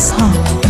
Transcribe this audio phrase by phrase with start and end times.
[0.00, 0.69] نیازها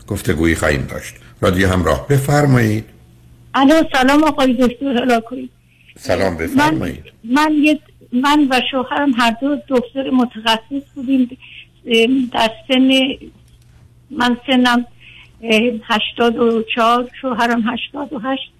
[0.07, 1.15] گفتگویی خواهیم داشت.
[1.41, 2.07] رادیو همراه.
[2.07, 2.85] بفرمایید.
[3.53, 5.49] الو سلام آقای دکتر هلاکوی.
[5.97, 7.03] سلام بفرمایید.
[7.23, 7.79] من, من,
[8.11, 11.29] من و شوهرم هر دو دکتر متخصص بودیم.
[12.33, 12.91] در سن
[14.11, 14.85] من سنم
[15.83, 18.51] هشتاد و چهار شوهرم هشتاد و هشت.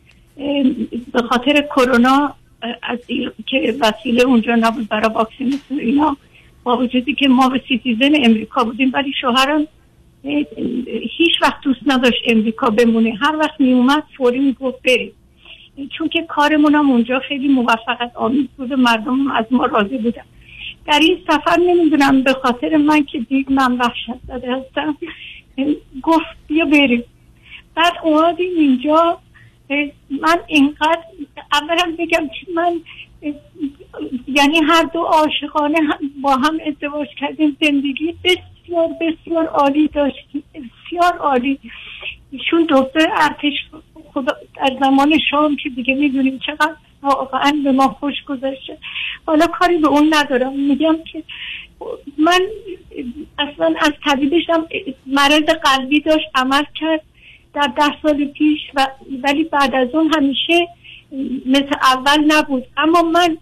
[1.13, 2.35] به خاطر کرونا
[2.83, 2.99] از
[3.45, 6.17] که وسیله اونجا نبود برای واکسیناسیون اینا
[6.63, 9.67] با وجودی که ما به citizen امریکا بودیم ولی شوهرم
[11.17, 13.17] هیچ وقت دوست نداشت امریکا بمونه.
[13.21, 15.11] هر وقت می اومد فوری می‌گفت بریم.
[15.97, 20.23] چون که کارمون هم اونجا خیلی موفقیت آمیز بود مردم از ما راضی بودن.
[20.87, 24.97] در این سفر نمی‌دونم به خاطر من که دید من وحشت زده هستم
[26.01, 27.03] گفت بیا بریم.
[27.75, 29.17] بعد اومدیم اینجا.
[30.09, 31.03] من اینقدر
[31.53, 32.81] اولا بگم که من
[34.27, 35.79] یعنی هر دو عاشقانه
[36.21, 38.50] با هم ازدواج کردیم زندگی بسیار
[39.01, 41.59] بسیار عالی داشتیم بسیار عالی.
[42.31, 43.53] ایشون دکتر ارتش
[44.13, 48.77] خدا در زمان شام که دیگه می‌دونیم چقدر واقعا به ما خوش گذاشته
[49.27, 50.53] حالا کاری به اون ندارم.
[50.53, 51.23] میگم که
[52.17, 52.39] من
[53.39, 54.67] اصلا از طبیبشم
[55.07, 57.01] مرض قلبی داشت عمل کرد
[57.53, 58.87] در ده سال پیش و
[59.23, 60.67] ولی بعد از اون همیشه
[61.45, 62.65] مثل اول نبود.
[62.77, 63.37] اما من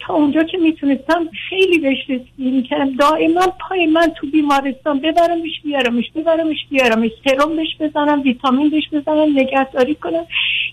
[0.00, 6.10] تا اونجا که می‌تونستم خیلی بهش رسیدگی کردم دائما پای من تو بیمارستان ببرمش بیارمش
[6.14, 7.10] ببرمش بیارمش.
[7.24, 10.26] سرم بهش بزنم ویتامین بهش بزنم نگهداری کنم.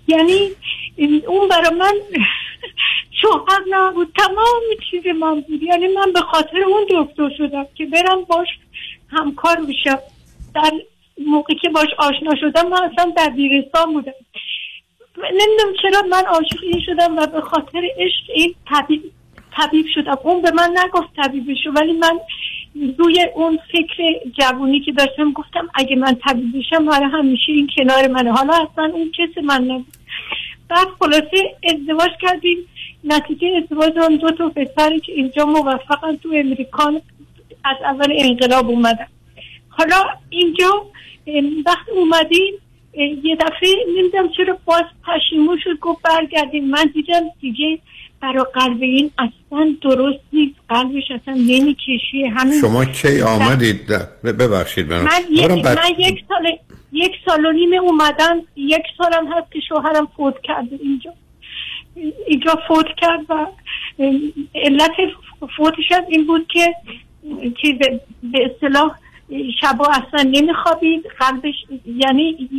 [0.07, 0.49] یعنی
[1.27, 1.93] اون برای من
[3.21, 4.07] شوهر نبود.
[4.17, 4.61] تمام
[4.91, 5.63] چیز من بود.
[5.63, 8.47] یعنی من به خاطر اون دکتر شدم که برم باش
[9.09, 9.99] همکار بشم.
[10.55, 10.71] در
[11.27, 14.13] موقعی که باش آشنا شدم من اصلا در بیرستان بودم.
[15.23, 19.11] نمی‌دونم چرا من عاشق این شدم و به خاطر عشق این طبیب
[19.57, 20.17] طبیب شدم.
[20.23, 22.19] اون به من نگفت طبیب شو ولی من
[22.97, 24.03] روی اون فکر
[24.39, 28.31] جوونی که داشتم گفتم اگه من طبیب بشم برای همیشه این کنار منه.
[28.31, 29.93] حالا اصلا اون کس من نبود.
[30.69, 32.57] بعد خلاصه ازدواج کردیم.
[33.03, 37.01] نتیجه ازدواج اون دو تا پسری که اینجا موفقن تو امریکان
[37.63, 39.07] از اول انقلاب اومدن.
[39.69, 40.85] حالا اینجا
[41.65, 42.53] وقت اومدیم.
[43.23, 46.69] یه دفعه نمی‌دونم چرا باز پشیمون شد گفت برگردیم.
[46.69, 47.79] من دیدم دیگه
[48.21, 50.55] برای قلب این اصلا درست نیست.
[50.69, 52.23] قلبش اصلا نمی‌کشی.
[52.23, 53.87] همین شما کی آمدید؟
[54.23, 55.09] ببخشید من, من,
[55.61, 56.57] من یک سال
[56.91, 58.41] یک سال و نیمه اومدم.
[58.55, 61.13] یک سالم هست که شوهرم فوت کرده اینجا.
[62.27, 63.45] اینجا فوت کرد و
[64.55, 64.91] علت
[65.57, 66.75] فوتش این بود که
[67.61, 67.75] چیز
[68.23, 68.95] به اصطلاح
[69.61, 71.05] شبا اصلا نمیخوابید.
[71.19, 71.55] قلبش
[71.85, 72.49] یعنی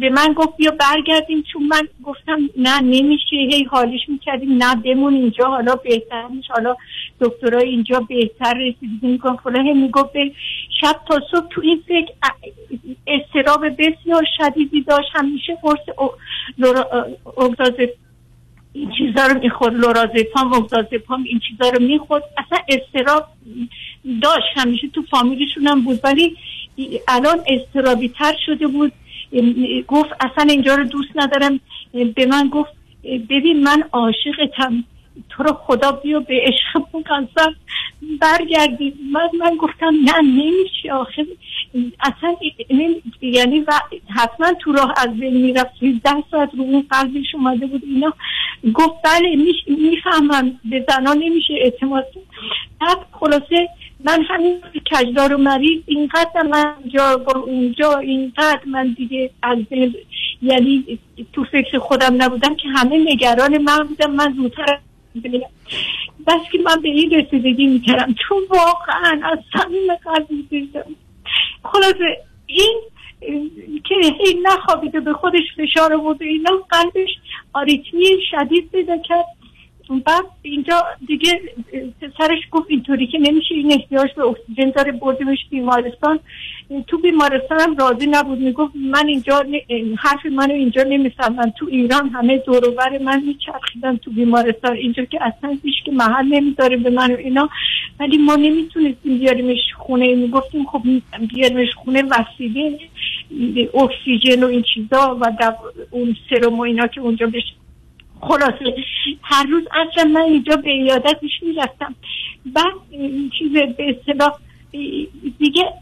[0.00, 3.36] به من گفت بیا برگردیم چون من گفتم نه نمیشه.
[3.36, 4.62] هی حالش می‌کردیم.
[4.62, 5.44] نه بمون اینجا.
[5.44, 6.76] حالا بهتر میشه حالا
[7.20, 9.72] دکترای اینجا بهتر رسیدیم میکن فلان.
[9.72, 10.12] می‌گفت
[10.80, 12.12] شب تا صبح تو این فکر
[13.06, 15.08] استراب بسیار شدیدی داشت.
[15.14, 16.12] همیشه قرص
[17.38, 17.94] اگزازه
[18.76, 22.22] این چیزا رو می‌خورد لورازپام اگزازپام این چیزا رو می‌خورد.
[22.38, 23.28] اصلا استراب
[24.22, 26.00] داشت همیشه تو فامیلشون هم بود.
[26.04, 26.36] ولی
[27.08, 28.92] الان استرابی تر شده بود.
[29.88, 31.60] گفت اصلا اینجا رو دوست ندارم.
[31.92, 32.70] به من گفت
[33.04, 34.84] ببین من عاشقتم.
[35.28, 37.54] تو رو خدا بیا به عشق قسم
[38.20, 41.26] برگردی من من گفتم نه نمیشه آخه.
[42.00, 42.36] اصلا
[43.20, 43.72] یعنی و
[44.16, 48.12] حتما تو راه از بین می‌رفت ده ساعت رو اون قلبش اومده بود اینا.
[48.74, 49.36] گفت بله
[49.66, 50.60] می‌فهمم.
[50.64, 52.06] به زنان نمیشه اعتماد
[52.80, 53.68] بعد خلاصه
[54.04, 54.60] من همین
[54.92, 59.58] کجدار و مریض اینقدر من جا اونجا اینقدر من دیگه از
[60.42, 60.98] یعنی
[61.32, 64.10] تو فکر خودم نبودم که همه نگران من بودم.
[64.10, 64.78] من زودتر
[66.26, 68.14] بس که من به این رسیدگی می‌کردم.
[68.28, 70.84] چون واقعا از صمیم قلب دیدم
[71.64, 72.80] خلاصه این
[73.84, 77.10] که هی نخوابیده به خودش فشار آورد اینا قلبش
[77.52, 79.35] آریتمی شدید پیدا کرد.
[79.94, 81.40] بعد اینجا دیگه
[82.00, 86.18] پسرش گفت اینطوری که نمیشه این احتیاج به اکسیژن داره بردیمش بیمارستان.
[86.86, 89.44] تو بیمارستان هم راضی نبود می‌گفت من اینجا
[89.98, 91.52] حرف منو اینجا نمی‌فهمن.
[91.58, 94.76] تو ایران همه دوروبر من میچرخیدن تو بیمارستان.
[94.76, 97.48] اینجا که اصلا هیچ که محل نمی‌ذاره به من و اینا.
[98.00, 100.14] ولی ما نمی‌تونستیم بیاریمش خونه.
[100.14, 100.82] می‌گفتیم خب
[101.34, 102.78] بیاریمش خونه وسیله
[103.74, 105.52] اکسیژن و این چیزا و
[105.90, 107.52] اون سرم و اینا که اونجا بشه
[108.20, 108.74] خلاصه.
[109.22, 111.94] هر روز اصلا من اینجا به ایادتش می‌رفتم.
[112.46, 112.72] بعد
[113.38, 114.38] چیز به اصطلاح
[115.38, 115.72] دیگه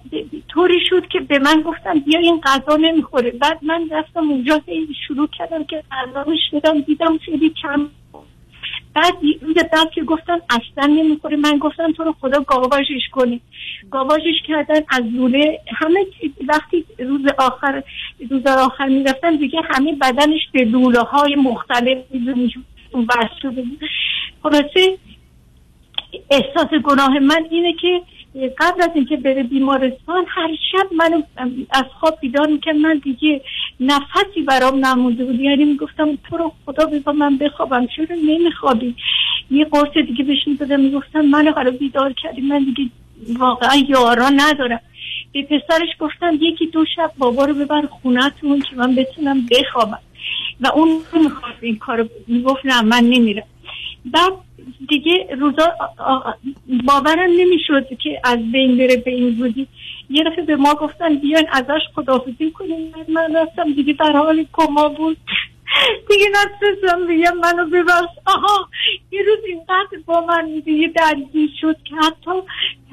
[0.48, 3.30] طوری شد که به من گفتم بیا این غذا نمی‌خوره.
[3.30, 4.60] بعد من رفتم اونجا
[5.06, 7.88] شروع کردم که غذا بدم دیدم خیلی کم
[8.94, 13.40] بعد روز بعد که گفتن اصلا نمی‌خوره من گفتم تو رو خدا گاواژش کنی.
[13.90, 15.60] گاواژش کردن از لوله.
[15.66, 16.06] همه
[16.48, 17.82] وقتی روز آخر
[18.30, 21.98] روز آخر می‌رفتن دیگه همه بدنش به لوله های مختلف
[24.42, 24.98] خلاصه
[26.30, 28.00] احساس گناه من اینه که
[28.58, 31.22] قبل از اینکه بره بیمارستان هر شب منو
[31.70, 32.76] از خواب بیدار می‌کرد.
[32.76, 33.40] من دیگه
[33.80, 35.40] نفسی برام نمونده بود.
[35.40, 37.86] یعنی می‌گفتم تو رو خدا بزا من بخوابم.
[37.86, 38.94] چرا نمیخوابی؟
[39.50, 40.80] یه قرص دیگه بهش می‌دادم.
[40.80, 42.40] می‌گفتم منو قرار بیدار کردی.
[42.40, 42.90] من دیگه
[43.38, 44.80] واقعا یارا ندارم.
[45.32, 49.98] به پسرش گفتم یکی دو شب بابا رو ببر خونتون که من بتونم بخوابم.
[50.60, 50.88] و اون
[51.22, 53.46] می‌خواست این کارو می‌گفت نه من نمیرم.
[54.04, 54.32] بعد
[54.88, 55.72] دیگه روزا
[56.86, 59.66] باورم نمی‌شد که از بین بره به این زودی
[60.10, 62.94] یه دفعه به ما گفتن بیاین ازش خدافزی کنیم.
[63.08, 65.16] من رفتم دیگه در حال کما بود.
[66.08, 68.14] دیگه نتونستم بگم منو ببخش.
[68.26, 68.68] آها
[69.10, 72.30] یه روز اینقدر با من دیگه درگیر شد که حتی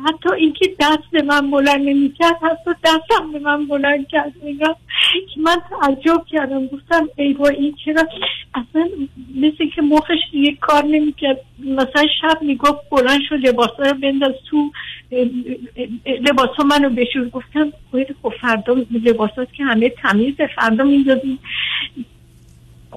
[0.05, 4.33] حتی اینکه دست به من بلند نمی‌کرد حتی دستم به من بلند کرد.
[4.43, 4.75] میگم
[5.33, 6.67] که من تعجب کردم.
[6.67, 8.03] گفتم ای با این چرا؟
[8.53, 8.89] اصلا
[9.35, 11.41] مثل که مخش دیگه کار نمی‌کرد.
[11.59, 14.71] مثلا شب می‌گفت بلند شد لباسا رو بنداز تو
[16.21, 17.29] لباسا منو بشور.
[17.29, 17.73] گفتم
[18.21, 18.73] خب فردا
[19.03, 21.39] لباسات که همه تمیزه فردا میندازیم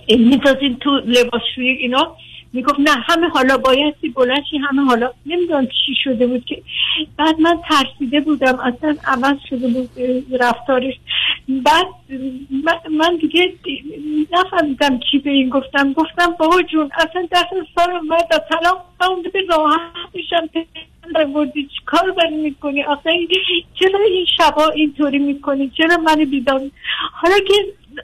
[0.08, 2.16] میتازین تو لباسشویی اینا.
[2.52, 5.10] می‌گفت نه همه حالا بایستی بلنشی همه حالا.
[5.26, 6.62] نمی‌دونم چی شده بود که
[7.18, 9.90] بعد من ترسیده بودم اصلا عوض شده بود
[10.40, 10.94] رفتارش.
[11.48, 11.86] بعد
[12.90, 13.52] من دیگه
[14.32, 15.92] نفهمیدم چی به این گفتم.
[15.92, 19.80] گفتم بابا جون اصلا دست سال در طلاق اونده به راحت
[20.14, 20.48] میشم.
[21.34, 23.10] بردی؟ کار بری می‌کنی؟ آخه
[23.80, 26.60] چرا این شبا اینطوری می‌کنی؟ چرا من بیدار
[27.12, 27.54] حالا که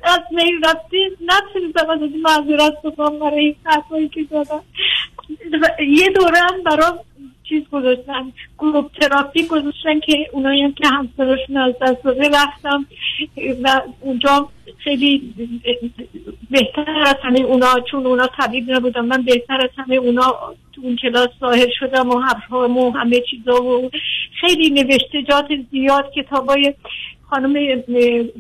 [0.03, 4.63] از میل رفتی نتونیدم از معذورت بکنم برای این حرفایی که دادم
[5.89, 6.99] یه دوره هم برام
[7.51, 12.87] چیز گذاشتن گروپ تراپی گذاشتن که اونایی هم که همسرشون از دست داده رفتم.
[13.63, 15.35] و اونجا خیلی
[16.51, 20.97] بهتر از همه اونا چون اونا طبیب نبودم من بهتر از همه اونا تو اون
[20.97, 23.91] کلاس ظاهر شدم و همه چیزا و
[24.41, 26.75] خیلی نوشتجات زیاد کتابای
[27.31, 27.83] خانم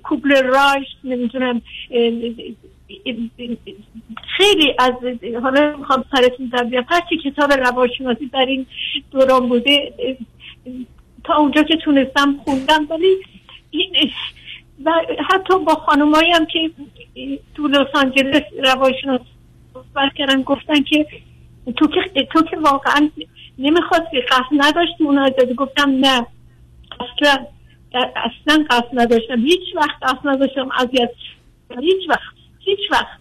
[0.02, 1.62] کوبل رایش نمی‌دونم
[4.36, 4.92] خیلی از
[5.42, 6.84] حالا می‌خوام سرتون در بیام.
[6.88, 8.66] هرچی کتاب روانشناسی در این
[9.10, 9.92] دوران بوده
[11.24, 13.16] تا اونجا که تونستم خوندم ولی
[13.70, 14.10] این
[14.84, 14.92] و
[15.30, 16.70] حتی با خانمایی هم که
[17.54, 19.20] تو لس آنجلس روانشناس
[19.74, 21.06] صحبت کردن گفتن که
[21.76, 23.10] تو که تو که واقعا
[23.58, 26.26] نمی‌خواستی قصد نداشتی اونا گفتم نه.
[27.00, 27.46] اصلا
[27.94, 29.40] اصلا قصد نداشتم.
[29.40, 31.10] هیچ وقت قصد نداشتم اذیت
[31.80, 32.34] هیچ وقت.
[32.58, 33.20] هیچ وقت.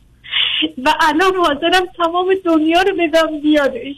[0.86, 3.96] و الان حاضرم تمام دنیا رو بدم بیادش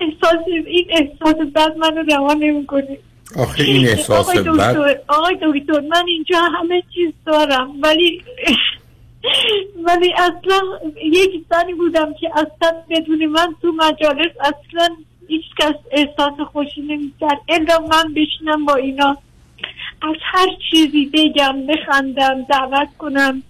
[0.00, 2.98] احساس این احساس بد منو روان نمی‌کنه.
[3.36, 7.70] آخه این احساس آقای دکتر آقای دکتر من اینجا همه چیز دارم.
[7.82, 8.22] ولی
[9.84, 10.60] ولی اصلا
[11.02, 14.96] یک زنی بودم که اصلا بدون من تو مجالس اصلا
[15.28, 17.40] هیچ کس احساس خوشی نمی‌کرد.
[17.48, 19.16] الا من بشینم با اینا.
[20.02, 23.42] از هر چیزی بگم بخندم دعوت کنم.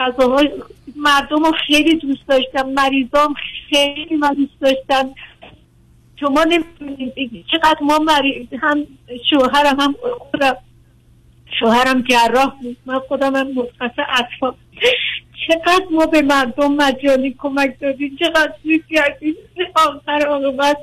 [0.00, 0.50] غذاهای
[0.96, 2.68] مردم رو خیلی دوست داشتم.
[2.68, 3.34] مریضام
[3.70, 5.10] خیلی من دوست داشتم.
[6.20, 8.86] شما نمی‌دونید چقدر ما مریض هم
[9.30, 10.56] شوهرم هم خودم.
[11.60, 12.76] شوهرم جراح بود.
[12.86, 14.54] من خودم هم متخصص اطفال.
[15.46, 19.34] چقدر ما به مردم مجانی کمک دادیم چقدر دوست کردیم
[19.74, 20.74] آخر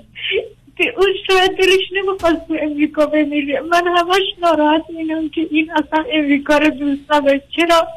[0.77, 3.59] که اون شاید دلش نمی‌خواست تو امریکا بمیره.
[3.59, 7.43] من همش ناراحت اینم که این اصلا امریکا رو دوست نداشت.
[7.55, 7.87] چرا؟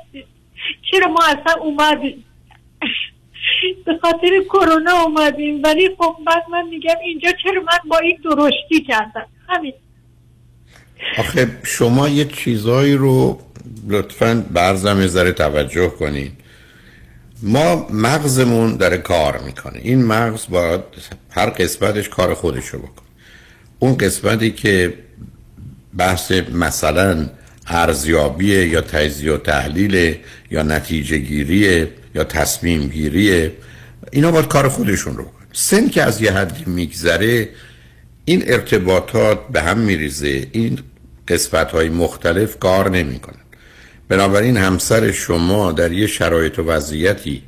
[0.90, 2.24] چرا ما اصلا اومدیم؟
[3.86, 5.62] به خاطر کرونا اومدیم.
[5.62, 9.72] ولی خب بعد من میگم اینجا چرا من با این درشتی کردم؟ همین.
[11.18, 13.38] آخه شما یه چیزایی رو
[13.88, 16.32] لطفا برزم ذره توجه کنید
[17.42, 19.78] ما مغزمون داره کار می‌کنه.
[19.82, 20.80] این مغز باید
[21.30, 23.08] هر قسمتش کار خودشو بکنه.
[23.78, 24.94] اون قسمتی که
[25.96, 27.30] بحث مثلا
[27.66, 30.16] ارزیابی یا تجزیه و تحلیل
[30.50, 33.52] یا نتیجه گیریه یا تصمیم گیریه
[34.12, 35.46] اینا باید کار خودشون رو بکنه.
[35.52, 37.48] سن که از یه حدی میگذره
[38.24, 40.46] این ارتباطات به هم میریزه.
[40.52, 40.78] این
[41.28, 43.40] قسمت های مختلف کار نمی‌کنن
[44.08, 47.42] بنابراین همسر شما در یه شرایط و وضعیتی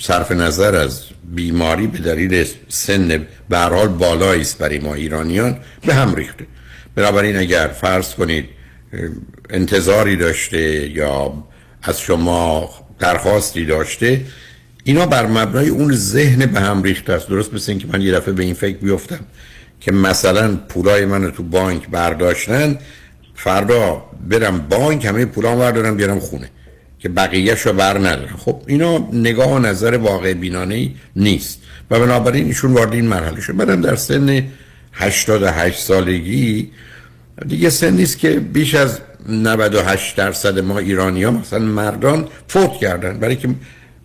[0.00, 1.02] صرف نظر از
[1.34, 6.46] بیماری به دلیل سن به حال بالایی است برای ما ایرانیان به هم ریخته.
[6.94, 8.44] بنابراین اگر فرض کنید
[9.50, 11.44] انتظاری داشته یا
[11.82, 14.20] از شما درخواستی داشته
[14.84, 17.28] اینا بر مبنای اون ذهن به هم ریخته است.
[17.28, 19.20] درست مثل اینکه من یه دفعه به این فکر بیفتم
[19.80, 22.78] که مثلا پولای من تو بانک برداشتن
[23.44, 26.50] فردا برم بانک همه پولام بردارم بیارم خونه
[26.98, 28.36] که بقیهش رو بر ندارم.
[28.36, 31.58] خب اینا نگاه و نظر واقع بینانه نیست.
[31.90, 33.56] و بنابراین ایشون وارد این مرحله شد.
[33.56, 34.44] بعدم در سن
[34.92, 36.70] 88 سالگی
[37.48, 43.18] دیگه سن نیست که بیش از 98 درصد ما ایرانی ها مثلا مردان فوت کردن.
[43.18, 43.48] برای که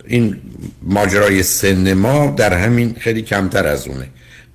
[0.06, 0.42] این
[0.82, 4.08] ماجرای سن ما در همین خیلی کمتر از اونه.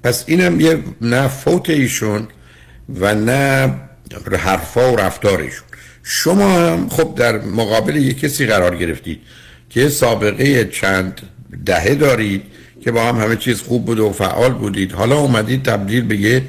[0.03, 2.29] پس اینم یه نه فوت ایشون
[3.01, 3.75] و نه
[4.39, 5.65] حرفا و رفتارشون.
[6.03, 9.21] شما هم خب در مقابل یک کسی قرار گرفتید
[9.71, 11.21] که سابقه چند
[11.67, 12.43] دهه دارید
[12.85, 14.93] که با هم همه چیز خوب بود و فعال بودید.
[14.93, 16.43] حالا اومدید تبدیل به یه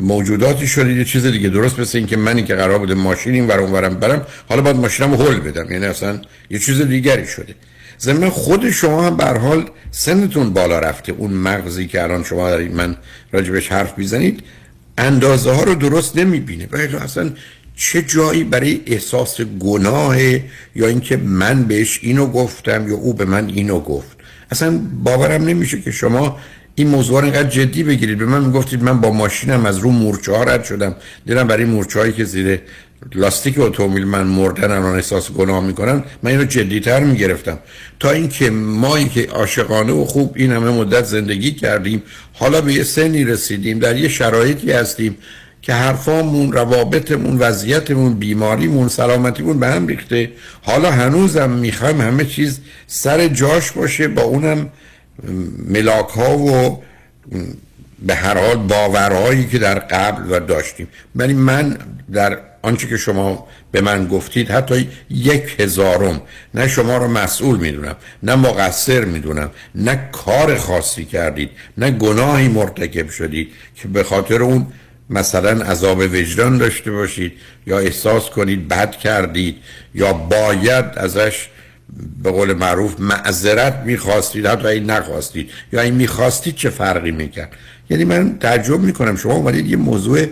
[0.00, 1.48] موجوداتی شدید یه چیز دیگه.
[1.48, 4.76] درست مثل این که منی که قرار بوده ماشین این ورم ورم برم حالا باید
[4.76, 5.72] ماشینم هول بدم.
[5.72, 7.54] یعنی اصلا یه چیز دیگری شده.
[8.00, 11.12] ضمن خود شما هم حال سنتون بالا رفته.
[11.12, 12.96] اون مغزی که الان شما دارید من
[13.32, 14.42] راجبش حرف می‌زنید.
[14.98, 16.68] اندازه ها رو درست نمی‌بینه.
[16.72, 17.30] و اصلا
[17.76, 20.22] چه جایی برای احساس گناه
[20.74, 24.16] یا اینکه من بهش اینو گفتم یا او به من اینو گفت.
[24.50, 26.38] اصلا باورم نمیشه که شما
[26.74, 28.18] این موضوع رو اینقدر جدی بگیرید.
[28.18, 30.96] به من می‌گفتید من با ماشینم از رو مورچه ها رد شدم.
[31.26, 32.60] دیدم برای مورچه هایی که زیر
[33.14, 37.58] لاستیک اتومبیل من مردن الان احساس گناه می‌کنن من اینو جدیتر می‌گرفتم.
[38.00, 42.82] تا اینکه ما که عاشقانه و خوب این همه مدت زندگی کردیم حالا به یه
[42.82, 45.16] سنی رسیدیم در یه شرایطی هستیم
[45.62, 50.30] که حرفامون روابطمون وضعیتمون بیماریمون سلامتیمون به هم ریخته.
[50.62, 54.70] حالا هنوزم می‌خوایم همه چیز سر جاش باشه با اونم
[55.68, 56.82] ملاک ها و
[58.02, 60.88] به هر حال باورهایی که در قبل و داشتیم.
[61.16, 61.78] ولی من
[62.12, 66.20] در آنچه که شما به من گفتید حتی یک هزارم.
[66.54, 73.10] نه شما رو مسئول می‌دونم نه مقصر می‌دونم نه کار خاصی کردید نه گناهی مرتکب
[73.10, 74.66] شدید که به خاطر اون
[75.10, 77.32] مثلا عذاب وجدان داشته باشید
[77.66, 79.56] یا احساس کنید بد کردید
[79.94, 81.48] یا باید ازش
[82.22, 85.50] به قول معروف معذرت می‌خواستید حتی این نخواستید.
[85.72, 87.52] یا این می‌خواستید چه فرقی می‌کرد؟
[87.90, 90.26] یعنی من تعجب می‌کنم شما اومدید یه موضوع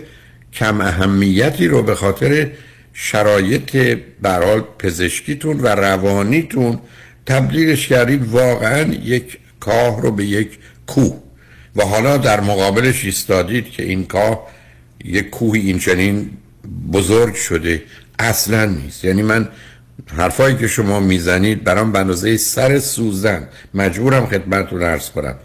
[0.53, 2.51] کم اهمیتی رو به خاطر
[2.93, 6.79] شرایط برال پزشکیتون و روانیتون
[7.25, 11.21] تبدیلش کردید واقعا یک کاه رو به یک کوه.
[11.75, 14.47] و حالا در مقابلش ایستادید که این کاه
[15.05, 16.29] یک کوهی این چنین
[16.93, 17.83] بزرگ شده.
[18.19, 19.05] اصلا نیست.
[19.05, 19.49] یعنی من
[20.17, 23.47] حرفایی که شما می‌زنید برام به اندازه سر سوزن.
[23.73, 25.35] مجبورم خدمتتون ارز کنم.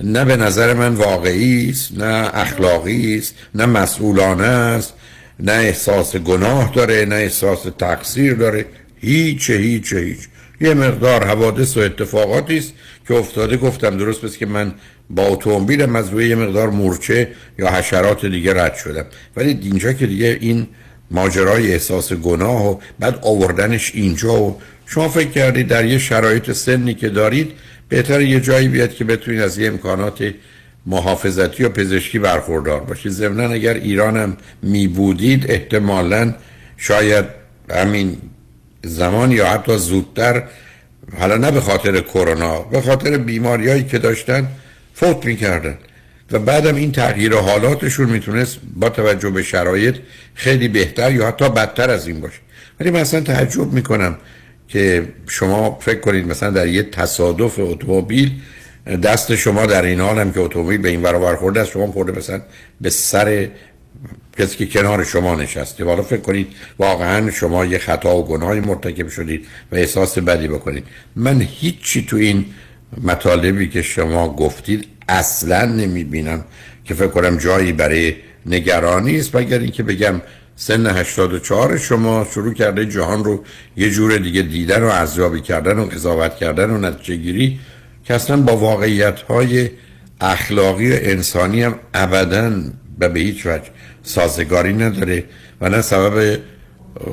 [0.00, 4.94] نه به نظر من واقعی است نه اخلاقی است نه مسئولانه است
[5.40, 8.66] نه احساس گناه داره نه احساس تقصیر داره.
[8.96, 10.18] هیچ هیچ هیچ
[10.60, 12.72] یه مقدار حوادث و اتفاقاتی است
[13.08, 13.56] که افتاده.
[13.56, 14.74] گفتم درست بس که من
[15.10, 19.04] با اتومبیلم از روی یه مقدار مورچه یا حشرات دیگه رد شدم.
[19.36, 20.66] ولی اینجا که دیگه این
[21.10, 26.94] ماجرای احساس گناه و بعد آوردنش اینجا و شما فکر کردید در یه شرایط سنی
[26.94, 27.52] که دارید
[27.88, 30.32] بهتر یه جایی بیاد که بتونید از یه امکانات
[30.86, 33.12] محافظتی و پزشکی برخوردار باشید.
[33.12, 36.34] ضمنا اگر ایرانم می بودید احتمالا
[36.76, 37.24] شاید
[37.70, 38.16] همین
[38.84, 40.42] زمان یا حتی زودتر
[41.18, 44.48] حالا نه به خاطر کرونا به خاطر بیماریایی که داشتن
[44.94, 45.78] فوت می‌کردن.
[46.30, 49.96] و بعدم این تغییر حالاتشون می‌تونست با توجه به شرایط
[50.34, 52.38] خیلی بهتر یا حتی بدتر از این باشه.
[52.80, 54.16] ولی مثلا تعجب می‌کنم
[54.68, 58.30] که شما فکر کنید مثلا در یه تصادف اتومبیل
[59.02, 62.18] دست شما در این حال هم که اتومبیل به این برابر خورده است شما خورده
[62.18, 62.40] مثلا
[62.80, 63.48] به سر
[64.38, 65.84] کسی که کنار شما نشسته.
[65.84, 66.46] حالا فکر کنید
[66.78, 70.84] واقعا شما یه خطا و گناهی مرتکب شدید و احساس بدی بکنید.
[71.16, 72.44] من هیچی تو این
[73.02, 76.44] مطالبی که شما گفتید اصلا نمی بینم
[76.84, 78.14] که فکر کنم جایی برای
[78.46, 80.20] نگرانی است مگر اینکه بگم
[80.58, 83.44] سن 84 شما شروع کرده جهان رو
[83.76, 87.58] یه جور دیگه دیدن و ارزیابی کردن و قضاوت کردن و نتیجه گیری
[88.04, 89.70] که اصلا با واقعیت های
[90.20, 92.52] اخلاقی و انسانی هم ابدا
[93.00, 93.70] و به هیچ وجه
[94.02, 95.24] سازگاری نداره
[95.60, 96.38] و نه سبب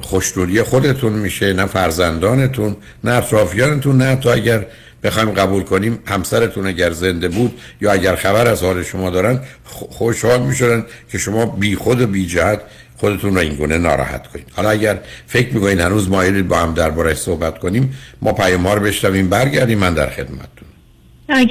[0.01, 4.65] خوشدوری خودتون میشه نه فرزندانتون نه اطرافیانتون نه تا اگر
[5.03, 10.41] بخوایم قبول کنیم همسرتون اگر زنده بود یا اگر خبر از حال شما دارن خوشحال
[10.41, 12.61] می‌شدن که شما بی خود و بی جهت
[13.03, 14.45] خودتون رو این گونه ناراحت کنید.
[14.55, 18.81] حالا اگر فکر می‌کنید هنوز مایلید با هم درباره صحبت کنیم ما پیام ها رو
[18.81, 20.67] بشنویم برگردیم من در خدمتتون.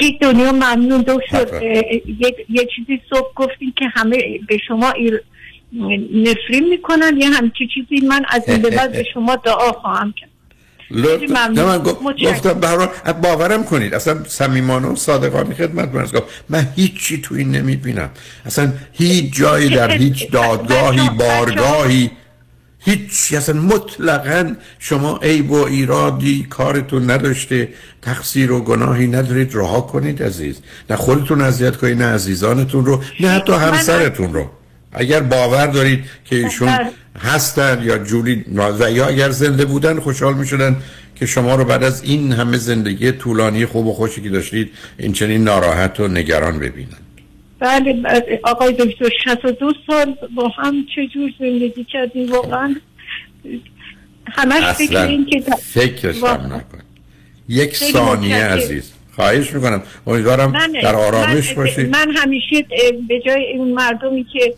[0.00, 1.62] یک دنیا ممنون دکتر
[2.48, 4.16] یه چیزی صبح گفتیم که همه
[4.48, 4.94] به شما
[6.14, 10.31] نفرین می‌کنن یه همچی چیزی من از این به بعد به شما دعا خواهم کرد.
[10.94, 11.78] نه من
[12.24, 12.88] گفتم برای
[13.22, 13.94] باورم کنید.
[13.94, 16.06] اصلا صمیمانه و صادقانه خدمت من
[16.48, 18.10] من هیچی تو این نمی‌بینم.
[18.46, 22.10] اصلا هیچ جایی در هیچ دادگاهی بارگاهی
[22.78, 27.68] هیچ اصلا مطلقا شما عیب و ایرادی کارتون نداشته
[28.02, 29.54] تقصیر و گناهی ندارید.
[29.54, 30.60] رها کنید عزیز.
[30.90, 34.50] نه خودتون اذیت کنید نه عزیزانتون رو نه حتی همسرتون رو.
[34.92, 36.78] اگر باور دارید که ایشون
[37.32, 38.44] هستن یا جوری
[38.80, 40.76] و یا اگر زنده بودن خوشحال می شدن
[41.14, 45.12] که شما رو بعد از این همه زندگی طولانی خوب و خوشی که داشتید این
[45.12, 46.88] چنین ناراحت و نگران ببینن.
[47.58, 48.02] بله
[48.42, 52.74] آقای دکتر 62 سال با هم چجور زندگی کردیم واقعا؟
[54.32, 56.78] همش فکر این که فکرش هم نکن
[57.48, 58.92] یک ثانیه عزیز.
[59.16, 59.82] خواهش می‌کنم.
[60.06, 60.52] امیدوارم
[60.82, 61.96] در آرامش باشید.
[61.96, 62.66] من همیشه
[63.08, 64.54] به جای این مردمی که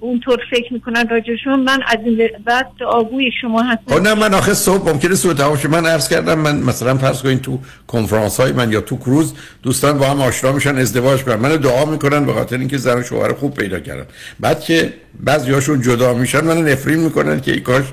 [0.00, 4.02] اونطور فکر می‌کنن راجشون من از این بعد آگوی شما هستم.
[4.02, 7.58] نه من آخه صبح ممکنه سوء تفاهم من عرض کردم من مثلا فرض کنین تو
[7.86, 11.36] کنفرانس های من یا تو کروز دوستان با هم آشنا میشن ازدواج کنن.
[11.36, 14.06] من دعا می‌کنن به خاطر اینکه زن شوهر خوب پیدا کردن.
[14.40, 17.84] بعد که بعضیاشون جدا میشن من نفرین می‌کنن که ای کاش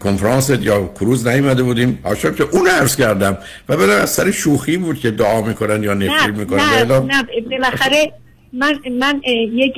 [0.00, 1.98] کنفرانس یا کروز نیومده بودیم.
[2.04, 3.38] عاشق که اون عرض کردم.
[3.68, 6.60] و بعد از سر شوخی بود که دعا می‌کنن یا نفرین می‌کنن.
[6.60, 8.12] نه نه, نه بالاخره
[8.52, 9.20] من من
[9.52, 9.74] یک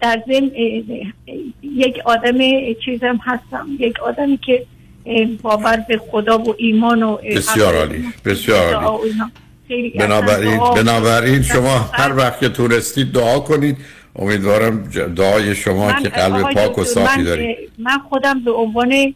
[0.00, 0.50] در ضمن
[1.62, 2.38] یک آدم
[2.84, 3.66] چیزم هستم.
[3.78, 4.66] یک آدمی که
[5.42, 9.12] باور به خدا و ایمان و بسیار عالی بسیار عالی.
[9.98, 13.76] بنابراین بنابراین شما هر وقت که تورستید دعا کنید.
[14.16, 14.84] امیدوارم
[15.16, 17.56] دعای شما که قلب پاک و صافی دارید.
[17.78, 19.14] من خودم به عنوان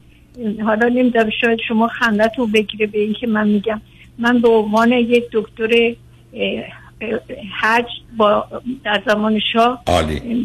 [0.65, 3.81] حالا نمی‌دونم شاید شما خندتون بگیره به اینکه من میگم.
[4.19, 5.95] من به عنوان یک دکتر
[7.61, 7.87] حج
[8.17, 8.45] با
[8.85, 9.85] در زمان شاه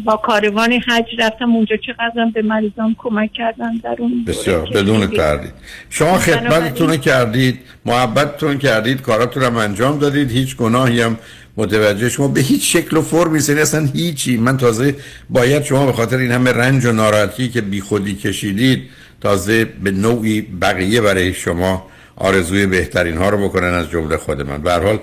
[0.04, 1.50] با کاروان حج رفتم.
[1.50, 5.52] اونجا چقدر به مریضان کمک کردن در اون بسیار بدون تردید.
[5.90, 10.30] شما خدمتتون کردید محبتتون کردید کاراتون هم انجام دادید.
[10.30, 11.16] هیچ گناهی هم
[11.56, 14.36] متوجه شما به هیچ شکل و فرمی سنی اصلا هیچی.
[14.36, 14.94] من تازه
[15.30, 18.82] باید شما به خاطر این همه رنج و ناراحتی که بیخودی کشیدید
[19.20, 24.62] تازه به نوعی بقیه برای شما آرزوی بهترین ها رو بکنن از جمله خود من.
[24.62, 24.98] به حال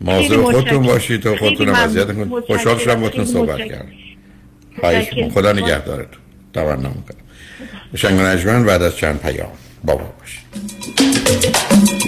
[0.00, 2.44] مواظب خودتون باشید و خودتون اذیت کنید.
[2.46, 3.92] خوشحال شدم باتون صحبت کردم.
[4.80, 6.22] خواهش خدا نگهدارتون.
[6.54, 7.24] تمنا می‌کنم.
[7.94, 9.48] شنگ نجمن بعد از چند پیام.
[9.84, 12.07] بابا باشید.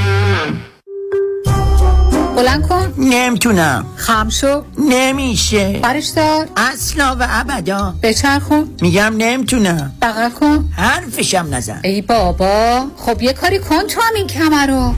[2.41, 2.93] بلند کن.
[2.97, 3.85] نمی‌تونم.
[3.95, 4.63] خم شو.
[4.77, 5.79] نمیشه.
[5.83, 6.47] برش دار.
[6.57, 7.95] اصلا و ابدا.
[8.03, 8.69] بچرخون.
[8.81, 9.91] میگم نمی‌تونم.
[10.01, 10.69] بغل کن.
[10.77, 11.79] حرفشم نزن.
[11.83, 12.85] ای بابا.
[12.97, 14.93] خب یه کاری کن تو هم این کمر رو.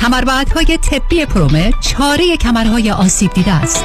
[0.00, 3.84] کمربندهای طبی پرومه چاره کمرهای آسیب دیده است.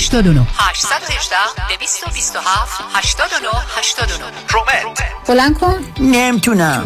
[0.01, 1.35] 89 818
[1.69, 5.85] 227 89 89 پرومت بلند کن.
[5.99, 6.85] نمی‌تونم.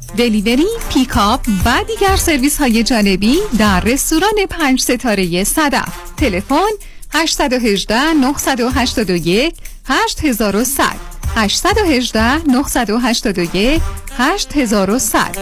[0.17, 5.93] delivery، pickup و دیگر سرویس های جانبی در رستوران پنج ستاره صدف.
[6.17, 6.69] تلفن
[7.13, 10.85] 818 981 8100
[11.35, 13.81] 818 981
[14.17, 15.37] 8100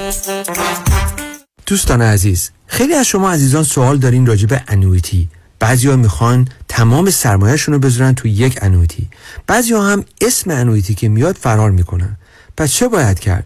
[1.65, 7.09] دوستان عزیز خیلی از شما عزیزان سوال دارین راجع به annuity بعضی ها می‌خوان تمام
[7.09, 9.07] سرمایه‌شون رو بذارن تو یک annuity
[9.47, 12.17] بعضی ها هم اسم annuity که میاد فرار می‌کنن.
[12.57, 13.45] پس چه باید کرد؟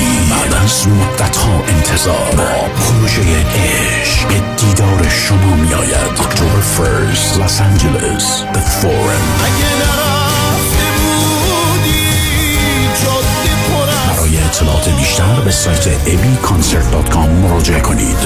[0.63, 2.35] از مدت ها انتظار.
[2.37, 9.41] با پروژه عشق به دیدار شما می آید اکتبر فرست لس آنجلس The Forum.
[14.15, 18.17] برای اطلاعات بیشتر به سایت abconcert.com مراجعه کنید.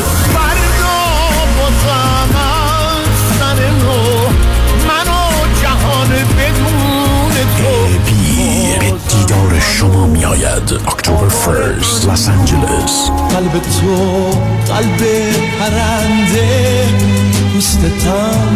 [9.60, 13.96] شما می آید اکتبر فرست لس آنجلس قلب تو
[14.74, 15.02] قلب
[15.60, 16.86] پرنده
[17.54, 18.56] پوست تما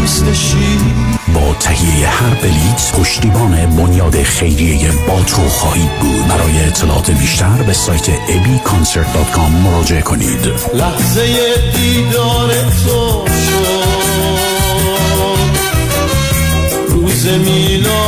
[0.00, 0.80] پوست شیر.
[1.34, 6.28] با تهیه هر بلیت پشتیبان بنیاد خیریه باترو خواهید بود.
[6.28, 10.46] برای اطلاعات بیشتر به سایت abconcert.com مراجعه کنید.
[10.74, 12.50] لحظه دیدار
[12.84, 13.80] تو شد.
[16.88, 17.99] روز میلاد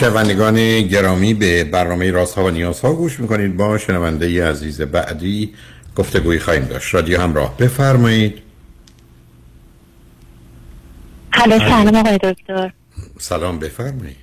[0.00, 3.56] شنوندگان گرامی به برنامه راست ها و نیاز ها گوش می‌کنید.
[3.56, 5.54] با شنونده عزیز بعدی
[5.96, 6.94] گفتگوی خواهیم داشت.
[6.94, 7.56] رادیو همراه.
[7.56, 8.42] بفرمایید.
[11.32, 12.72] الو سلام آقای دکتر.
[13.18, 14.16] سلام بفرمایید.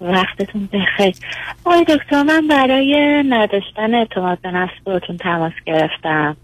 [0.00, 1.14] وقتتون بخیر.
[1.64, 4.72] آقای دکتر من برای نداشتن اعتماد به نفس
[5.20, 6.36] تماس گرفتم.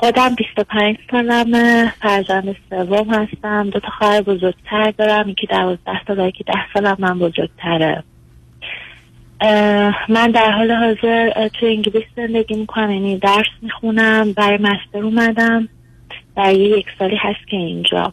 [0.00, 6.28] خودم 25 سالمه فرزند سوم هستم دو تا خواهر بزرگتر دارم یکی دوازده سال و
[6.28, 8.04] یکی ده سالم من بزرگتره.
[10.08, 15.68] من در حال حاضر تو انگلیس زندگی می‌کنم یعنی درس می‌خونم برای مستر اومدم.
[16.34, 18.12] برای یک سالی هست که اینجا.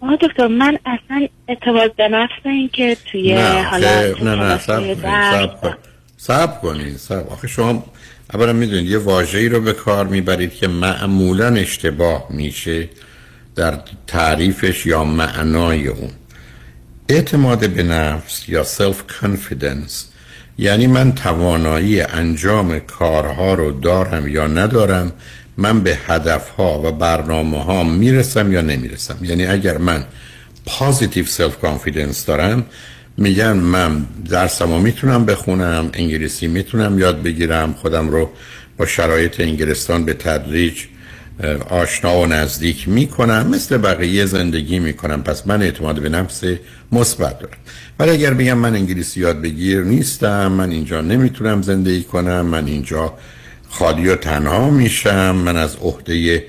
[0.00, 3.88] آه دکتر من اصلا اعتماد به نفس این که توی نه حالا
[4.22, 4.58] نه نه
[6.16, 7.84] صبر کنید صبر صبر آخه شما
[8.34, 12.88] اولا می‌دونید یه واژه‌ای رو به کار می‌برید که معمولا اشتباه میشه
[13.56, 16.10] در تعریفش یا معنای اون.
[17.08, 20.08] اعتماد به نفس یا self confidence
[20.58, 25.12] یعنی من توانایی انجام کارها رو دارم یا ندارم
[25.56, 29.18] من به هدفها و برنامه ها می‌رسم یا نمی‌رسم.
[29.22, 30.04] یعنی اگر من
[30.66, 32.66] positive self confidence دارم
[33.18, 38.30] میگن من درسمو می‌تونم بخونم انگلیسی می‌تونم یاد بگیرم خودم رو
[38.76, 40.74] با شرایط انگلستان به تدریج
[41.70, 45.22] آشنا و نزدیک می‌کنم مثل بقیه زندگی می‌کنم.
[45.22, 46.44] پس من اعتماد به نفس
[46.92, 47.56] مثبت دارم.
[47.98, 53.14] ولی اگر بگم من انگلیسی یاد بگیر نیستم من اینجا نمی‌تونم زندگی کنم من اینجا
[53.68, 56.44] خالی و تنها میشم من از عهده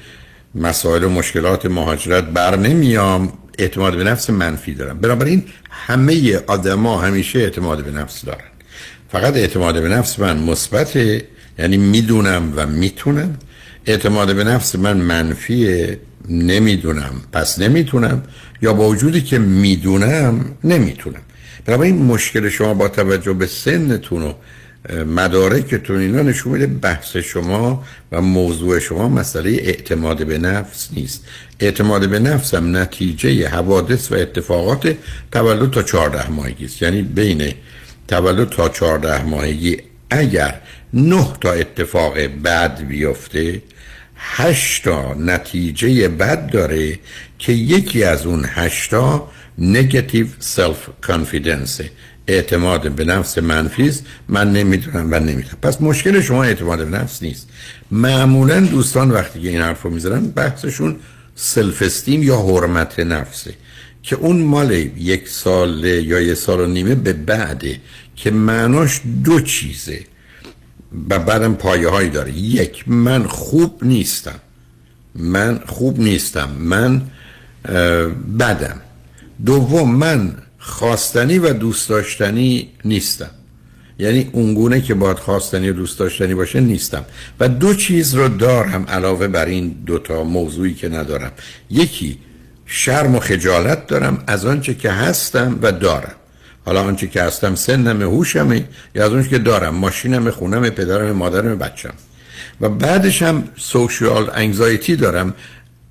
[0.56, 7.40] مسائل و مشکلات مهاجرت بر نمیام اعتماد به نفس منفی دارم بنابراین همه آدما همیشه
[7.40, 8.50] اعتماد به نفس دارن.
[9.12, 11.26] فقط اعتماد به نفس من مثبته
[11.60, 13.38] یعنی می‌دونم و می‌تونم.
[13.86, 18.24] اعتماد به نفس من منفیه نمی‌دونم پس نمی‌تونم.
[18.62, 21.22] یا با وجودی که می‌دونم نمی‌تونم.
[21.66, 24.34] بنابراین مشکل شما با توجه به سنتون و
[25.06, 31.26] مدارکتون اینا نشون میده بحث شما و موضوع شما مسئله اعتماد به نفس نیست.
[31.60, 34.96] اعتماد به نفس هم نتیجه حوادث و اتفاقات
[35.32, 36.82] تولد تا 14 ماهگی است.
[36.82, 37.54] یعنی بین
[38.08, 39.78] تولد تا 14 ماهگی
[40.10, 40.62] اگر
[40.94, 43.62] نه تا اتفاق بد بیفته
[44.16, 47.00] هشتا نتیجه بد داره
[47.40, 51.82] که یکی از اون هشتا negative self confidence
[52.30, 54.06] اعتماد به نفس منفی است.
[54.28, 57.50] من نمی‌دونم و نمی‌دونم پس مشکل شما اعتماد به نفس نیست.
[57.92, 60.96] معمولا دوستان وقتی که این حرف رو می‌زنن بحثشون
[61.36, 63.54] سلف استیم یا حرمت نفسه
[64.04, 67.80] که اون مال یک سال یا یک سال و نیمه به بعده
[68.16, 70.00] که معناش دو چیزه.
[71.10, 72.32] و بعدم پایه هایی داره.
[72.32, 74.40] یک من خوب نیستم.
[75.16, 76.50] من خوب نیستم.
[76.60, 77.02] من
[78.40, 78.82] بدم.
[79.46, 83.30] دوم من خواستنی و دوست داشتنی نیستم.
[84.00, 87.06] یعنی اونگونه که باید خواستنی و دوست داشتنی باشه نیستم.
[87.40, 91.32] و دو چیز رو دارم علاوه بر این دوتا موضوعی که ندارم.
[91.70, 92.18] یکی
[92.66, 96.16] شرم و خجالت دارم از آنچه که هستم و دارم.
[96.66, 101.58] حالا آنچه که هستم سنم هوشمه یا از اونچه که دارم ماشینم خونم پدرم مادرم
[101.58, 101.94] بچم.
[102.62, 105.34] و بعدش هم سوشیال انگزایتی دارم.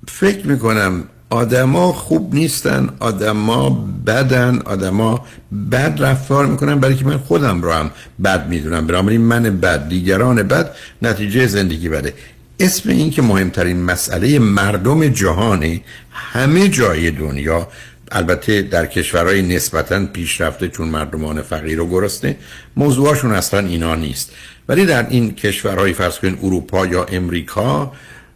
[0.07, 3.69] فکر می‌کنم آدما خوب نیستن آدما
[4.07, 5.25] بدن آدما
[5.71, 7.91] بد رفتار می‌کنن برای که من خودم رو هم
[8.23, 8.87] بد می‌دونم.
[8.87, 12.13] بنابراین من بد دیگران بد نتیجه زندگی بده.
[12.59, 17.67] اسم این که مهمترین مسئله مردم جهانه همه جای دنیا
[18.11, 22.37] البته در کشورهای نسبتا پیشرفته چون مردمان فقیر و گرسنه
[22.75, 24.31] موضوعشون اصلا اینا نیست.
[24.67, 27.91] ولی در این کشورهای فرض کنید اروپا یا امریکا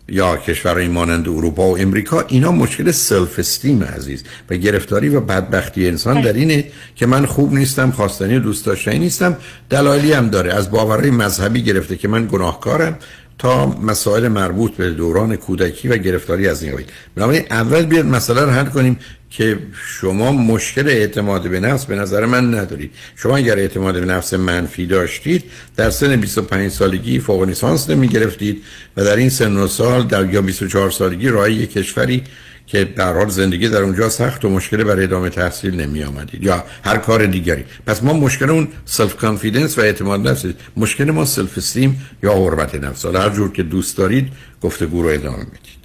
[0.10, 5.88] یا کشورهای مانند اروپا و امریکا اینا مشکل سلف استیم عزیز و گرفتاری و بدبختی
[5.88, 9.38] انسان در اینه که من خوب نیستم خواستنی دوست داشتنی نیستم.
[9.70, 10.54] دلایلی هم داره.
[10.54, 12.98] از باورهای مذهبی گرفته که من گناهکارم
[13.38, 16.86] تا مسائل مربوط به دوران کودکی و گرفتاری از این قبیل.
[17.16, 19.00] بنابراین اول بیاد مسئله رو حل کنیم.
[19.38, 22.92] که شما مشکل اعتماد به نفس به نظر من ندارید.
[23.16, 25.44] شما اگر اعتماد به نفس منفی داشتید
[25.76, 28.64] در سن 25 سالگی فوق لیسانس نمی گرفتید
[28.98, 32.24] و در این سن و سال در یا 24 سالگی راه یک کشوری
[32.68, 36.64] که در حال زندگی در اونجا سخت و مشکل برای ادامه تحصیل نمی آمدید یا
[36.84, 37.66] هر کار دیگری.
[37.86, 40.46] پس ما مشکل اون self confidence و اعتماد نفس
[40.78, 43.06] مشکل ما self esteem یا حرمت نفس.
[43.06, 44.28] هر جور که دوست دارید
[44.62, 45.83] گفتگو رو ادامه می‌دید.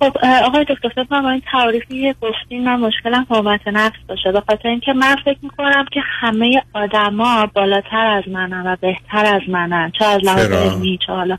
[0.00, 4.32] خب آقای دکتر فکر کنم با این تعریفی که گفتین من مشکلم حرمت نفس باشه.
[4.32, 9.42] به خاطر اینکه من فکر می‌کنم که همه آدما بالاتر از منن و بهتر از
[9.48, 9.92] منن.
[9.98, 11.38] چه از لحاظ؟ علمی چه حالا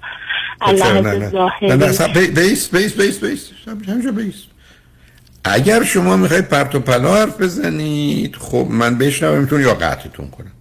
[1.31, 1.77] ظاهری.
[2.13, 3.51] بی- بیس بیس بیس بیس.
[3.65, 4.43] سب- همینجا بیس.
[5.43, 10.51] اگر شما می‌خواید پرت و پلا حرف بزنید خب من بشنومتون یا قطعتون کنم.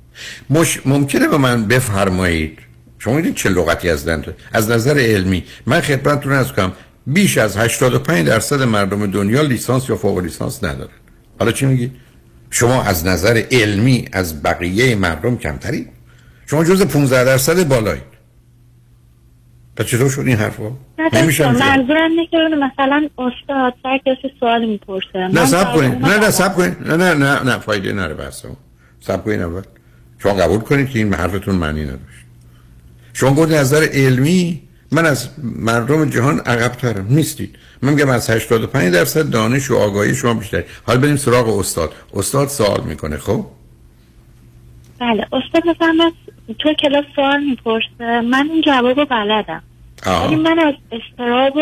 [0.50, 0.80] مش...
[0.86, 2.58] ممکنه به من بفرمایید.
[2.98, 4.08] شما می‌دید چه لغتی از
[4.52, 5.44] از نظر علمی.
[5.66, 6.72] من خدمتتون از کنم
[7.06, 10.90] بیش از 85 درصد مردم دنیا لیسانس یا فوق لیسانس ندارن.
[11.38, 11.92] حالا چی میگید
[12.50, 15.88] شما از نظر علمی از بقیه مردم کمترید
[16.46, 18.14] شما جز 15 درصد بالایید
[19.76, 20.72] پس چطور شد این حرفا؟
[21.12, 21.52] نمیشه.
[21.52, 25.18] منظورم اینه که مثلا استاد سر کسی سوال می‌پرسه.
[25.18, 25.92] نه سب کنید.
[25.92, 26.76] نه نه سب کنید.
[26.88, 28.56] نه نه نه نه فایده نره بحثم
[29.00, 29.62] سب کنید اول.
[30.18, 32.24] شما قبول کنید که این حرفتون معنی نداشت.
[33.12, 34.62] شما گفتید از نظر علمی
[34.94, 37.06] من از مردم جهان عقبترم.
[37.10, 37.56] نیستید.
[37.82, 40.64] من میگم از 85 درصد دانش و آگاهی شما بیشتر.
[40.86, 41.92] حالا بریم سراغ استاد.
[42.14, 43.46] استاد سوال می‌کنه خب؟
[45.00, 46.12] بله استاد مثلا
[46.58, 48.20] تو کلاس سوال می‌پرسه.
[48.20, 49.62] من این جواب رو بلدم.
[50.06, 51.54] ولی من از استراب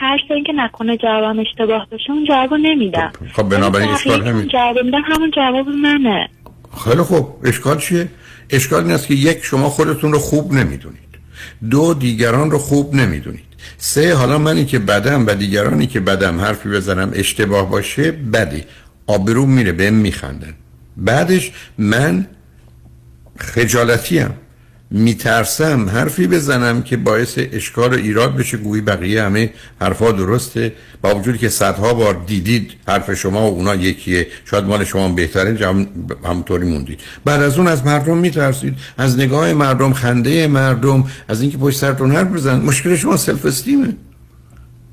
[0.00, 3.12] ترس اینکه نکنه جوابم اشتباه بشه اون جواب نمیدم.
[3.32, 4.48] خب بنابراین اشکال همین.
[4.48, 5.02] جواب میدم.
[5.04, 6.28] همون جواب منه.
[6.84, 7.28] خیلی خوب.
[7.44, 8.08] اشکال چیه؟
[8.50, 11.07] اشکال این است که یک شما خودتون رو خوب نمی‌دونید.
[11.70, 13.44] دو دیگران رو خوب نمی‌دونید.
[13.78, 18.64] سه حالا منی که بدم و دیگرانی که بدم حرفی بزنم اشتباه باشه بدی.
[19.06, 20.54] آبرو میره بهم میخندن.
[20.96, 22.26] بعدش من
[23.38, 24.30] خجالتیم.
[24.90, 28.56] میترسم حرفی بزنم که باعث اشکال و ایراد بشه.
[28.56, 30.72] گویی بقیه همه حرفا درسته.
[31.02, 34.26] با وجودی که صدها بار دیدید حرف شما و اونا یکیه.
[34.44, 35.54] شاید مال شما بهتره.
[35.54, 35.86] جم...
[36.24, 37.00] همونطوری موندید.
[37.24, 38.74] بعد از اون از مردم میترسید.
[38.98, 42.60] از نگاه مردم خنده مردم از اینکه پشت سرتون حرف بزن.
[42.60, 43.96] مشکل شما سلف استیمه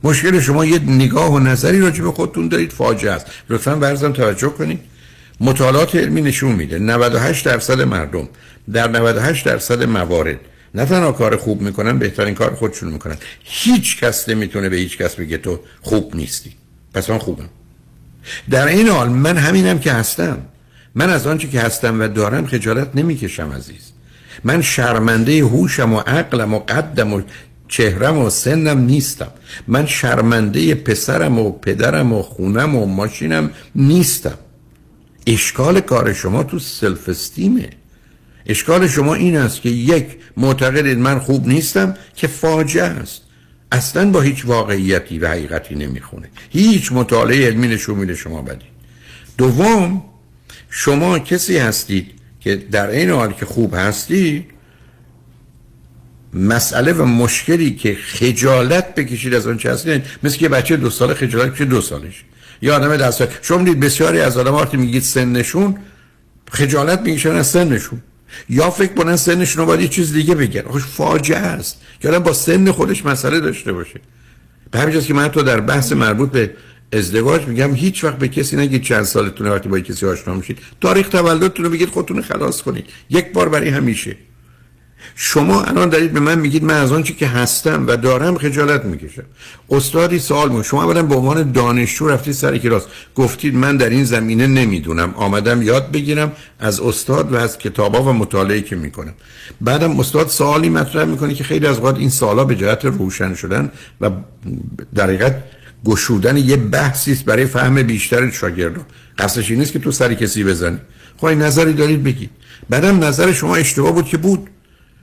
[0.04, 2.72] مشکل شما یه نگاه و نظری راجع به خودتون دارید.
[2.72, 3.26] فاجعه است.
[3.50, 4.80] لطفا برزم توجه کنید.
[5.40, 6.80] مطالعات علمی نشون میده.
[6.80, 8.28] 98 درصد مردم
[8.74, 10.40] در 98 درصد موارد.
[10.76, 13.18] نه تنها کار خوب می‌کنن بهترین کار خودشون می‌کنن.
[13.44, 16.52] هیچ کس نمی‌تونه به هیچ کس بگه تو خوب نیستی.
[16.94, 17.50] پس من خوبم.
[18.50, 20.38] در این حال من همینم که هستم.
[20.96, 23.92] من از آنچه که هستم و دارم خجالت نمی‌کشم عزیز.
[24.44, 27.22] من شرمنده هوشم و عقلم و قدم و
[27.68, 29.32] چهرم و سنم نیستم.
[29.68, 34.38] من شرمنده پسرم و پدرم و خونم و ماشینم نیستم.
[35.28, 37.70] اشکال کار شما تو سلف استیمه.
[38.46, 40.06] اشکال شما این است که یک
[40.38, 43.22] معتقدید من خوب نیستم که فاجعه است.
[43.72, 46.30] اصلا با هیچ واقعیتی و حقیقتی نمی‌خونه.
[46.50, 48.76] هیچ مطالعه علمی نشون میده شما بدید
[49.38, 50.04] دوم
[50.70, 54.46] شما کسی هستید که در این حال که خوب هستید
[56.34, 61.14] مسئله و مشکلی که خجالت بکشید از آن چه هستید مثل که بچه دو ساله
[61.14, 62.24] خجالت بکشید دو سالش.
[62.62, 65.78] یا آدم دست شما دید بسیاری از آدم وقتی میگید سنشون
[66.52, 68.02] خجالت می‌کشن از سنشون
[68.50, 70.62] یا فکر کنن سنشون رو باید یه چیز دیگه بگن.
[70.62, 71.82] خوش فاجعه است.
[72.00, 74.00] که آدم با سن خودش مسئله داشته باشه.
[74.72, 76.52] به همین که من تو در بحث مربوط به
[76.94, 80.58] ازدواج میگم هیچ وقت به کسی نگید چند سالتونه وقتی با کسی آشنا میشید.
[80.82, 82.86] تاریخ تولدتون رو بگید خودتون خلاص کنید.
[83.10, 84.18] یک بار برای همیشه.
[85.16, 89.24] شما الان دارید به من میگید من از آنچه که هستم و دارم خجالت می‌کشم.
[89.70, 92.84] استادی سوال مون شما اولا به عنوان دانشجو رفتید سر کلاس.
[93.16, 95.14] گفتید من در این زمینه نمی‌دونم.
[95.16, 99.14] آمدم یاد بگیرم از استاد و از کتابا و مطالعه که می‌کنم.
[99.62, 103.72] بعدم استاد سوالی مطرح می‌کنه که خیلی از اوقات این سوالا به جهت روشن شدن
[104.02, 104.10] و
[104.96, 105.44] در حقیقت
[105.86, 108.86] گشودن یه بحثی است برای فهم بیشتر شاگردان.
[109.18, 110.78] قصدش این نیست که تو سر کسی بزنی.
[111.18, 112.30] خب نظری دارید بگید.
[112.70, 114.50] بعدم نظر شما اشتباه بود که بود.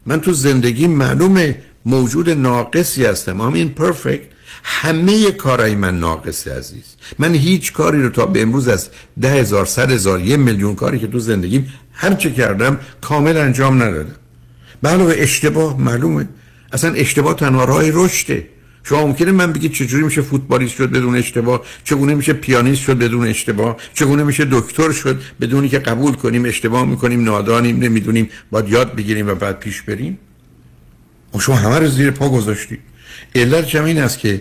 [0.07, 1.55] من تو زندگی معلوم
[1.87, 3.41] موجود ناقصی هستم.
[3.41, 4.23] همین پرفکت
[4.65, 6.85] همه کارهای من ناقصه عزیز.
[7.19, 8.89] من هیچ کاری رو تا به امروز از
[9.21, 13.83] ده هزار صد هزار یه میلیون کاری که تو زندگیم هر چه کردم کامل انجام
[13.83, 14.17] ندادم.
[14.85, 16.29] علاوه اشتباه معلومه.
[16.73, 18.49] اصلا اشتباه تنها راه رشده.
[18.85, 23.27] شما ممکنه من بگید چجوری میشه فوتبالیست شد بدون اشتباه؟ چگونه میشه پیانیست شد بدون
[23.27, 28.95] اشتباه؟ چگونه میشه دکتر شد بدونی که قبول کنیم اشتباه می‌کنیم نادانیم نمی‌دونیم باید یاد
[28.97, 30.19] بگیریم و بعد پیش بریم؟
[31.35, 32.81] و شما همه رو زیر پا گذاشتید
[33.35, 34.41] علت این است که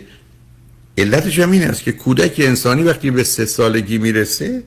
[0.97, 4.63] علتش این است که کودک انسانی وقتی به سه سالگی می‌رسه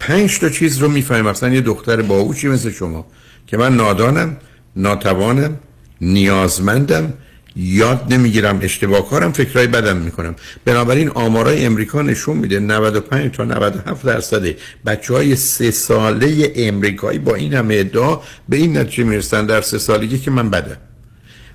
[0.00, 1.30] پنج تا چیز رو می‌فهمه.
[1.30, 3.06] مثلا یه دختر باهوشی مثل شما
[3.46, 4.36] که من نادانم
[4.76, 5.58] ناتوانم
[6.00, 7.12] نیازمندم
[7.60, 10.34] یاد نمی‌گیرم اشتباه کارم فکرای بدم می‌کنم.
[10.64, 14.44] بنابراین آمارای امریکا نشون میده 95 تا 97 درصد
[14.86, 19.78] بچه های سه ساله امریکایی با این همه ادعا به این نتیجه می‌رسن در سه
[19.78, 20.76] سالگی که من بدم.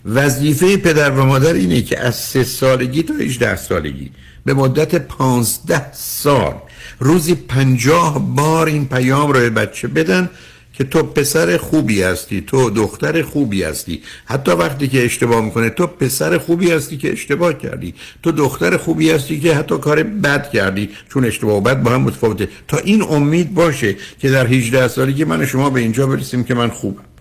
[0.06, 4.12] وظیفه پدر و مادر اینه که از سه سالگی تا 18 سالگی
[4.46, 6.54] به مدت 15 سال
[7.00, 10.30] روزی 50 بار این پیام رو به بچه بدن
[10.78, 14.02] که تو پسر خوبی هستی تو دختر خوبی هستی.
[14.26, 17.94] حتی وقتی که اشتباه می‌کنه تو پسر خوبی هستی که اشتباه کردی.
[18.24, 22.02] تو دختر خوبی هستی که حتی کار بد کردی چون اشتباه و بد با هم
[22.02, 22.48] متفاوته.
[22.68, 26.70] تا این امید باشه که در 18 سالگی من شما به اینجا برسیم که من
[26.70, 27.15] خوبم.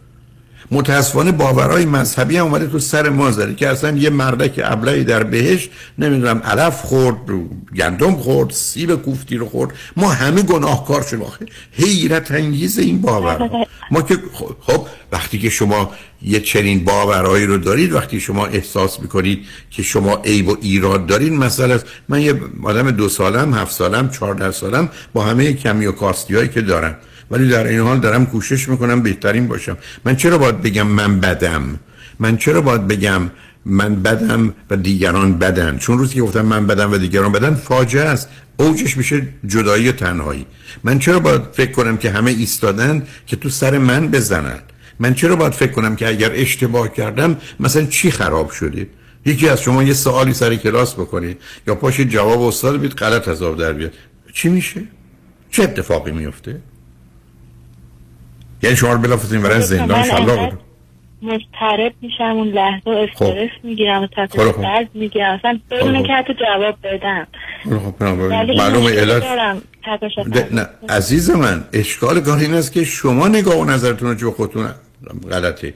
[0.71, 5.23] متاسفانه باورهای مذهبی هم اومده تو سر ما زده که اصلا یه مردک ابلهی در
[5.23, 7.17] بهش نمی‌دونم علف خورد
[7.77, 9.71] گندم خورد سیب کوفتی رو خورد.
[9.97, 11.23] ما همه گناهکار شدیم.
[11.23, 13.51] آخه حیرت انگیز این باور
[13.91, 14.03] ما.
[14.03, 14.19] که
[14.61, 15.93] خب وقتی که شما
[16.23, 21.33] یه چنین باورهایی رو دارید وقتی شما احساس می‌کنید که شما عیب و ایراد دارید
[21.33, 26.35] مثلا من یه آدم دو سالم هفت سالم چهارده سالم با همه کمی و کاستی
[26.35, 26.97] هایی که دارم.
[27.31, 29.77] ولی در این حال دارم کوشش می‌کنم بهترین باشم.
[30.05, 31.79] من چرا باید بگم من بدم؟
[32.19, 33.31] من چرا باید بگم
[33.67, 38.05] من بدم و دیگران بدن؟ چون روزی که گفتم من بدم و دیگران بدن فاجعه
[38.05, 38.29] است.
[38.57, 40.47] اوجش میشه جدایی و تنهایی.
[40.85, 44.59] من چرا باید فکر کنم که همه ایستادن که تو سر من بزنن؟
[45.01, 48.87] من چرا باید فکر کنم که اگر اشتباه کردم مثلا چی خراب شده؟
[49.27, 53.41] یکی از شما یه سوالی سر کلاس بکنید یا پاشید جواب استاد بید غلط از
[53.41, 53.93] در بیاد.
[54.33, 54.83] چی میشه؟
[55.51, 56.61] چه اتفاقی میفته؟
[58.65, 60.53] یعنی شما رو بلافاصله برای زندان شلاق
[61.23, 64.63] مضطرب میشم اون لحظه استرس می‌گیرم و خب، تفکر خب.
[64.63, 65.35] درد می‌گیرم.
[65.39, 66.07] اصلا بدون خب.
[66.07, 67.27] که حتی جواب بدم.
[67.65, 69.25] خب، این معلومه علت.
[70.53, 70.67] نه.
[70.89, 74.67] عزیز من اشکال کار این است که شما نگاه و نظرتون رو خودتون
[75.31, 75.75] غلطه.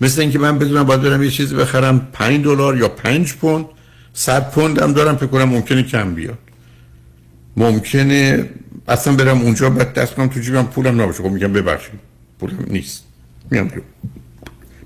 [0.00, 3.66] مثل اینکه من بدونم باید برم یه چیزی بخرم 5 دلار یا 5 پوند
[4.12, 6.38] 100 پوند هم دارم فکر کنم ممکنه کم بیاد.
[7.56, 8.48] ممکنه
[8.88, 11.22] اصلا برم اونجا بعد دست کنم تو جیبم پولم نباشه.
[11.22, 12.07] خب میگم ببخشید.
[12.40, 13.04] پولم نیست.
[13.50, 13.80] میام جو.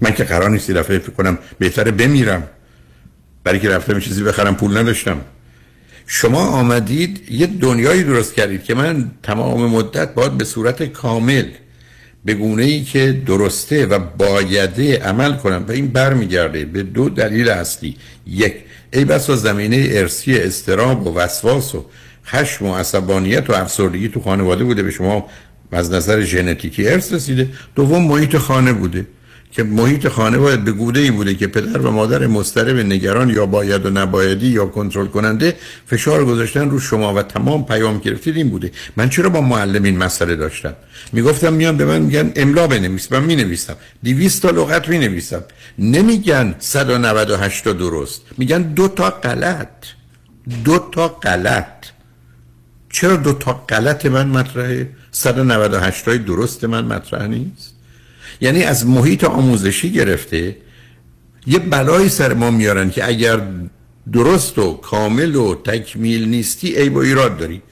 [0.00, 2.42] من که قرار نیست یه دفعه فکر کنم بهتره بمیرم.
[3.44, 5.20] برای که رفتم چیزی بخرم پول نداشتم.
[6.06, 11.44] شما آمدید یه دنیایی درست کردید که من تمام مدت باید به صورت کامل
[12.24, 15.64] به گونه ای که درسته و بایده عمل کنم.
[15.68, 17.96] و این برمیگرده به دو دلیل اصلی.
[18.26, 18.54] یک
[18.92, 21.86] ای بسا زمینه ارسی استراب و وسواس و
[22.26, 24.82] خشم و عصبانیت و افسردگی تو خانواده بوده.
[24.82, 25.28] به شما
[25.72, 27.48] از نظر ژنتیکی ارث رسیده.
[27.76, 29.06] دوم محیط خانه بوده
[29.52, 33.46] که محیط خانه باید به گوده ای بوده که پدر و مادر مضطرب نگران یا
[33.46, 35.56] باید و نبایدی یا کنترل کننده
[35.86, 38.70] فشار گذاشتن رو شما و تمام پیام گرفتید این بوده.
[38.96, 40.74] من چرا با معلم این مسئله داشتم؟
[41.12, 43.12] می‌گفتم میان به من میگن املا بنویس.
[43.12, 43.76] من می‌نویسم.
[44.04, 45.44] 200 تا لغت می‌نویسم.
[45.78, 48.22] نمیگن 198 تا درست.
[48.38, 49.68] میگن دو تا غلط.
[50.64, 51.91] دو تا غلط.
[52.92, 57.74] چرا دو تا غلط من مطرحه؟ 198 تای درست من مطرح نیست؟
[58.40, 60.56] یعنی از محیط آموزشی گرفته
[61.46, 63.40] یه بلایی سر ما میارن که اگر
[64.12, 67.62] درست و کامل و تکمیل نیستی عیب و ایراد داری.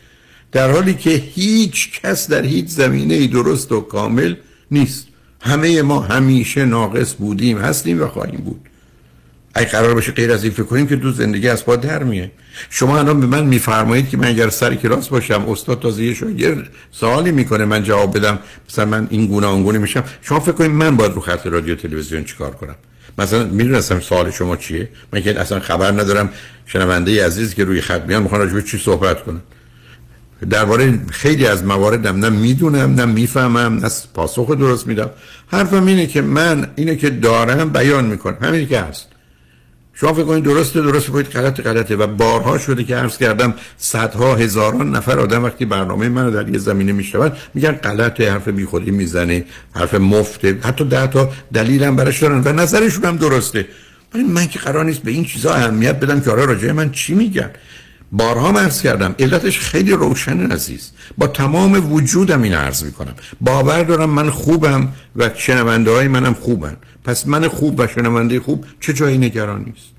[0.53, 4.35] در حالی که هیچ کس در هیچ زمینه ای درست و کامل
[4.71, 5.07] نیست.
[5.41, 8.70] همه ما همیشه ناقص بودیم هستیم و خواهیم بود.
[9.61, 12.31] اگه قرار باشه غیر از این فکر کنیم که تو زندگی از پا در میه.
[12.71, 16.69] شما الان به من میفرمایید که من اگر سر کلاس باشم استاد تازه یه شاگرد
[16.91, 18.39] سوالی می‌کنه من جواب بدم
[18.69, 20.05] مثلا من این گونه اون میشم.
[20.23, 22.77] شما فکر کنید من باید رو خط رادیو تلویزیون چیکار کنم؟
[23.19, 26.31] مثلا می‌دونستم سوال شما چیه؟ من که اصلا خبر ندارم.
[26.67, 29.41] شنونده عزیز که روی خط میان می‌خوان راجع به چی صحبت کنن.
[30.51, 35.11] درباره خیلی از مواردم نه می‌دونم نه می‌فهمم نه پاسخ درست میدم.
[35.47, 38.37] حرفم اینه که من اینه که دارم بیان می‌کنم.
[38.43, 39.07] همینی که هست.
[40.01, 41.97] شما فکر کنید درسته درسته باید غلط غلطه.
[41.97, 46.59] و بارها شده که عرض کردم صدها هزاران نفر آدم وقتی برنامه منو در یه
[46.59, 49.45] زمینه میشنون میگن غلطه حرف بیخودی می‌زنه
[49.75, 53.69] حرف مفته حتی ده تا دلیلم براش دارن و نظرشون هم درسته.
[54.15, 57.15] ولی من که قرار نیست به این چیزا اهمیت بدم که آره راجع من چی
[57.15, 57.51] میگن؟
[58.13, 60.91] بارها عرض کردم علتش خیلی روشن عزیز.
[61.19, 63.15] با تمام وجودم این عرض می‌کنم.
[63.41, 66.77] باور دارم من خوبم و شنونده های منم خوبن.
[67.05, 69.91] پس من خوب و شنونده خوب چه جایی نگران نیست؟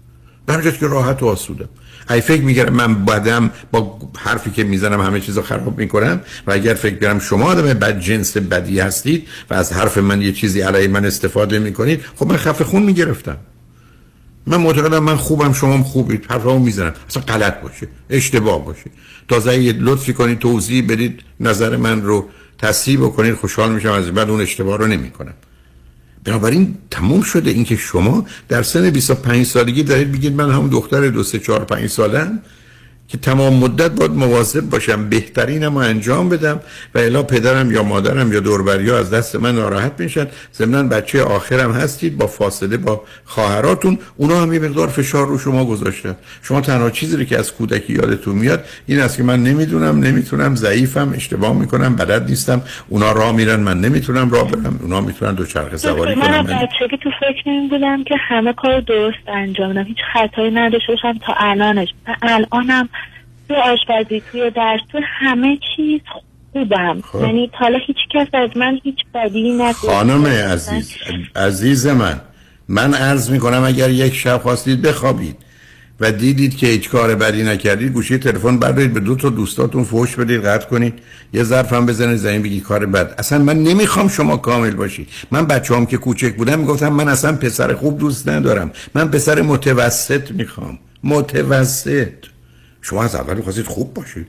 [0.47, 1.69] در که راحت و آسودم
[2.09, 6.73] ای فکر میگرم من بدم با حرفی که می‌زنم همه چیزو خراب می‌کنم و اگر
[6.73, 10.87] فکر برم شما آدم بد جنس بدی هستید و از حرف من یه چیزی علیه
[10.87, 13.37] من استفاده می‌کنید خب من خفه خون می‌گرفتم.
[14.47, 16.93] من معتقدم من خوبم شما خوبید حرفمو می‌زنم.
[17.09, 18.91] اصلا غلط باشه اشتباه باشه.
[19.27, 24.29] تازه اگه لطفی کنید توضیح بدید نظر من رو تصحیح بکنید خوشحال میشم از بعد
[24.29, 25.33] اون اشتباه رو نمی‌کنم.
[26.23, 31.23] بنابراین تموم شده اینکه شما در سن 25 سالگی دارید بگید من هم دختر دو
[31.23, 32.39] سه چهار پنج سالم.
[33.11, 36.59] که تمام مدت باید مواظب باشم بهترینم رو انجام بدم
[36.95, 40.27] و الا پدرم یا مادرم یا دوربریا از دست من ناراحت میشن.
[40.55, 45.65] ضمن بچه آخرم هستید با فاصله با خواهراتون اونا هم یه مقدار فشار رو شما
[45.65, 46.15] گذاشتن.
[46.43, 50.55] شما تنها چیزی رو که از کودکی یادتون میاد این است که من نمی‌دونم نمی‌تونم
[50.55, 52.61] ضعیفم اشتباه می‌کنم بلد نیستم.
[52.89, 54.79] اونا راه میرن من نمی‌تونم راه برم.
[54.81, 56.31] اونا می‌تونن دو چرخ سواری کنن.
[56.31, 60.93] من بچگی تو فکر نمی بودم که همه کار درست انجام بدم هیچ خطایی نداشته
[60.93, 61.89] باشم تا الانش.
[62.21, 62.89] الانم
[63.51, 66.01] تو آشپزی توی درس تو همه چیز
[66.51, 67.01] خوبم.
[67.01, 67.21] خب.
[67.21, 69.77] یعنی تا حالا هیچ کس از من هیچ بدی نگفت.
[69.77, 70.91] خانم عزیز
[71.35, 72.21] عزیز من
[72.67, 75.35] من عرض می کنم اگر یک شب خواستید بخوابید
[75.99, 80.15] و دیدید که هیچ کار بدی نکردید گوشی تلفن بردارید به دو تا دوستاتون فوش
[80.15, 80.93] بدید قطع کنید
[81.33, 83.15] یه ظرف هم بزنید زمین بگید کار بد.
[83.17, 85.07] اصلا من نمی‌خوام شما کامل باشید.
[85.31, 88.71] من بچه‌ام که کوچک بودم می‌گفتم من اصلا پسر خوب دوست ندارم.
[88.95, 90.79] من پسر متوسط می‌خوام.
[91.03, 92.30] متوسط.
[92.81, 94.27] شما از اول خواستید خوب باشید.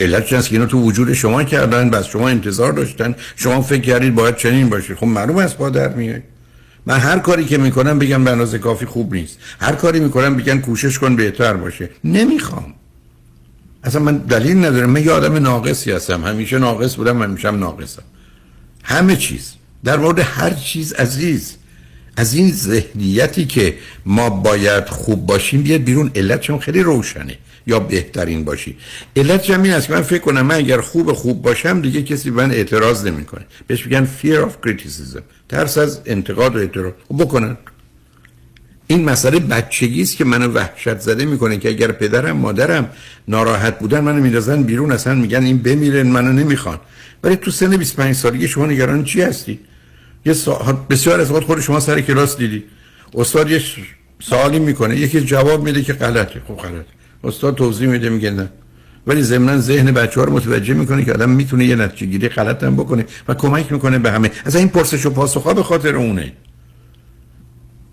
[0.00, 3.14] علت است که اینا تو وجود شما کردن بس شما انتظار داشتن.
[3.36, 6.22] شما فکر کردید باید چنین باشید خب معلوم با در میاد
[6.86, 9.38] من هر کاری که می‌کنم بگم به اندازه کافی خوب نیست.
[9.60, 11.90] هر کاری می‌کنم بگن کوشش کن بهتر باشه.
[12.04, 12.74] نمی‌خوام.
[13.84, 14.90] اصلا من دلیل ندارم.
[14.90, 16.24] من یه آدم ناقصی هستم.
[16.24, 18.02] همیشه ناقص بودم همیشه هم ناقصم.
[18.84, 19.52] همه چیز.
[19.84, 21.56] در مورد هر چیز عزیز.
[22.16, 23.74] از این ذهنیتی که
[24.06, 26.10] ما باید خوب باشیم بیاد بیرون.
[26.14, 27.38] علتشون خیلی روشنه.
[27.66, 28.76] یا بهترین باشی.
[29.16, 32.50] علت این است که من فکر کنم من اگر خوب خوب باشم دیگه کسی من
[32.50, 33.46] اعتراض نمی‌کنه.
[33.66, 35.20] بهش میگن fear of criticism.
[35.48, 36.92] ترس از انتقاد و اعتراض.
[37.08, 37.56] خب بکنن.
[38.86, 42.90] این مسئله بچگی است که منو وحشت زده می‌کنه که اگر پدرم مادرم
[43.28, 46.78] ناراحت بودن منو میندازن بیرون اصلا میگن این بمیرن منو نمی‌خوان.
[47.24, 49.60] ولی تو سن 25 سالگی شما نگران چی هستی؟
[50.26, 50.86] یه سا...
[50.90, 52.64] بسیار از وقت خود شما سر کلاس دیدی.
[53.14, 53.62] استاد یه
[54.20, 54.96] سوالی می‌کنه.
[54.96, 56.42] یکی جواب میده که غلطه.
[56.48, 56.99] خب غلطه.
[57.24, 58.48] استاد توضیح میده میگه نه.
[59.06, 62.64] ولی ضمن ذهن بچه ها رو متوجه می‌کنه که آدم می‌تونه یه نتیجه گیری غلط
[62.64, 64.30] هم بکنه و کمک می‌کنه به همه.
[64.44, 66.32] از این پرسش و پاسخ به خاطر اونه.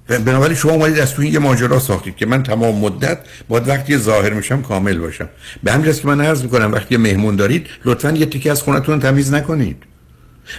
[0.08, 4.34] بنابراین شما اومدید از تو یه ماجرا ساختید که من تمام مدت باید وقتی ظاهر
[4.34, 5.30] میشم کامل باشم.
[5.64, 9.34] به همین که من عرض می‌کنم وقتی مهمون دارید لطفا یه تیکه از خونتون تمیز
[9.34, 9.84] نکنید.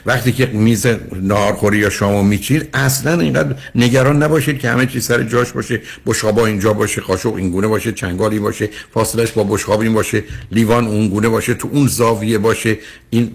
[0.07, 0.87] وقتی که میز
[1.23, 6.47] نهارخوری یا شامو میچید اصلا اینقدر نگران نباشید که همه چیز سر جاش باشه بشقابا
[6.47, 11.55] اینجا باشه قاشق اینگونه باشه چنگالی باشه فاصلش با بشقاب این باشه لیوان اونگونه باشه
[11.55, 12.79] تو اون زاویه باشه.
[13.11, 13.31] این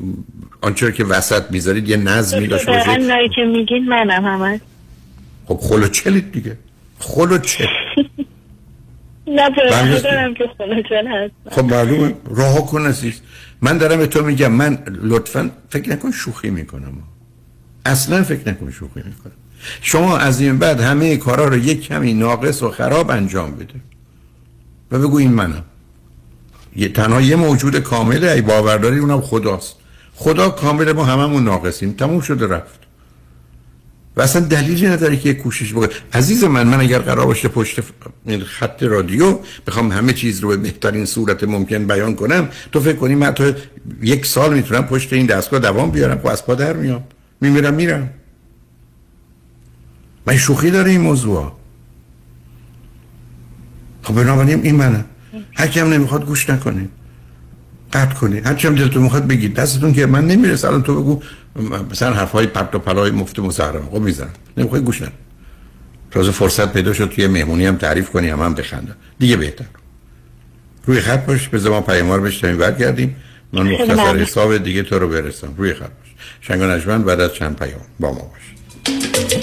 [0.62, 4.62] آنچه که وسط می‌ذارید یه نظمی داشته باشه که میگین منم همه
[5.46, 6.58] خب خلو چلید دیگه.
[7.00, 7.66] خلو چل.
[9.28, 9.50] نه
[10.04, 11.34] دارم که خلو چل هست.
[11.52, 12.14] خب معلومه.
[12.26, 13.22] راه کن عزیز.
[13.62, 16.94] من دارم به تو میگم من لطفا فکر نکن شوخی می‌کنم.
[17.86, 19.34] اصلا فکر نکن شوخی می‌کنم.
[19.82, 23.74] شما از این بعد همه کارا رو یک کمی ناقص و خراب انجام بده.
[24.92, 25.64] و بگو این منم.
[26.76, 29.76] یه تنها یه موجود کامله ای باورداری اونم خداست.
[30.16, 31.94] خدا کامل ما هممون ناقصیم.
[31.94, 32.80] تموم شده رفت.
[34.18, 35.90] و اصلا دلیلی نداره که کوشش بکنه.
[36.14, 37.80] عزیز من من اگر قرار باشه پشت
[38.46, 43.16] خط رادیو بخوام همه چیز رو به بهترین صورت ممکن بیان کنم تو فکر کنی
[43.16, 43.54] من تو
[44.02, 47.04] یک سال می‌تونم پشت این دستگاه دوام بیارم و از پا در میام.
[47.42, 48.10] میمیرم میرم.
[50.26, 51.52] من شوخی داره این موضوع
[54.04, 55.06] خب بنابراین این منه.
[55.54, 56.88] هر هم نمی‌خواد گوش نکنه.
[57.94, 59.54] قطع کنید هر چیم دلتون می‌خواد بگید.
[59.54, 60.68] دستتون که من نمی‌رسه.
[60.68, 61.22] الان تو بگو
[61.92, 63.90] مثلا حرفای پرت و پلای مفت مزهرم.
[63.92, 65.12] خب می‌زنم نمی‌خوای گوش ندم
[66.12, 67.10] تازه فرصت پیدا شد.
[67.10, 69.66] توی مهمونی هم تعریف کنی هم هم بخندم دیگه بهتر.
[70.86, 71.48] روی خط باش.
[71.48, 73.16] به زمان پیاموار بشتیم برگردیم.
[73.54, 75.54] من مختصر حساب دیگه تو رو برسم.
[75.58, 76.16] روی خط باش.
[76.42, 79.43] شنگ نجمن بعد از چند پیام با ما باش.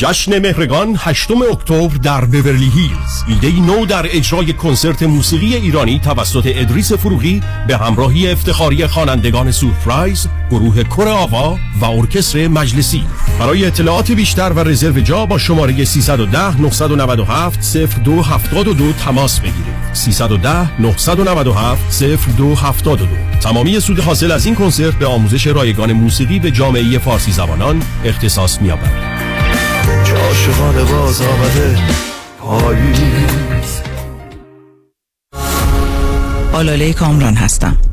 [0.00, 3.24] جشن مهرگان 8 اکتبر در بورلی هیلز.
[3.28, 10.28] ایده نو در اجرای کنسرت موسیقی ایرانی توسط ادریس فروغی به همراهی افتخاری خوانندگان سورپرایز
[10.50, 13.04] گروه کر آوا و ارکستر مجلسی.
[13.38, 19.74] برای اطلاعات بیشتر و رزرو جا با شماره 310 997 0272 تماس بگیرید.
[19.92, 23.06] 310 997 0272
[23.40, 28.60] تمامی سود حاصل از این کنسرت به آموزش رایگان موسیقی به جامعه فارسی زبانان اختصاص
[28.62, 29.29] می‌یابد.
[30.30, 31.78] عاشقانه باز آمده
[32.40, 33.82] پاییز.
[36.52, 37.76] آلاله کامران هستم.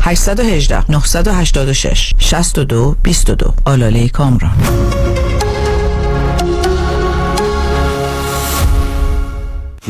[0.00, 4.58] 818 986 62 22 آلاله کامران.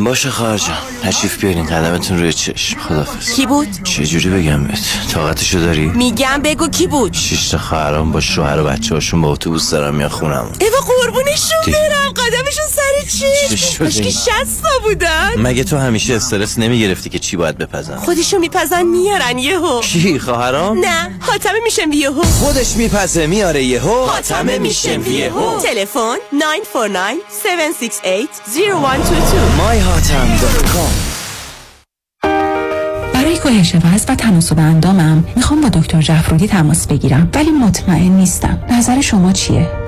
[0.04, 0.60] باشه خواهر
[1.02, 2.80] تشریف بیارین قدمتون روی چشم.
[2.80, 4.80] خدافز کی بود؟ چه جوری بگم بهت؟
[5.12, 9.32] طاقتشو داری؟ میگم بگو کی بود؟ شش تا خواهرام با شوهر و بچه هاشون با
[9.32, 12.12] اتوبوس دارم میان خونم ایوا قربونشون برم.
[12.16, 15.30] قدمشون سر چی؟ که شستا بودن.
[15.36, 19.80] مگه تو همیشه استرس نمی‌گرفتی که چی باید بپزن؟ خودشو میپزن میارن یهو.
[19.80, 22.22] کی خواهرام؟ نه حاتمه میشم یهو.
[22.22, 24.06] خودش میپزه میاره یهو.
[24.06, 25.60] حاتمه میشم یهو.
[25.60, 29.87] تلفن 949 768 0122
[33.14, 38.58] برای کاهش وزن و تناسب اندامم می‌خوام با دکتر جعفرودی تماس بگیرم ولی مطمئن نیستم.
[38.70, 39.87] نظر شما چیه؟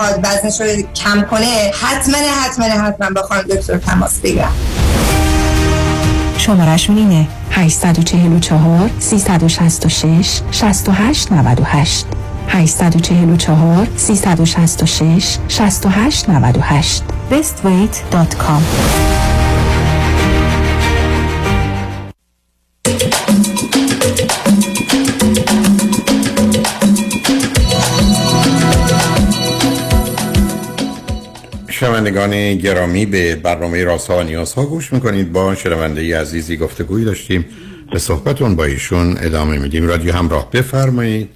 [0.23, 4.51] وزنش رو کم کنه حتما حتما حتما با خانم دکتر تماس بگیرم.
[6.37, 12.05] شمارش اینه 844 366 68 98
[12.47, 19.20] 844 366 68 98 bestweight.com
[31.81, 35.31] شنوندگان گرامی به برنامه راسا و نیازها گوش می‌کنید.
[35.33, 37.45] با شنونده عزیزی گفتگویی داشتیم.
[37.91, 39.87] به صحبتون با ایشون ادامه میدیم.
[39.87, 40.51] رادیو همراه.
[40.51, 41.29] بفرمایید.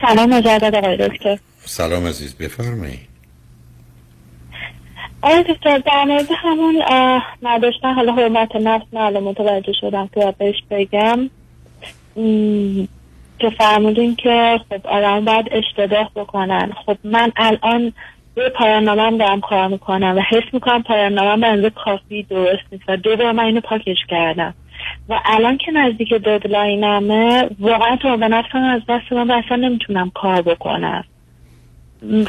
[0.00, 1.38] سلام مجدد آقای دکتر.
[1.64, 3.00] سلام عزیز بفرمایید.
[5.22, 6.82] آقای دکتر در مورد همون
[7.42, 11.30] نداشتن حالا حرمت نفس معلوم متوجه شدم که بهش بگم.
[13.38, 16.72] که فرمودین که خب آدم باید اشتباه بکنن.
[16.86, 17.92] خب من الان
[18.36, 22.84] روی پایان نامم دارم کار می‌کنم و حس می‌کنم پایان نامم به کافی درست نیست
[22.88, 24.54] و دو بار من اینو پاکش کردم.
[25.08, 30.42] و الان که نزدیک ددلاینمه واقعا تو به نفسم از دست من اصلا نمی‌تونم کار
[30.42, 31.04] بکنم.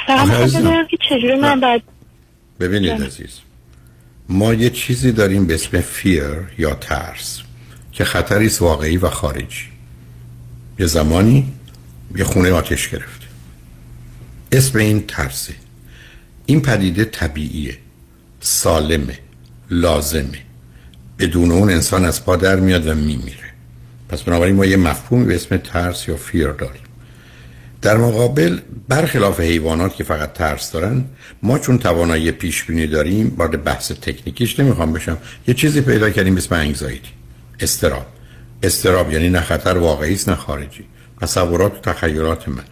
[0.08, 1.84] فقط می‌خوام که چجوری من باید
[2.60, 3.41] ببینید عزیز
[4.30, 6.24] ما یه چیزی داریم به اسم فیر
[6.58, 7.41] یا ترس
[7.91, 9.66] که خطری واقعی و خارجی.
[10.80, 11.45] یه زمانی
[12.16, 13.26] یه خونه آتش گرفته
[14.52, 15.54] اسم این ترسه.
[16.52, 17.78] این پدیده طبیعیه
[18.39, 19.20] سالمه
[19.70, 20.41] لازمه.
[21.20, 23.49] بدون اون انسان از پا در میاد و میمیره.
[24.10, 26.82] پس بنابراین ما یه مفهومی به اسم ترس یا فیر داریم.
[27.82, 31.06] در مقابل برخلاف حیوانات که فقط ترس دارن
[31.43, 35.18] ما چون توانایی پیش بینی داریم وارد بحث تکنیکیش نمی‌خوام بشم.
[35.47, 37.12] یه چیزی پیدا کردیم اسم انگزایتی
[37.60, 38.06] استراب.
[38.64, 40.86] استراب یعنی نه خطر واقعی است نه خارجی.
[41.22, 42.64] تصورات و تخیلات من.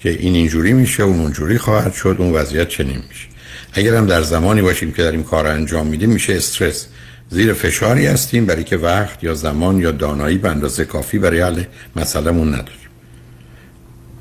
[0.00, 3.28] که این اینجوری میشه اون اونجوری خواهد شد اون وضعیت چنین میشه.
[3.72, 6.86] اگر هم در زمانی باشیم که داریم کار انجام میدیم میشه استرس.
[7.30, 11.62] زیر فشاری هستیم برای که وقت یا زمان یا دانایی به اندازه کافی برای حل
[11.96, 12.88] مسئلهمون نداریم.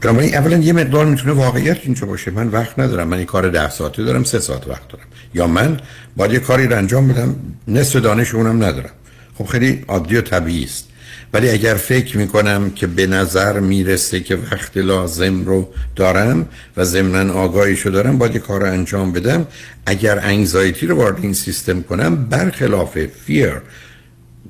[0.01, 2.31] بنابراین اولا یه مقدار می‌تونه واقعیت اینجا باشه.
[2.31, 3.07] من وقت ندارم.
[3.07, 5.05] من این کار ده ساعته دارم سه ساعت وقت دارم.
[5.33, 5.79] یا من
[6.15, 7.35] باید یه کاری رو انجام بدم
[7.67, 8.89] نصف دانش اونم ندارم.
[9.37, 10.87] خب خیلی عادی و طبیعی است.
[11.33, 16.47] ولی اگر فکر می‌کنم که به نظر می‌رسه که وقت لازم رو دارم
[16.77, 19.47] و ضمنا آگاهیشو دارم باید کار رو انجام بدم.
[19.85, 23.53] اگر انگزایتی رو وارد این سیستم کنم برخلاف فیر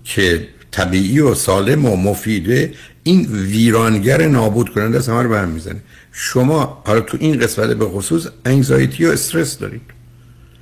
[0.03, 2.73] که طبیعی و سالم و مفیده
[3.03, 5.81] این ویرانگر نابود کننده از همه رو برم می‌زنه.
[6.11, 9.81] شما حالا تو این قسمت به خصوص انگزایتی و استرس دارید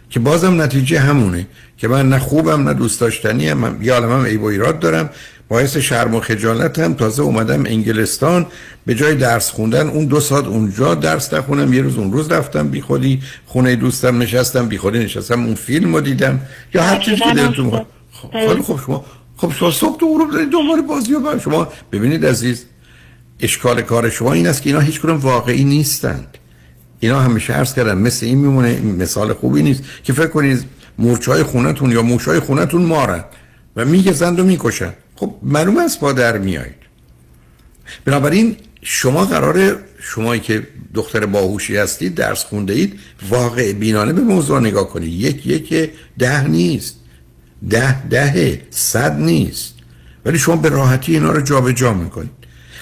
[0.10, 1.48] که بازم نتیجه همونه.
[1.78, 5.10] که من نه خوبم نه دوست داشتنی هم یا عالم هم ایراد دارم.
[5.48, 6.94] باعث شرم و خجالت هم.
[6.94, 8.46] تازه اومدم انگلستان.
[8.86, 11.74] به جای درس خوندن اون دو ساعت اونجا درس نخونم.
[11.74, 13.22] یه روز اون روز رفتم بی خودی.
[13.46, 14.68] خونه دوستم نشستم.
[14.68, 15.46] بی خودی نشستم.
[15.46, 16.40] اون فیلم رو دیدم.
[16.74, 19.06] یا هر چیزی که دلتون خب خب شما
[19.38, 22.66] خب شما صبح تو غروب دارید دنبال بازی و شما ببینید عزیز
[23.40, 26.38] اشکال کار شما این است که اینا هیچ کدوم واقعی نیستند.
[27.00, 28.80] اینا همیشه عرض کردم مثل این میمونه.
[28.80, 30.66] مثال خوبی نیست که فکر کنید
[30.98, 33.24] مورچه خونتون یا موشای خونتون مارن
[33.76, 36.76] و میگزند و می‌کشن خب معلوم است با در میایید
[38.06, 43.00] بنابراین شما قراره شمایی که دختر باهوشی هستید درس خونده اید
[43.30, 45.14] واقع بینانه به موضوع نگاه کنید.
[45.14, 46.96] یک یک ده نیست.
[47.70, 49.74] ده ده صد نیست.
[50.26, 52.32] ولی شما به راحتی اینا رو جابجا جا می‌کنید.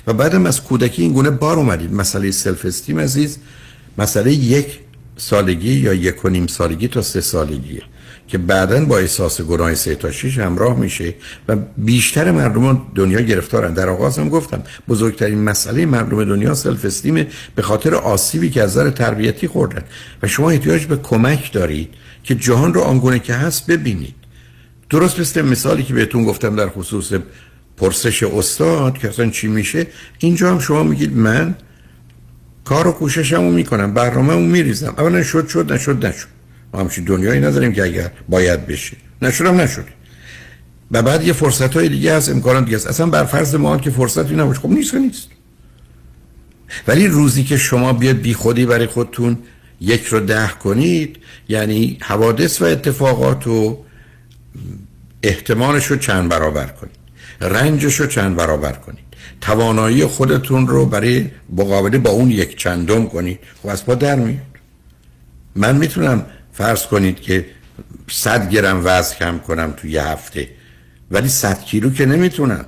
[0.07, 1.93] و بعدم از کودکی این گونه بار اومدید.
[1.93, 3.37] مسئله self esteem عزیز
[3.97, 4.79] مسئله یک
[5.17, 7.81] سالگی یا یک و نیم سالگی تا سه سالگیه.
[8.27, 11.13] که بعدا با احساس گناه سه تا شیش همراه میشه
[11.47, 13.73] و بیشتر مردم دنیا گرفتارن.
[13.73, 18.77] در آغاز هم گفتم بزرگترین مسئله مردم دنیا self esteem به خاطر آسیبی که از
[18.77, 19.83] نظر تربیتی خوردن.
[20.23, 21.89] و شما احتیاج به کمک دارید
[22.23, 24.15] که جهان رو آنگونه که هست ببینید.
[24.89, 27.13] درست مثل مثالی که بهتون گفتم در خصوص
[27.77, 29.87] پرسش استاد که اصلا چی میشه
[30.19, 31.55] اینجا هم شما میگید من
[32.65, 34.93] کار و کوششمو می‌کنم برنامه‌مو میریزم.
[34.97, 36.27] اولا شد شد نشد نشد.
[36.73, 39.85] ما همچین دنیایی نداریم که اگر باید بشه نشدم نشد.
[40.91, 42.87] و بعد یه فرصت های دیگه هست امکانات دیگه هست.
[42.87, 44.59] اصلا بر فرض ما که فرصتی نباشه.
[44.59, 45.27] خب نیست نیست.
[46.87, 49.37] ولی روزی که شما بیاد بی خودی برای خودتون
[49.81, 51.17] یک رو ده کنید
[51.49, 53.85] یعنی حوادث و اتفاقات رو
[55.23, 56.95] احتمالش رو چند برابر کنید.
[57.41, 59.03] رنجش رو چند برابر کنید.
[59.41, 63.39] توانایی خودتون رو برای مقابله با اون یک چندم کنید.
[63.61, 64.41] خب از پا در میاد.
[65.55, 67.45] من می‌تونم فرض کنید که
[68.11, 70.49] صد گرم وزن کم کنم تو یه هفته
[71.11, 72.65] ولی صد کیلو که نمی‌تونم.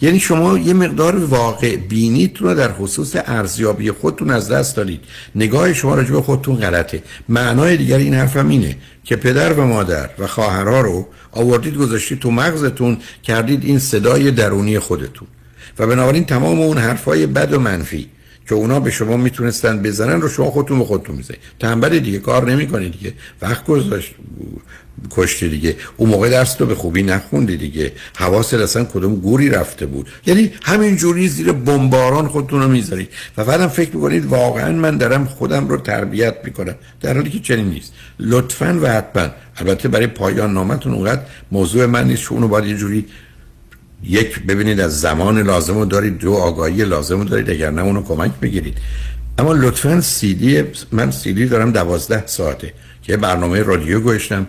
[0.00, 5.00] یعنی شما یه مقدار واقع بینیتون رو در خصوص ارزیابی خودتون از دست دارید
[5.34, 7.02] نگاه شما راجع به خودتون غلطه.
[7.28, 12.30] معنای دیگر این حرفم اینه که پدر و مادر و خواهرها رو آوردید گذاشتید تو
[12.30, 15.28] مغزتون کردید این صدای درونی خودتون.
[15.78, 18.08] و بنابراین تمام اون حرفای بد و منفی
[18.48, 21.40] که اونا به شما می‌تونستن بزنن رو شما خودتون به خودتون می‌زنید.
[21.60, 23.12] تنبل دیگه کار نمی‌کنید دیگه.
[23.42, 24.14] وقت گذاشت
[25.10, 25.76] کشتی دیگه.
[25.96, 27.92] اون موقع درس تو به خوبی نخوندی دیگه.
[28.16, 30.08] حواست اصلا کدوم گوری رفته بود.
[30.26, 33.08] یعنی همین جوری زیر بمباران خودتون رو می‌ذارید.
[33.36, 36.74] و بعدم فکر می‌کنید واقعا من دارم خودم رو تربیت می‌کنم.
[37.00, 37.92] در حالی که چنین نیست.
[38.20, 39.28] لطفا و حتما.
[39.56, 41.22] البته برای پایان نامتون اونقدر
[41.52, 43.06] موضوع من نیست که اونو باید یه جوری
[44.02, 48.02] یک ببینید از زمان لازم رو دارید دو آگاهی لازم رو دارید اگر نه اونو
[48.02, 48.78] کمک بگیرید
[49.38, 52.72] اما لطفا سیدی من سیدی دارم دوازده ساعته
[53.02, 54.46] که برنامه رادیو گوشتم.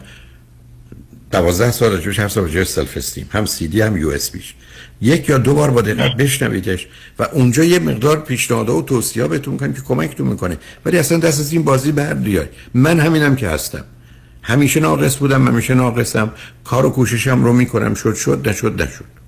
[1.32, 3.30] دوازده سال راجبش هفت سال self esteem.
[3.32, 4.54] هم سی دی هم USB ش.
[5.02, 6.88] یک یا دو بار با دقت بشنویدش
[7.20, 10.58] و اونجا یه مقدار پیشنهاد و توصیه بهتون می‌کنم که کمکتون می‌کنه.
[10.86, 12.18] ولی اصلا دست از این بازی بر
[12.74, 13.84] من همینم که هستم.
[14.42, 16.32] همیشه ناقص بودم همیشه ناقصم.
[16.64, 17.94] کار و کوششم رو می‌کنم.
[17.94, 19.19] شد شد نشد نشد.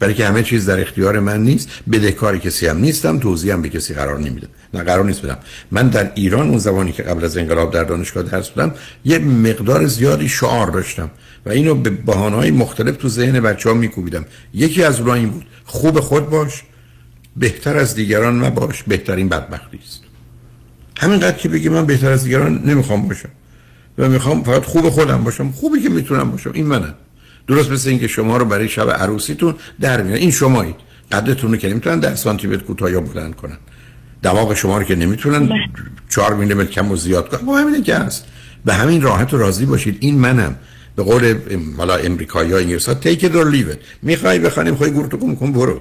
[0.00, 3.68] برای که همه چیز در اختیار من نیست بدهکار کسی هم نیستم توضیح هم به
[3.68, 4.48] کسی قرار نمیدم.
[4.74, 5.38] نه قرار نیست بدم.
[5.70, 8.74] من در ایران اون زمانی که قبل از انقلاب در دانشگاه درس بودم
[9.04, 11.10] یه مقدار زیادی شعار داشتم
[11.46, 14.24] و اینو به بهانه‌های مختلف تو ذهن بچه‌ها میکوبیدم.
[14.54, 15.46] یکی از اونها این بود.
[15.64, 16.62] خوب خود باش
[17.36, 20.02] بهتر از دیگران مباش بهترین بدبختی است.
[20.98, 23.28] همینقدر که بگی من بهتر از دیگران نمی‌خوام باشم.
[23.98, 25.52] و می‌خوام فقط خوب خودم باشم.
[25.52, 26.50] خوبی که می‌تونم باشم.
[26.54, 26.94] این منم.
[27.50, 30.76] درست مثل اینکه شما رو برای شب عروسیتون در میارن این شمایید
[31.12, 33.58] قدتون رو که نمی‌تونن در سانتی متر کوتاه یا بلند کنن.
[34.22, 35.48] دماغ شما رو که نمی‌تونن
[36.08, 37.48] 4 میلیمتر کم و زیاد کنن.
[37.48, 38.24] همینه که هست.
[38.64, 39.96] به همین راحت و راضی باشید.
[40.00, 40.56] این منم.
[40.96, 41.34] به قول
[41.76, 43.78] مالا امریکایی ها انگلیس ها or leave it.
[44.02, 45.80] می‌خوای بخوانیم خواهی گورتو کن کن برو.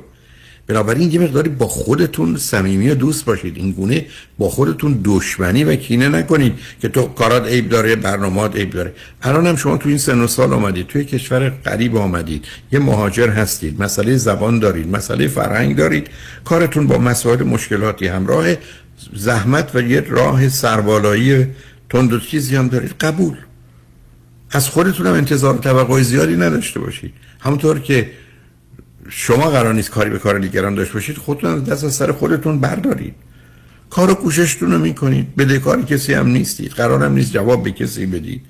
[0.70, 3.58] بنابراین یه مقداری با خودتون صمیمی و دوست باشید.
[3.58, 4.06] این گونه
[4.38, 8.94] با خودتون دشمنی و کینه نکنید که تو کارات عیب داره برنامه‌ات عیب داره.
[9.22, 13.30] الان هم شما تو این سن و سال آمدید توی کشور غریب آمدید یه مهاجر
[13.30, 16.08] هستید مسئله زبان دارید مسئله فرهنگ دارید
[16.46, 18.46] کارتون با مسائل مشکلاتی همراه
[19.14, 21.48] زحمت و یه راه سربالایی
[21.90, 22.96] تند و چیزی هم دارید.
[23.00, 23.36] قبول.
[24.52, 27.14] از خودتون هم انتظار توقع زیادی نداشته باشید.
[27.40, 28.10] همونطور که
[29.10, 33.16] شما قرار نیست کاری به کار دیگران داشته باشید خودتون دست از سر خودتون بردارید.
[33.90, 35.36] کار و کوششتون رو می‌کنید.
[35.36, 36.72] بدهکار کسی هم نیستید.
[36.72, 38.42] قرار هم نیست جواب به کسی بدید.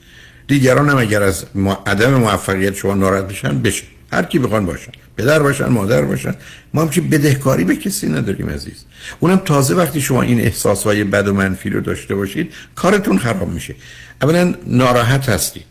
[0.47, 1.45] دیگران هم اگر از
[1.86, 3.84] عدم موفقیت شما ناراحت بشن بشه
[4.14, 4.91] هر کی بخوان باشن.
[5.18, 6.36] پدر باشن مادر باشن.
[6.74, 8.86] ما هم بدهکاری به کسی نداریم عزیز.
[9.20, 13.76] اونم تازه وقتی شما این احساسهای بد و منفی رو داشته باشید کارتون خراب میشه.
[14.22, 15.64] اولا ناراحت هستید.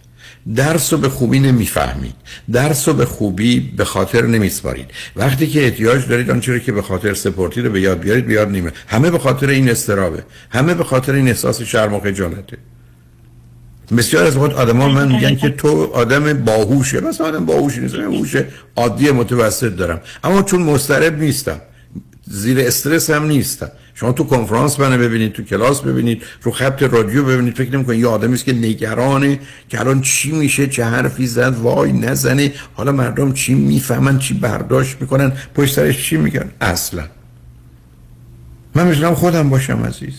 [0.55, 2.15] درس رو به خوبی نمی‌فهمید.
[2.53, 4.91] درس رو به خوبی به خاطر نمیسپارید.
[5.17, 8.51] وقتی که احتیاج دارید آنچه رو که به خاطر سپورتی رو به یاد بیارید بیاد
[8.51, 10.25] نیمه همه به خاطر این استرابه.
[10.51, 12.57] همه به خاطر این احساس شرم و خجالته
[13.97, 17.01] بسیار از وقت آدم من میگن که تو آدم باهوشه.
[17.01, 18.37] مثلا آدم باهوش نیست هوش
[18.77, 20.01] عادی متوسط دارم.
[20.25, 21.61] اما چون مسترب نیستم
[22.27, 23.71] زیر استرس هم نیستم.
[24.01, 28.07] شما تو کنفرانس منو ببینید تو کلاس ببینید رو خط رادیو ببینید فکر نمی‌کنید یه
[28.07, 32.53] آدمی است که نگرانه که الان چی میشه چه حرفی زد وای نزنه.
[32.75, 37.05] حالا مردم چی می‌فهمن چی برداشت می‌کنن پشت سرش چی میگن؟ اصلا.
[38.75, 40.15] من می‌تونم خودم باشم عزیز.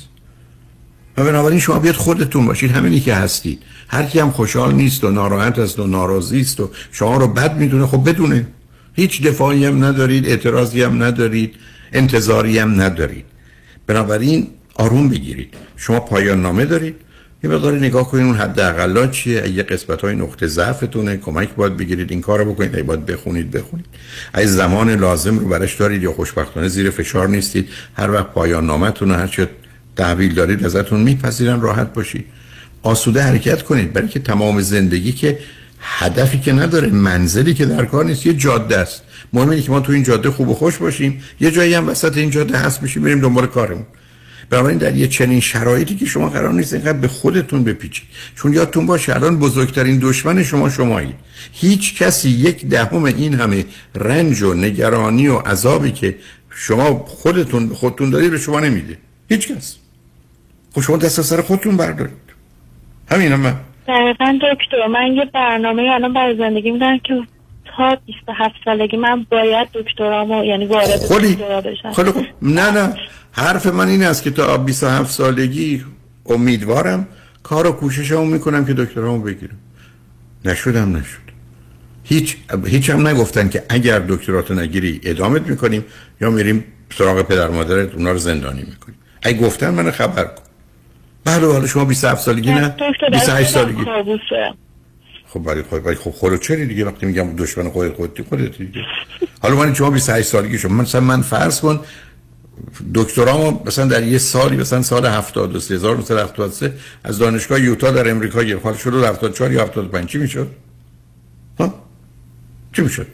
[1.18, 3.62] و بنابراین شما بیاد خودتون باشید همینی که هستید.
[3.88, 7.58] هر کی هم خوشحال نیست و ناراحت است و ناراضی است و شما رو بد
[7.58, 8.48] می‌دونه خب بدونه.
[8.94, 11.56] هیچ دفاعی هم ندارید اعتراضی هم ندارید
[11.94, 13.26] انتظاری هم ندارید.
[13.90, 15.54] بنابراین آروم بگیرید.
[15.78, 16.96] شما پایان نامه دارید.
[17.44, 19.50] یه مقدار نگاه کنید اون حد اقلا چیه.
[19.50, 21.18] یه قسمت های نقطه ضعفتونه.
[21.18, 22.12] کمک باید بگیرید.
[22.12, 22.76] این کارو بکنید.
[22.76, 23.86] ای باید بخونید بخونید.
[24.34, 26.04] از زمان لازم رو برش دارید.
[26.04, 27.70] یا خوشبختانه زیر فشار نیستید.
[27.94, 29.50] هر وقت پایان نامتون هر چه
[29.96, 31.62] تحویل دارید ازتون میپذیرن.
[31.62, 32.26] راحت باشید.
[32.84, 33.94] آسوده حرکت کنید.
[33.94, 35.40] برای که تمام زندگی که
[35.80, 39.02] هدفی که نداره منزلی که در کار نیست یه جاده است.
[39.34, 41.24] مهم اینه که ما تو این جاده خوب و خوش باشیم.
[41.40, 43.86] یه جایی هم وسط این جاده هست میشیم بریم دنبال کارمون.
[44.50, 48.06] بنابراین در یه چنین شرایطی که شما قرار نیست اینقدر به خودتون بپیچید.
[48.36, 51.16] چون یادتون باشه الان بزرگترین دشمن شما شمایید.
[51.54, 53.66] هیچ کسی یک دهم این همه
[53.96, 56.16] رنج و نگرانی و عذابی که
[56.50, 58.98] شما خودتون خودتون دارید به شما نمیده.
[59.30, 59.78] هیچ کس.
[60.74, 62.30] خب شما دست سر خودتون بردارید.
[63.12, 63.60] همین هم
[64.20, 67.14] من دکتر من یه برنامه الان برای زندگی میدن که
[67.80, 71.94] تا 27 سالگی من باید دکترامو یعنی وارد خلی دکترا بشم.
[71.94, 72.26] خیلی خوب.
[72.42, 72.94] نه نه.
[73.32, 75.86] حرف من این است که تا 27 سالگی
[76.26, 77.08] امیدوارم
[77.44, 79.58] کار و کوششمو می‌کنم که دکترامو بگیرم.
[80.46, 81.30] نشدم نشد.
[82.04, 85.86] هیچ هیچ هم نگفتن که اگر دکتراتو نگیری ادامت می‌کنیم
[86.22, 86.64] یا میریم
[86.98, 88.98] سراغ پدر مادرت اونا رو زندانی می‌کنیم.
[89.22, 90.44] اگه گفتن من خبر کن.
[91.26, 93.86] بله حالا شما 27 سالگی نه دکتر 28 سالگی.
[95.34, 98.82] خب برای خود برای خب خودت چری دیگه وقتی میگم دشمن خودت خودتی خودت دیگه؟
[99.42, 100.82] حالا من شما 28 سالگی شما.
[100.82, 101.80] مثلا من فرض کن
[102.94, 106.74] دکترامو مثلا در یه سالی مثلا سال 73 1973
[107.04, 108.64] از دانشگاه یوتا در امریکا گرفت.
[108.64, 110.48] حالا شروع 74 یا 75 چی می‌شد؟
[111.60, 111.74] ها؟
[112.74, 113.08] چی می‌شد؟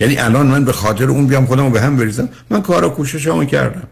[0.00, 2.28] یعنی الان من به خاطر اون بیام خودمو به هم بریزم.
[2.50, 3.88] من کار و کوششمو کردم.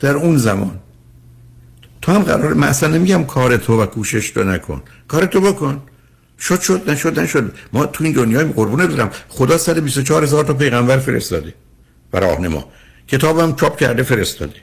[0.00, 0.78] در اون زمان.
[2.02, 4.82] تو هم قرار من اصلا نمیگم کار تو و کوشش تو نکن.
[5.08, 5.82] کار تو بکن.
[6.40, 10.54] شد شد نشد نشد ما تو این دنیای قربونه دارم خدا سر 24 هزار تا
[10.54, 11.54] پیغمبر فرستاده
[12.12, 12.68] و راهنما.
[13.08, 14.56] کتابم چاپ کرده فرستاده.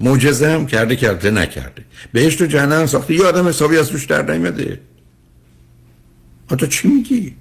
[0.00, 1.84] معجزه هم کرده کرده نکرده.
[2.12, 3.14] بهشت و جهنم ساخته.
[3.14, 4.80] یه آدم حسابی از توش در نیمده
[6.48, 7.34] تو چی میگی؟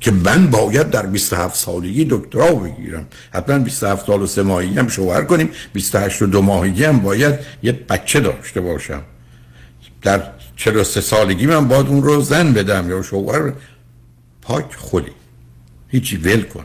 [0.00, 3.06] که من باید در 27 سالگی دکترا بگیرم.
[3.32, 5.50] حتما 27 سال و سه ماهگی هم شوهر کنیم.
[5.72, 9.02] 28 و دو ماهگی هم باید یه بچه داشته باشم.
[10.02, 10.22] در
[10.56, 13.52] 43 سالگی من باید اون رو زن بدم یا شوهر
[14.42, 15.12] پاک خودی.
[15.88, 16.64] هیچی ول کن.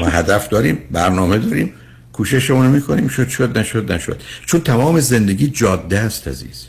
[0.00, 1.72] ما هدف داریم برنامه داریم
[2.12, 4.22] کوششمون رو می‌کنیم شد شد نشد نشد.
[4.46, 6.66] چون تمام زندگی جاده است عزیز.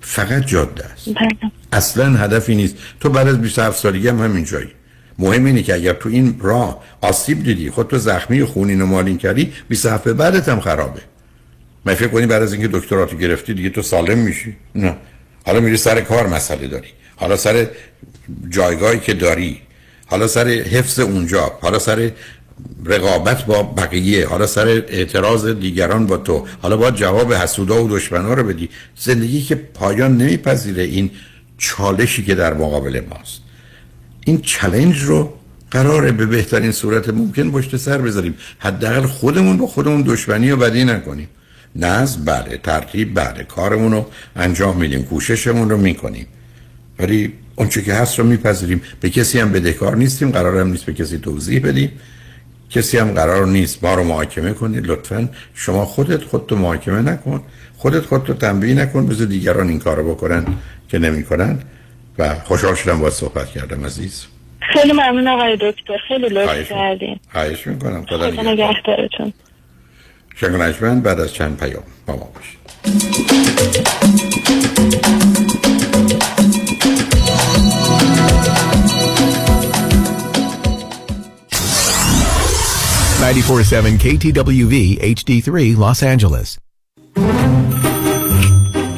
[0.00, 1.08] فقط جاده است.
[1.72, 2.76] اصلا هدفی نیست.
[3.00, 4.68] تو بعد از 27 سالگی هم همین جایی.
[5.18, 9.18] مهم اینه که اگر تو این راه آسیب دیدی خود تو زخمی خونین و مالین
[9.18, 11.00] کردی 27 به بعدت هم خرابه.
[11.84, 14.56] من فکر کنی بعد از اینکه دکتراتو گرفتی دیگه تو سالم میشی.
[14.74, 14.96] نه.
[15.48, 16.88] حالا میری سر کار مسئله داری.
[17.16, 17.66] حالا سر
[18.48, 19.60] جایگاهی که داری.
[20.06, 21.52] حالا سر حفظ اونجا.
[21.60, 22.10] حالا سر
[22.84, 24.26] رقابت با بقیه.
[24.26, 26.46] حالا سر اعتراض دیگران با تو.
[26.62, 28.68] حالا باید جواب حسودا و دشمنا رو بدی.
[28.96, 31.10] زندگی که پایان نمیپذیره این
[31.58, 33.40] چالشی که در مقابل ماست.
[34.24, 35.32] این چلنج رو
[35.70, 38.34] قراره به بهترین صورت ممکن پشت سر بذاریم.
[38.58, 41.28] حداقل خودمون با خودمون دشمنی و بدی نکنیم.
[41.76, 44.06] نظم بله ترتیب بله کارمون رو
[44.36, 46.26] انجام میدیم کوششمون رو می‌کنیم.
[46.98, 48.82] ولی اونچه که هست رو میپذیریم.
[49.00, 51.92] به کسی هم بدهکار نیستیم قرار هم نیست به کسی توضیح بدیم.
[52.70, 55.28] کسی هم قرار نیست ما رو محاکمه کنید لطفا.
[55.54, 57.42] شما خودت خودتو محاکمه نکن.
[57.76, 60.46] خودت خودتو تنبیه نکن بذار دیگران این کارو بکنن
[60.88, 61.58] که نمی‌کنن.
[62.18, 64.26] و خوشحال شدم با صحبت کردم عزیز.
[64.72, 65.98] خیلی ممنون آقای دکتر.
[66.08, 67.20] خیلی لطف کردین.
[67.32, 68.06] خواهش می‌کنم.
[68.06, 68.52] خدا خدا نگهدار.
[68.52, 69.32] نگهدارتون.
[70.40, 72.58] شنگنجمن بعد از چند پیام با ما باشید
[83.20, 86.58] 947 KTWV HD3 Los Angeles.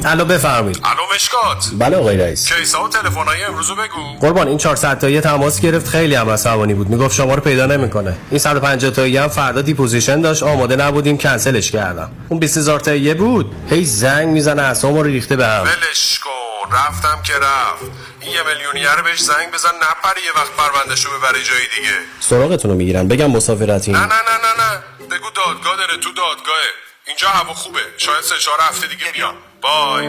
[0.05, 2.53] الو بفرمایید الو مشکات بله آقای رئیس.
[2.53, 4.19] case ا و تلفن‌های امروزو بگو.
[4.19, 5.87] قربان این 400 تایی تماس گرفت.
[5.87, 6.89] خیلی هم عصبانی بود.
[6.89, 8.17] می‌گفت شما رو پیدا نمی‌کنه.
[8.29, 10.43] این 150 تایی هم فردا deposition داشت.
[10.43, 11.17] آماده نبودیم.
[11.17, 12.11] کنسلش کردم.
[12.29, 13.55] اون 20000 تایی بود.
[13.69, 14.61] هی زنگ می‌زنه.
[14.61, 15.63] اعصابمو رو ریخته به هم.
[15.63, 16.75] ولش کن.
[16.75, 17.83] رفتم که رفت.
[18.19, 19.69] این یه میلیونیه رو بهش زنگ بزن.
[19.75, 21.97] نپره یه وقت پروندهشو ببره جای دیگه.
[22.19, 23.07] سراغتون رو می‌گیرم.
[23.07, 24.79] بگم مسافرتین نه نه نه نه نه.
[25.05, 26.71] بگو دادگاه داره تو دادگاهه.
[27.07, 27.79] اینجا هوا خوبه.
[27.97, 30.07] شاید سه چهار هفته دیگه بیان بای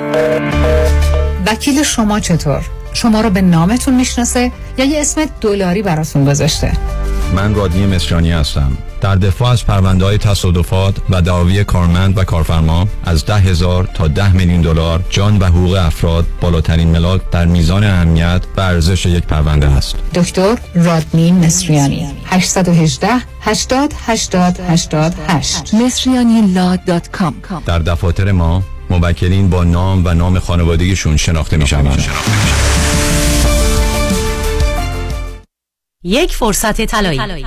[1.47, 6.73] وکیل شما چطور؟ شما رو به نامتون می‌شناسه یا یه اسم دلاری براتون گذاشته؟
[7.37, 8.79] من رادنی مصریانی هستم.
[9.01, 14.09] در دفاع از پرونده های تصادفات و دعاوی کارمند و کارفرما از ده هزار تا
[14.09, 19.25] ده میلیون دلار جان و حقوق افراد بالاترین ملاک در میزان اهمیت و ارزش یک
[19.25, 19.97] پرونده است.
[20.15, 22.09] دکتر رادنی مصریانی.
[22.27, 23.09] 818
[23.41, 26.55] 80 80 88 مصریانی
[27.67, 32.05] در دفاتر ما موکلین با نام و نام خانوادگیشون شناخته می شوند.
[36.05, 37.47] یک فرصت طلایی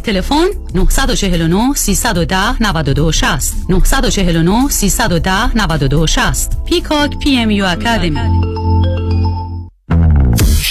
[0.00, 8.63] تلفن 949 310 92 60 949 310 92 60 Peacock PMU Academy.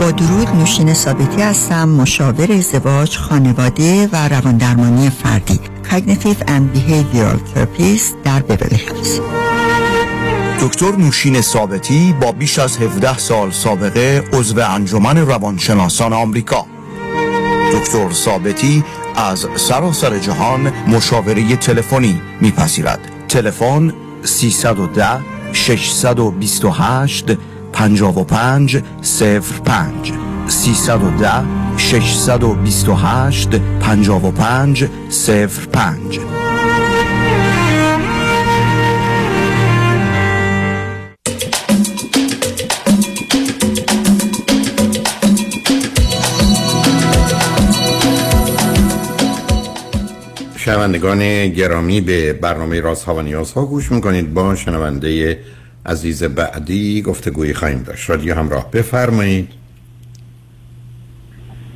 [0.00, 5.60] با درود نوشین ثابتی هستم مشاور ازدواج خانواده و رواندرمانی فردی.
[5.90, 9.20] Cognitive and Behavioral Therapist در بیبلی هیلز
[10.60, 16.66] دکتر نوشین ثابتی با بیش از 17 سال سابقه عضو انجمن روانشناسان آمریکا.
[17.72, 18.84] دکتر ثابتی
[19.16, 23.00] از سراسر جهان مشاوره تلفنی میپذیرد.
[23.28, 23.92] تلفن
[24.24, 25.20] 310
[25.52, 27.36] 628
[27.76, 28.82] 55
[29.64, 30.12] 05
[30.48, 31.44] 310
[31.76, 33.48] 628
[33.80, 34.88] 55
[35.48, 36.20] 05
[50.56, 54.34] شنوندگان گرامی به برنامه راز ها و نیاز ها گوش می‌کنید.
[54.34, 55.38] با شنونده
[55.86, 58.10] عزیز بعدی گفتگویی خواهیم داشت.
[58.10, 58.70] رادیو همراه.
[58.70, 59.48] بفرمایید.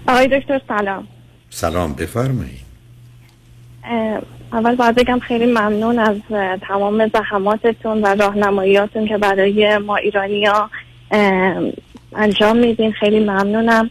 [0.08, 1.08] آقای دکتر سلام.
[1.50, 2.70] سلام بفرمایید.
[4.52, 6.16] اول باید بگم خیلی ممنون از
[6.60, 10.70] تمام زحماتتون و راهنماییاتون که برای ما ایرانی ها
[12.16, 12.92] انجام میدین.
[12.92, 13.90] خیلی ممنونم.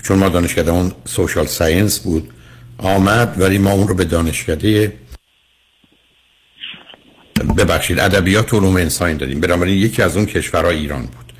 [0.03, 2.29] چون ما دانشکده اون سوشال ساینس بود
[2.77, 4.93] آمد ولی ما اون رو به دانشکده
[7.57, 9.39] ببخشید ادبیات علوم انسان دادیم.
[9.39, 11.33] بنابراین یکی از اون کشورها ایران بود.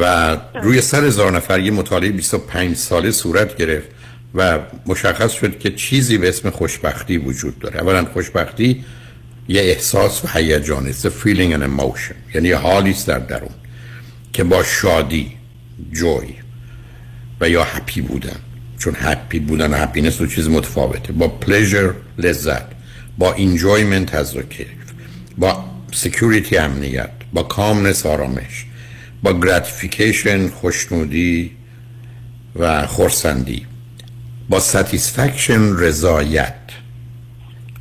[0.00, 3.88] و روی سر هزار نفر یه مطالعه 25 ساله صورت گرفت.
[4.34, 7.80] و مشخص شد که چیزی به اسم خوشبختی وجود داره.
[7.80, 8.84] اولا خوشبختی
[9.48, 12.34] یه احساس و هیجان است feeling and emotion.
[12.34, 13.54] یعنی یه حالی است در درون
[14.32, 15.32] که با شادی
[15.92, 16.34] جوی
[17.40, 18.36] و یا هپی بودن.
[18.78, 21.12] چون هپی بودن و هپینس دو چیز متفاوته.
[21.12, 22.64] با پلیژر لذت.
[23.18, 24.66] با enjoyment تذکر
[25.38, 27.10] با security امنیت.
[27.32, 28.66] با calmness آرامش.
[29.22, 31.50] با gratification خوشنودی
[32.56, 33.66] و خورسندی
[34.50, 36.54] با satisfaction رضایت.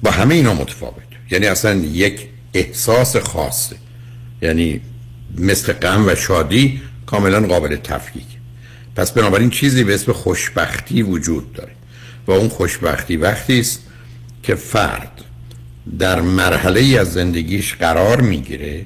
[0.04, 1.04] با همه اینا متفاوت.
[1.32, 3.76] یعنی اصلا یک احساس خاصه.
[4.42, 4.82] یعنی
[5.38, 8.26] مثل غم و شادی کاملا قابل تفکیک.
[8.96, 11.72] پس بنابراین چیزی به اسم خوشبختی وجود داره.
[12.28, 13.84] و اون خوشبختی وقتی است
[14.44, 15.22] که فرد
[16.00, 18.86] در مرحله ای از زندگیش قرار می‌گیره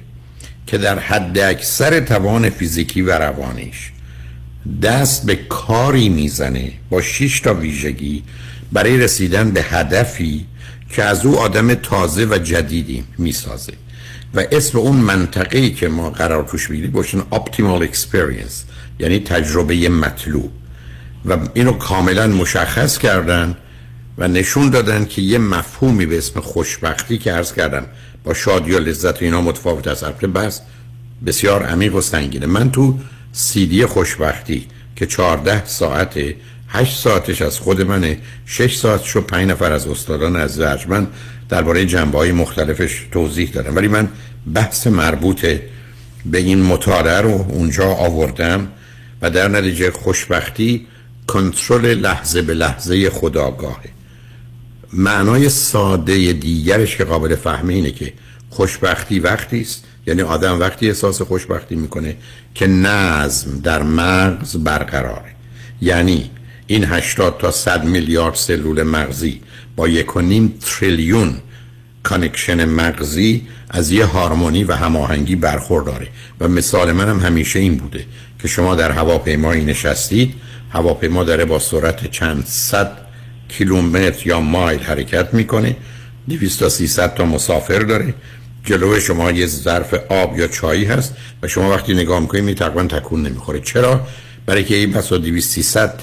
[0.66, 3.93] که در حد اکثر توان فیزیکی و روانیش
[4.82, 8.22] دست به کاری می‌زنه با شش تا ویژگی
[8.72, 10.46] برای رسیدن به هدفی
[10.90, 13.72] که از او آدم تازه و جدیدی می‌سازه.
[14.34, 18.54] و اسم اون منطقه‌ای که ما قرار توش بگیریم باشن optimal experience
[18.98, 20.50] یعنی تجربه مطلوب.
[21.24, 23.56] و اینو کاملا مشخص کردن
[24.18, 27.86] و نشون دادن که یه مفهومی به اسم خوشبختی که عرض کردم
[28.24, 30.60] با شادی و لذت و اینا متفاوت از البته بس
[31.26, 32.46] بسیار عمیق و سنگینه.
[32.46, 32.98] من تو
[33.36, 34.66] سیدی خوشبختی
[34.96, 36.36] که 14 ساعته
[36.68, 41.06] 8 ساعتش از خود منه 6 ساعتش و 5 نفر از استادان از من
[41.48, 44.08] درباره جنبه های مختلفش توضیح دارم ولی من
[44.54, 45.46] بحث مربوط
[46.26, 48.68] به این مطالعه رو اونجا آوردم
[49.22, 50.86] و در نتیجه خوشبختی
[51.26, 53.90] کنترل لحظه به لحظه خداگاهه.
[54.92, 58.12] معنای ساده دیگرش که قابل فهمه اینه که
[58.50, 62.16] خوشبختی وقتی است یعنی آدم وقتی احساس خوشبختی می‌کنه
[62.54, 65.34] که نظم در مغز برقراره.
[65.80, 66.30] یعنی
[66.66, 69.40] این 80 تا 100 میلیارد سلول مغزی
[69.76, 71.36] با یک و نیم تریلیون
[72.02, 76.08] connection مغزی از یه هارمونی و هماهنگی برخورداره.
[76.40, 78.04] و مثال من هم همیشه این بوده
[78.38, 80.34] که شما در هواپیمایی نشستید
[80.70, 82.92] هواپیما داره با سرعت چند صد
[83.48, 85.76] کیلومتر یا مایل حرکت می‌کنه
[86.28, 88.14] 200 تا 300 تا مسافر داره.
[88.64, 92.82] جلو شما یه ظرف آب یا چایی هست و شما وقتی نگاه می‌کنید می تقریبا
[92.82, 93.60] تکون نمی‌خوره.
[93.60, 94.06] چرا؟
[94.46, 96.00] برای که این بسا 200 300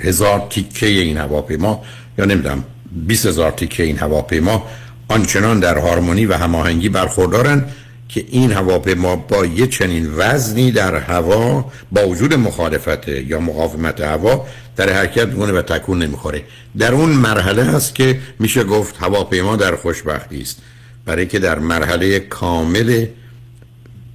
[0.00, 1.82] هزار تیکه این هواپیما
[2.18, 2.64] یا نمی‌دونم
[3.06, 4.66] 20 هزار تیکه این هواپیما
[5.08, 7.64] آنچنان در هارمونی و هماهنگی برخوردارن
[8.08, 14.46] که این هواپیما با یه چنین وزنی در هوا با وجود مخالفت یا مقاومت هوا
[14.76, 16.42] در حرکت می‌کنه و تکون نمی‌خوره.
[16.78, 20.62] در اون مرحله هست که میشه گفت هواپیما در خوشبختی است.
[21.08, 23.06] برای که در مرحله کامل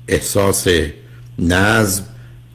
[0.08, 0.68] احساس
[1.40, 2.04] نظم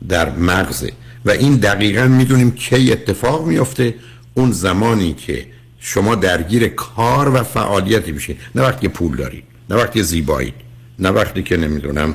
[0.09, 0.93] در مغزه
[1.25, 3.95] و این دقیقا می‌دونیم کی اتفاق میفته
[4.35, 5.47] اون زمانی که
[5.81, 10.55] شما درگیر کار و فعالیتی میشه نه وقتی پول دارید نه وقتی زیبایید
[10.99, 12.15] نه وقتی که نمی‌دونم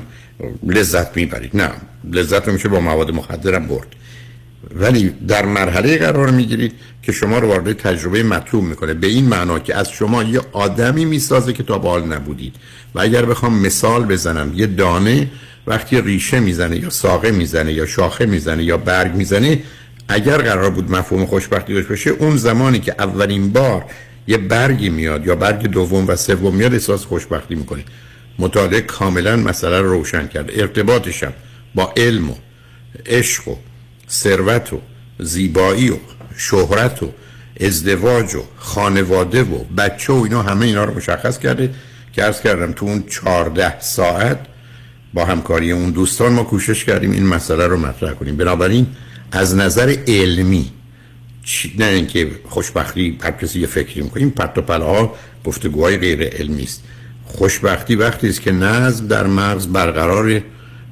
[0.62, 1.56] لذت می‌برید.
[1.56, 1.70] نه
[2.12, 3.86] لذت رو میشه با مواد مخدرم برد.
[4.74, 8.94] ولی در مرحله قرار می‌گیرید که شما رو وارد تجربه مطلوب می‌کنه.
[8.94, 12.54] به این معنا که از شما یه آدمی می‌سازه که تا بال نبودید.
[12.94, 15.30] و اگر بخوام مثال بزنم یه دانه
[15.66, 19.62] وقتی ریشه می‌زنه یا ساقه می‌زنه یا شاخه می‌زنه یا برگ می‌زنه
[20.08, 23.84] اگر قرار بود مفهوم خوشبختی داشته باشه اون زمانی که اولین بار
[24.26, 27.84] یه برگی میاد یا برگ دوم و سوم میاد احساس خوشبختی می‌کنه.
[28.38, 31.32] مطالعه کاملا مسئله رو روشن کرد ارتباطشم
[31.74, 32.34] با علم و
[33.06, 33.56] عشق و
[34.10, 34.80] ثروت و
[35.18, 35.96] زیبایی و
[36.36, 37.12] شهرت و
[37.60, 41.70] ازدواج و خانواده و بچه و اینا همه اینا رو مشخص کرده
[42.12, 44.38] که ارز کردم تو اون چارده ساعت
[45.14, 48.36] با همکاری اون دوستان ما کوشش کردیم این مسئله رو مطرح کنیم.
[48.36, 48.86] بنابراین
[49.32, 50.72] از نظر علمی
[51.78, 56.62] نه اینکه خوشبختی هر کسی یه فکری می‌کنه این پرت و پلاها گفتگوهای غیر علمی
[56.62, 56.82] است.
[57.24, 60.44] خوشبختی وقتی است که نظم در مغز برقراره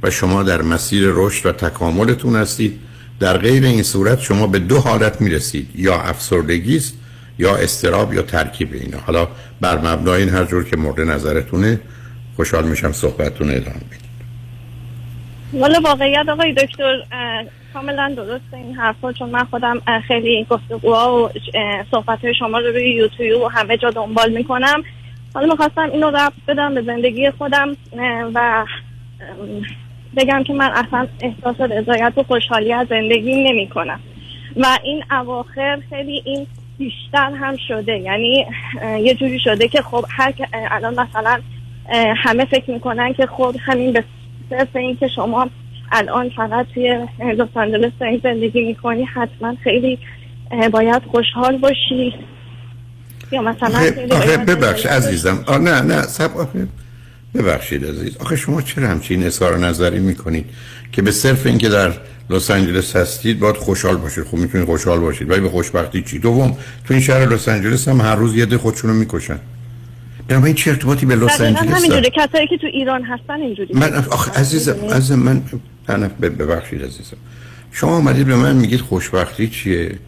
[0.02, 2.80] و شما در مسیر رشد و تکاملتون هستید.
[3.22, 6.98] در غیر این صورت شما به دو حالت می‌رسید یا افسردگی است
[7.38, 8.98] یا استراب یا ترکیب اینا.
[8.98, 9.28] حالا
[9.60, 11.80] بر مبنای این هر جور که مورد نظرتونه
[12.36, 14.12] خوشحال میشم صحبتتون ادامه بدید.
[15.52, 17.02] والا واقعیت آقای دکتر
[17.74, 21.30] کاملا درست این حرفا چون من خودم خیلی گفتگوها و
[21.90, 24.82] صحبت های شما رو روی یوتیوب و همه جا دنبال می‌کنم.
[25.34, 27.76] حالا می‌خواستم اینو ربط بدم به زندگی خودم
[28.34, 28.64] و
[30.16, 34.00] بگم که من اصلا احساس رضایت و خوشحالی از زندگی نمی کنم
[34.56, 36.46] و این اواخر خیلی این
[36.78, 37.98] بیشتر هم شده.
[37.98, 38.46] یعنی
[39.00, 41.40] یه جوری شده که خب هر الان مثلا
[42.16, 44.04] همه فکر می‌کنن که خب همین به
[44.50, 45.50] صرف این که شما
[45.92, 47.06] الان فقط توی
[47.38, 49.98] لس آنجلس زندگی می‌کنی حتما خیلی
[50.72, 52.14] باید خوشحال باشی.
[53.32, 55.44] یا مثلا خیلی آخه باید ببخش عزیزم.
[55.46, 56.30] آه نه نه سب
[57.34, 58.16] ببخشید عزیز.
[58.16, 60.44] آخه شما چرا همچین اظهار نظری می‌کنید؟
[60.92, 61.92] که به صرف اینکه در
[62.30, 64.24] لس آنجلس هستید باید خوشحال باشید.
[64.24, 65.30] خب می‌تونید خوشحال باشید.
[65.30, 68.58] ولی به خوشبختی چی؟ دوم تو این شهر لس آنجلس هم هر روز یه ده
[68.58, 69.38] خودشونو می‌کشن.
[70.28, 72.10] بنابراین چه ارتباطی به لس آنجلس همینجوری.
[72.16, 73.74] کسایی که تو ایران هستن اینجوری.
[73.74, 75.42] من آخه عزیزم عزیزم من
[76.20, 77.16] ببخشید عزیزم.
[77.72, 79.98] شما آمدید به من میگید خوشبختی چیه؟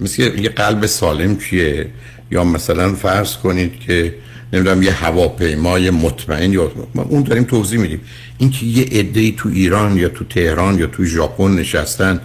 [0.00, 1.86] مثل یه قلب سالم چیه؟
[2.30, 4.14] یا مثلا فرض کنید که
[4.52, 8.00] نمی‌دونم یه هواپیمای مطمئن یا اون داریم توضیح میدیم.
[8.38, 12.20] اینکه یه عده تو ایران یا تو تهران یا تو ژاپن نشستن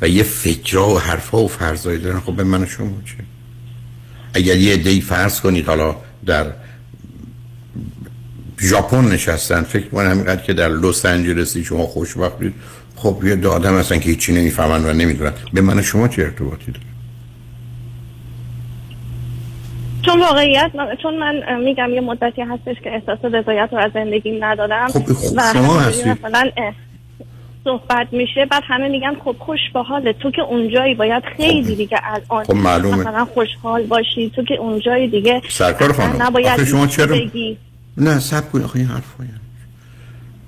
[0.00, 3.14] و یه فکرها و حرفا و فرضایی دارن خب به من شما چه؟
[4.34, 5.96] اگر یه عده فرض کنید حالا
[6.26, 6.46] در
[8.60, 12.54] ژاپن نشستن فکر کنم همینقدر که در لس آنجلسی شما خوشبختید
[12.96, 15.32] خب یه آدم هستن که هیچی نمی‌فهمن و نمی‌دونن.
[15.52, 16.93] به من شما چه ارتباطی داره؟
[20.06, 24.44] چون واقعیت من- چون من میگم یه مدتی هستش که احساس رضایت رو از زندگیم
[24.44, 26.26] ندارم خب، خب، و شما همینجوری هستید.
[26.26, 26.50] مثلا
[27.64, 31.98] صحبت میشه بعد همه میگن خب خوش به حالت تو که اونجایی باید خیلی دیگه
[32.04, 32.96] الان خب، معلومه.
[32.96, 37.56] مثلا خوشحال باشی تو که اونجایی دیگه سرکار خانم، نباید شما چرا- بگی.
[37.96, 39.38] نه سب کنید آخه این حرفا یعنی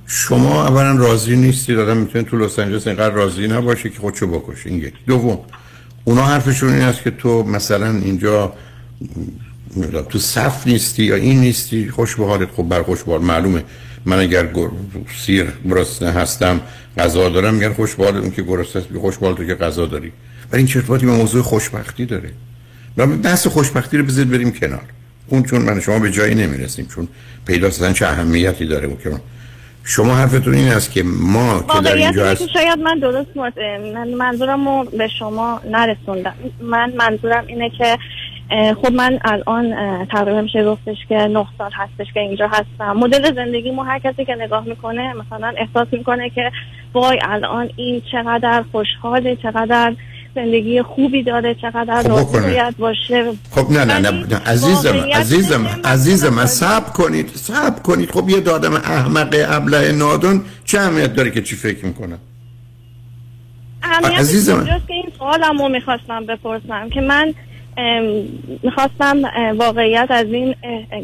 [0.06, 4.70] شما اولا راضی نیستید آدم می‌تونه تو لس آنجلس اینقدر راضی نباشه که خودشو بکشه
[4.70, 5.38] این یک دوم
[6.04, 8.52] اونا حرفشون این است که تو مثلا اینجا
[10.10, 13.64] تو صف نیستی یا این نیستی؟ خوش به حالت خب بر خوش حال معلومه.
[14.04, 14.70] من اگر گر-
[15.16, 16.60] سیر گرسنه هستم
[16.98, 20.12] غذا دارم میگن خوش به حالت اون که گرسنه است خوش تو که غذا داری.
[20.52, 22.30] ولی این ارتباطی به موضوع خوشبختی داره.
[22.96, 24.82] بحث خوشبختی رو بذارید بریم کنار.
[25.28, 27.08] اون چون من شما به جایی نمی‌رسیم چون
[27.46, 29.20] پیدا اصلا چه اهمیتی داره اون که
[29.84, 33.28] شما حرفتون این است که ما که در اینجا هست شاید من درست.
[33.94, 36.34] من منظورم رو به شما نرسوندم.
[36.60, 37.98] من منظورم اینه که
[38.50, 39.74] خب من الان
[40.06, 44.34] تقریبا میشه گفتش که نه سال هستش که اینجا هستم مدل زندگیمو هر کسی که
[44.34, 46.52] نگاه می‌کنه مثلا احساس می‌کنه که
[46.94, 49.94] وای الان این چقدر خوشحاله چقدر
[50.34, 52.46] زندگی خوبی داره چقدر خب راضی بکنه.
[52.46, 58.28] باید باشه خب نه نه نه, نه عزیزم عزیزم عزیزم صبر کنید صبر کنید خب
[58.28, 62.18] یه آدم احمق ابله نادون چه اهمیت داره که چی فکر می‌کنه
[63.82, 64.56] اهمیتش عزیز من.
[64.56, 67.34] اینجاست که این سوالم رو می‌خواستم بپرسم که من
[68.62, 69.22] می‌خواستم
[69.58, 70.54] واقعیت از این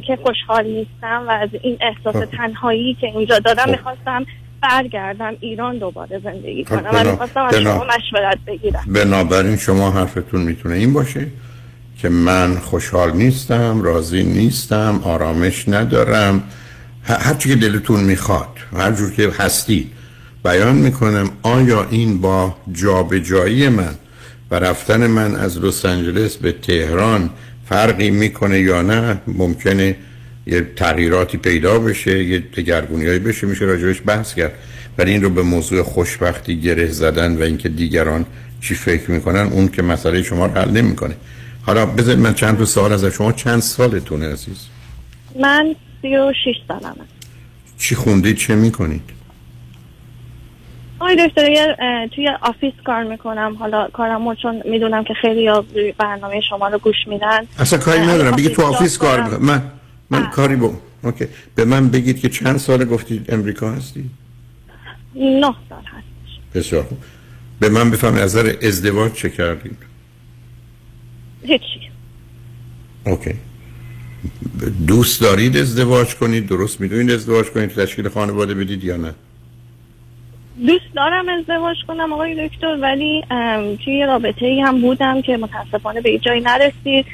[0.06, 2.36] که خوشحال نیستم و از این احساس خب.
[2.36, 3.70] تنهایی که اینجا دارم خب.
[3.70, 4.26] می‌خواستم
[4.62, 10.40] برگردم ایران دوباره زندگی خب، کنم و می‌خواستم از شما مشورت بگیرم بنابراین شما حرفتون
[10.40, 11.26] می‌تونه این باشه
[11.98, 16.42] که من خوشحال نیستم راضی نیستم آرامش ندارم
[17.04, 19.92] هر چی که دلتون می‌خواد هر جور که هستید
[20.44, 23.94] بیان می‌کنم آیا این با جابجایی من
[24.52, 27.30] و رفتن من از لس آنجلس به تهران
[27.68, 29.96] فرقی می‌کنه یا نه ممکنه
[30.46, 34.52] یه تغییراتی پیدا بشه یه دگرگونیایی بشه میشه راجبش بحث کرد.
[34.98, 38.26] ولی این رو به موضوع خوشبختی گره زدن و اینکه دیگران
[38.60, 41.16] چی فکر می‌کنن اون که مسئله شما رو حل نمی‌کنه.
[41.62, 44.56] حالا بذارید من چند تا سوال از شما چند سالتونه عزیز؟
[45.40, 47.04] من سی و شیش سالمه.
[47.78, 49.02] چی خوندید چه می‌کنید؟
[51.02, 53.56] آقای دکتر توی office کار می‌کنم.
[53.58, 55.50] حالا کارمو چون می‌دونم که خیلی
[55.98, 57.46] برنامه شما رو گوش میدن.
[57.58, 58.36] اصلا کاری ندارم.
[58.36, 59.22] بگید تو office کار.
[59.22, 59.46] می‌کنم.
[59.46, 59.62] من
[60.10, 60.72] من کاری با
[61.02, 61.26] okay.
[61.54, 64.10] به من بگید که چند سال گفتید امریکا هستید
[65.14, 66.98] نه سال هست بسیار خوب.
[67.60, 69.76] به من بفرمایید از نظر ازدواج چه کردید؟
[71.42, 71.90] هیچی.
[73.06, 73.34] اوکی.
[74.86, 79.14] دوست دارید ازدواج کنید؟ درست می‌دونید ازدواج کنید؟ تشکیل خانواده بدید یا نه؟
[80.66, 83.24] دوست دارم ازدواج کنم آقای دکتر ولی
[83.84, 87.06] توی یه رابطه ای هم بودم که متاسفانه به جایی نرسید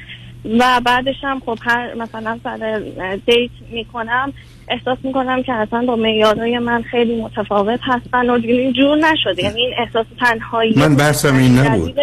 [0.59, 2.81] و بعدش هم خب هر مثلا سر
[3.27, 4.33] دیت می‌کنم
[4.69, 9.43] احساس می‌کنم که اصلا با معیارهای من خیلی متفاوت هستن و دیگه اینجور نشده.
[9.43, 12.01] یعنی این احساس تنهایی من بحثم این نبود.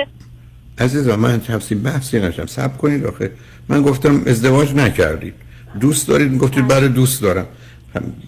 [0.78, 3.32] عزیزم من تفصیل بحثی نشم سب کنید آخه.
[3.70, 5.34] من گفتم ازدواج نکردید.
[5.80, 7.46] دوست دارید؟ گفتید بله دوست دارم.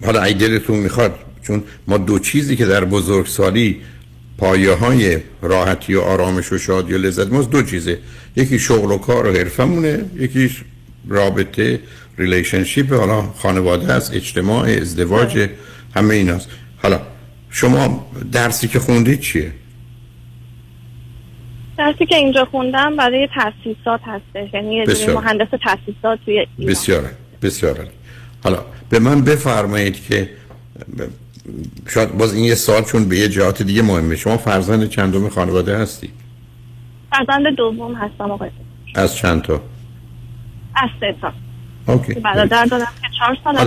[0.05, 1.15] حالا اگه دلتون می‌خواد
[1.47, 3.81] چون ما دو چیزی که در بزرگسالی
[4.37, 7.99] پایه های راحتی و آرامش و شادی و لذت ماست دو چیزه.
[8.35, 10.63] یکی شغل و کار و حرفمونه یکیش
[11.07, 11.79] رابطه
[12.17, 15.49] relationship حالا خانواده است اجتماع ازدواج
[15.95, 16.49] همه ایناست.
[16.77, 16.99] حالا
[17.49, 19.51] شما درسی که خوندید چیه؟
[21.77, 24.53] درسی که اینجا خوندم برای تاسیسات هستش.
[24.53, 24.85] یعنی.
[25.07, 26.71] مهندس تاسیسات توی ایران.
[26.71, 27.03] بسیار
[27.41, 27.87] بسیار.
[28.43, 30.29] حالا به من بفرمایید که
[31.87, 34.15] شاید باز این یه سال چون به یه جهات دیگه مهمه.
[34.15, 36.09] شما فرزند چندم خانواده هستی؟
[37.11, 38.49] فرزند دوم هستم آقای.
[38.95, 39.61] از چند تا؟
[40.75, 41.33] از سه تا.
[41.93, 42.13] اوکی.
[42.13, 43.57] برادر دارم که چهار سال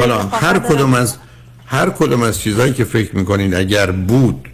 [0.00, 0.58] حالا- هر.
[0.58, 1.18] کدوم از
[1.66, 4.48] هر کدوم از چیزهایی که فکر می‌کنین اگر بود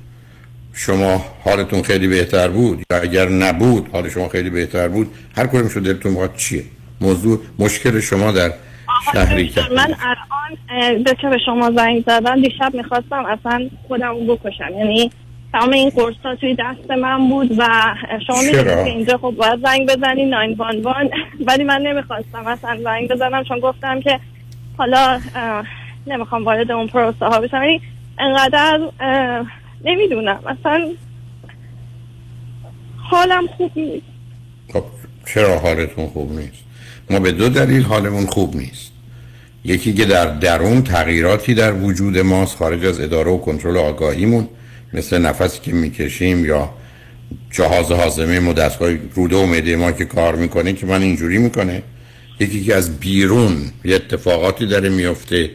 [0.73, 5.69] شما حالتون خیلی بهتر بود یا اگر نبود حال شما خیلی بهتر بود هر کدوم
[5.69, 6.65] شو دلتون می‌خواد چیه؟
[7.01, 8.53] موضوع مشکل شما در
[9.13, 14.37] شهری که من الان به که به شما زنگ زدن دیشب می‌خواستم اصلا خودم رو
[14.37, 14.79] بکشم.
[14.79, 15.11] یعنی
[15.53, 17.95] تمام این قرص ها توی دست من بود و
[18.27, 21.11] شما؟ می‌دونید که اینجا خب باید زنگ بزنی 911
[21.49, 24.21] ولی من نمی‌خواستم اصلا زنگ بزنم چون گفتم که
[24.79, 25.21] حالا
[26.07, 27.63] نمی‌خوام وارد اون پروسه ها بشم.
[27.63, 27.81] یعنی
[28.19, 28.81] انقدر
[29.85, 30.41] نمی‌دونم.
[30.47, 30.89] اصلا
[32.97, 34.07] حالم خوب نیست.
[34.73, 34.85] خب
[35.27, 36.66] چرا حالتون خوب نیست؟
[37.11, 38.91] ما به دو دلیل حالمون خوب نیست.
[39.65, 44.49] یکی که در درون تغییراتی در وجود ماست خارج از اداره و کنترل آگاهیمون
[44.93, 46.71] مثل نفسی که می‌کشیم یا
[47.51, 51.83] جهاز هاضمه و دستگاه روده و معده ما که کار می‌کنه که من اینجوری می‌کنه.
[52.41, 55.51] یکی که از بیرون یه اتفاقاتی داره میفته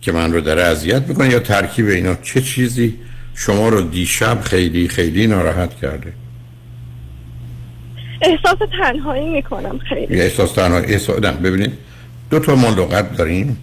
[0.00, 2.14] که من رو داره اذیت می‌کنه یا ترکیب اینا.
[2.22, 2.94] چه چیزی؟
[3.34, 6.12] شما رو دیشب خیلی خیلی ناراحت کرده.
[8.22, 10.20] احساس تنهایی می‌کنم خیلی.
[10.20, 10.86] احساس تنهایی.
[10.86, 11.72] احساس نه ببینید
[12.30, 13.56] دو تا ما لغت داریم.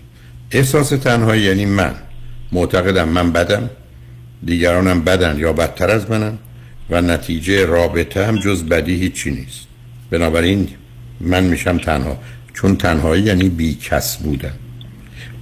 [0.52, 1.95] احساس تنهایی یعنی من.
[2.52, 3.69] معتقدم من بدم.
[4.45, 6.38] دیگرانم بدن یا بدتر از منم
[6.90, 9.68] و نتیجه رابطه هم جز بدی هیچی نیست.
[10.11, 10.68] بنابراین
[11.22, 12.18] من میشم تنها.
[12.53, 14.53] چون تنهایی یعنی بی کس بودن.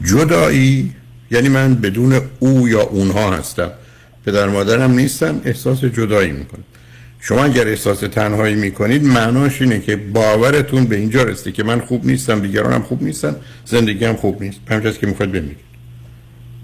[0.06, 0.91] جدایی
[1.31, 3.72] یعنی من بدون او یا اونها هستم.
[4.26, 6.64] پدر مادرم نیستن احساس جدایی می‌کنم
[7.25, 12.05] شما اگر احساس تنهایی می‌کنید معناش اینه که باورتون به اینجا رسیده که من خوب
[12.05, 13.35] نیستم دیگرانم خوب نیستن
[13.65, 14.59] زندگی هم خوب نیست.
[14.69, 15.57] همین که می‌خواید بمیرید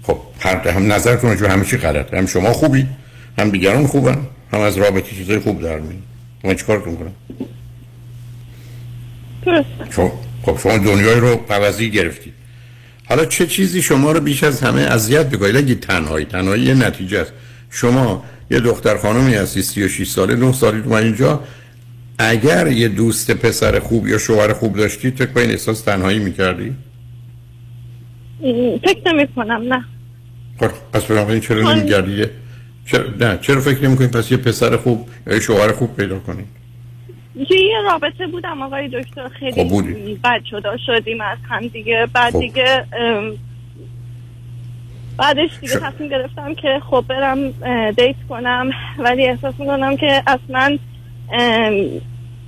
[0.02, 2.16] خب هر هم نظرتون رو همه چی غلطه.
[2.16, 2.86] هم شما خوبی
[3.38, 4.18] هم دیگران خوبن.
[4.52, 6.02] هم از رابطه چیزای خوب در میاد
[6.44, 7.14] من چیکارتون کنم؟
[9.90, 10.12] شما
[10.42, 12.32] خب شما دنیای رو عوضی گرفتید.
[13.08, 16.24] حالا چه چیزی شما رو بیش از همه اذیت بکنید اگه تنهایی.
[16.24, 17.32] تنهایی یه نتیجه است.
[17.70, 21.40] شما یه دختر خانمی هستی 36 ساله 9 سالی تو اینجا
[22.18, 26.74] اگر یه دوست پسر خوب یا شوهر خوب داشتی فکر کنید احساس تنهایی می‌کردی؟
[28.84, 29.84] فکر نمی کنم نه
[30.60, 32.26] خب پس بنابراین چرا نمیگردی؟
[32.86, 36.46] چرا نه چرا فکر نمی پس یه پسر خوب یا یه شوهر خوب پیدا کنید؟
[37.34, 39.84] یه رابطه بودم آقای دکتر خیلی خب.
[40.24, 42.40] بد جدا شدیم از هم دیگه بعد خب.
[42.40, 42.84] دیگه
[45.20, 47.50] بعدش دیگه تصمیم گرفتم که خب برم
[47.90, 48.70] date کنم.
[48.98, 50.78] ولی احساس می‌کنم که اصلا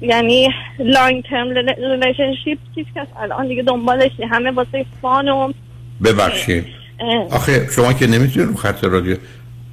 [0.01, 4.11] یعنی long term relationship هیچ کس الان دیگه دنبالش.
[4.31, 5.53] همه واسه fun و
[6.05, 6.65] ببخشید.
[7.31, 9.17] آخه شما که نمی‌تونید رو خط رادیو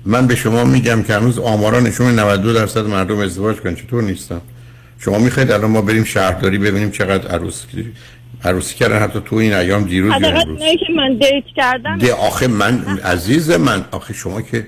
[0.06, 4.04] من به شما میگم که هنوز آمارا نشون میده 92 درصد مردم ازدواج کنن چطور
[4.04, 4.42] نیستن؟
[5.00, 7.94] شما می‌خواید الان ما بریم شهرداری ببینیم چقدر عروسی
[8.44, 13.00] عروسی کردن حتی تو این ایام دیروز امروز که من date کردم ده آخه من
[13.00, 14.68] عزیز من آخه شما که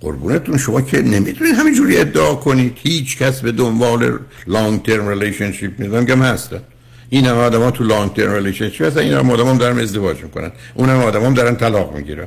[0.00, 2.78] قربونتون شما که نمی‌تونید همینجوری ادعا کنید.
[2.82, 5.94] هیچ کس به دنبال long term relationship نیست.
[5.94, 6.60] میگم هستن.
[7.08, 9.00] این هم آدم ها تو long term relationship هستن.
[9.00, 10.52] این هم آدم هم دارن ازدواج می‌کنن.
[10.74, 12.26] اون هم آدم هم دارن طلاق می‌گیرن.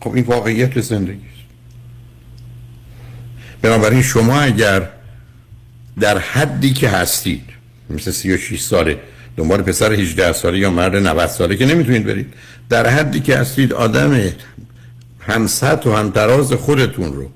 [0.00, 1.30] خب این واقعیت زندگی
[3.62, 4.88] بنابراین شما اگر
[6.00, 7.44] در حدی که هستید
[7.90, 8.98] مثل 36 ساله
[9.36, 12.34] دنبال پسر 18 ساله یا مرد 90 ساله که نمی‌تونید برید.
[12.68, 14.20] در حدی که هستید آدم
[15.20, 17.30] همسطح و همتراز خودتون رو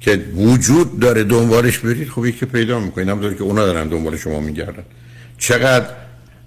[0.00, 4.40] که وجود داره دنبالش برید خب یکی پیدا می‌کنید همونطور که اونا دارن دنبال شما
[4.40, 4.82] میگردن.
[5.38, 5.86] چقدر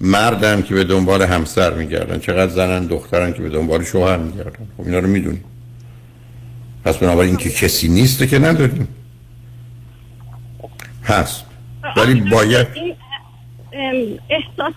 [0.02, 4.68] مردن که به دنبال همسر میگردن چقدر زنن دخترن که به دنبال شوهر میگردن.
[4.78, 5.46] خب اینا رو می‌دونید
[6.86, 8.88] پس بنابراین که کسی نیسته که نداریم.
[11.04, 11.44] هست.
[11.98, 12.68] ولی باید
[14.30, 14.74] احساس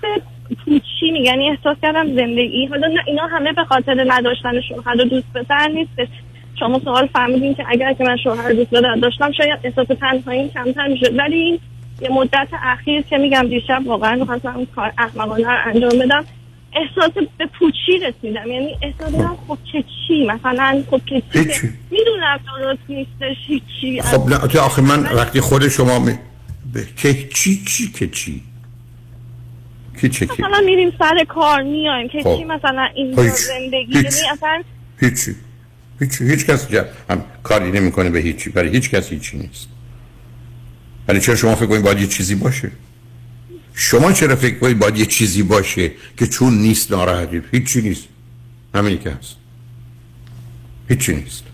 [0.65, 2.67] پوچی میگن یعنی احساس کردم زندگی.
[2.67, 6.13] حالا اینا همه به خاطر نداشتن شوهر و دوست پسر نیست.
[6.59, 10.89] شما سوال فهمیدین که اگر که من شوهر دوست پسر داشتم شاید احساس تنهایی کمتر
[10.89, 11.19] می‌شد.
[11.19, 11.59] ولی این
[12.01, 16.25] یه مدت اخیر که میگم دیشب واقعا می‌خواستم کار احمقانه رو انجام بدم
[16.73, 18.51] احساس به پوچی رسیدم.
[18.51, 24.03] یعنی احساس کردم خب که چی؟ مثلا خب که چی؟ می‌دونم درست نیستش هیچی.
[24.03, 26.13] خب نه تو آخه من وقتی خود شما می...
[26.73, 28.43] به که چی چی که چی؟
[30.01, 32.37] کی چه کی؟ مثلا میریم سر کار میایم که خب.
[32.37, 33.29] چی مثلا این خب.
[33.29, 34.15] زندگی؟ هیچ.
[34.15, 34.63] یعنی اصلا
[35.01, 35.35] هیچی.
[36.01, 36.25] هیچی.
[36.25, 36.67] هیچ کس
[37.11, 38.51] هم کاری نمی‌کنه به هیچی.
[38.51, 39.69] برای هیچ کس هیچی نیست.
[41.09, 42.71] ولی چرا شما فکر کنید باید یه چیزی باشه؟
[43.75, 48.05] شما چرا فکر کنید باید یه چیزی باشه که چون نیست ناراحتید هیچی نیست.
[48.75, 49.37] همینی که هست.
[50.89, 51.45] هیچی نیست.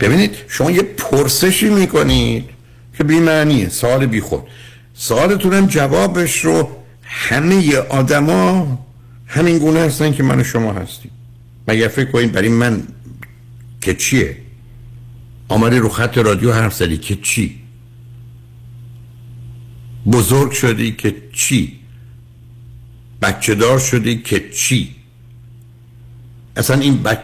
[0.00, 2.50] ببینید شما یه پرسشی می‌کنید
[2.98, 4.42] که بی معنیه سوال بی خود
[4.94, 6.70] سوالتونم جوابش رو
[7.02, 8.78] همه آدما
[9.26, 11.10] همین گونه هستن که من و شما هستیم.
[11.68, 12.82] مگر فکر کنید برای من
[13.80, 14.36] که چیه؟
[15.48, 17.60] آماری رو خط رادیو حرف زدی که چی؟
[20.12, 21.80] بزرگ شدی که چی؟
[23.22, 24.94] بچه دار شدی که چی؟
[26.56, 27.18] اصلا این بچ...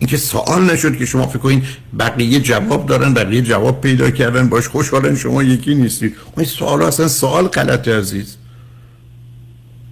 [0.00, 1.62] خب این که سوال نشد که شما فکر کنید
[1.98, 6.16] بقیه جواب دارن بقیه جواب پیدا کردن باش خوشحالن شما یکی نیستید.
[6.36, 8.36] این سوال اصلا سوال غلط عزیز.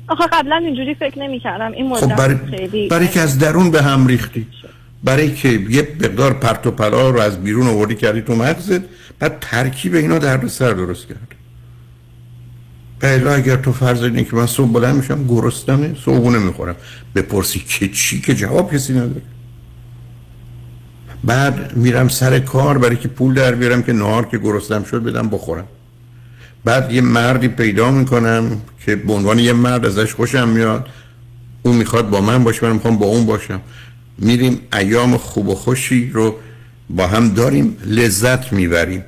[0.09, 3.71] آخه قبلا اینجوری فکر نمی کردم این مدت خب برای, خیلی برای که از درون
[3.71, 4.47] به هم ریختی.
[5.05, 8.81] برای که یه مقدار پرت و پلا رو از بیرون آوردی کردی تو مغزت
[9.19, 11.35] بعد ترکیب اینا درد سر درست کرد.
[13.01, 16.77] بله اگر تو فرض اینه که من صبح بلند میشم گرستمه صبحونه می‌خورم.
[17.15, 19.23] بپرسی که چی که جواب کسی نداره.
[21.25, 25.29] بعد میرم سر کار برای که پول در بیارم که نهار که گرستم شد بدم
[25.29, 25.65] بخورم.
[26.65, 30.87] بعد یه مردی پیدا می‌کنم که به عنوان یه مرد ازش خوشم میاد.
[31.63, 33.61] اون می‌خواد با من باشه من می‌خوام با اون باشم.
[34.19, 36.35] میریم ایام خوب و خوشی رو
[36.91, 39.05] با هم داریم لذت می‌بریم.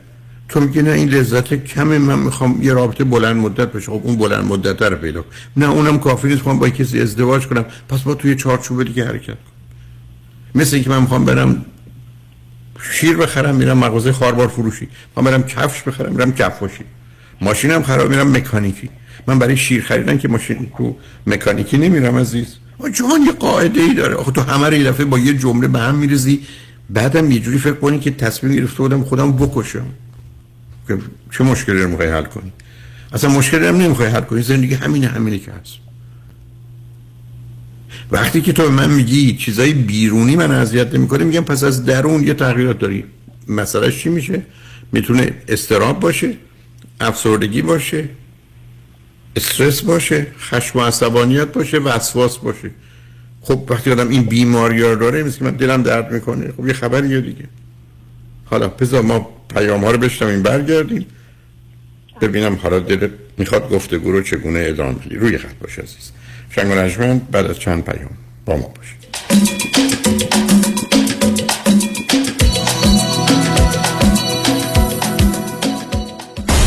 [0.48, 4.16] تو میگه نه این لذت کمه من می‌خوام یه رابطه بلند مدت بشه خب اون
[4.16, 5.24] بلند مدت رو پیدا
[5.56, 7.64] نه اونم کافی نیست می‌خوام با کسی ازدواج کنم.
[7.88, 9.36] پس با توی چارچوب دیگه حرکت کنم
[10.54, 11.64] مثل اینکه من می‌خوام برم
[12.92, 14.88] شیر بخرم میرم مغازه خاربار فروشی.
[15.06, 16.84] می‌خوام برم کفش بخرم میرم کفاشی
[17.40, 18.90] ماشینم خراب میرم مکانیکی.
[19.26, 20.96] من برای شیر خریدن که ماشین تو
[21.26, 22.46] مکانیکی نمیرم عزیز.
[22.94, 24.14] جهان یه قاعده ای داره.
[24.14, 26.46] آخه تو همه رو یه دفعه با یه جمله به هم میریزی.
[26.90, 29.86] بعدم یه جوری فکر کنی که تصمیم گرفته بودم خودم بکشم.
[31.30, 32.52] چه مشکلی رو می‌خوای حل کنی؟
[33.12, 34.42] اصلا مشکلی هم نمی‌خوای حل کنی.
[34.42, 35.89] زندگی همینه همینه که هست.
[38.12, 42.26] وقتی که تو به من میگی چیزای بیرونی من اذیت نمی‌کنه میگم پس از درون
[42.26, 43.04] یه تغییرات داری.
[43.48, 44.42] مسئله چی میشه؟
[44.92, 46.34] می‌تونه استراب باشه
[47.00, 48.08] افسردگی باشه
[49.36, 52.70] استرس باشه خشم و عصبانیت باشه وسواس باشه.
[53.40, 56.52] خب وقتی آدم این بیماری ها داره مثل که من دلم درد می‌کنه.
[56.56, 57.44] خب یه خبریه دیگه.
[58.44, 61.06] حالا بذار ما پیام ها رو بشنویم برگردیم.
[62.20, 66.12] ببینم حالا دلت می‌خواد گفتگو رو چگونه ادامه بدی روی خط باشه عزیز
[66.50, 68.10] شنگ بعد از چند پیام
[68.46, 69.00] با ما باشید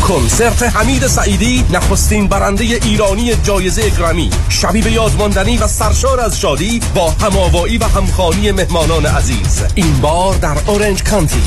[0.08, 6.80] کنسرت حمید سعیدی نخستین برنده ایرانی جایزه گرمی شبی به یادماندنی و سرشار از شادی
[6.94, 11.42] با هماوایی و همخانی مهمانان عزیز این بار در اورنج کانتی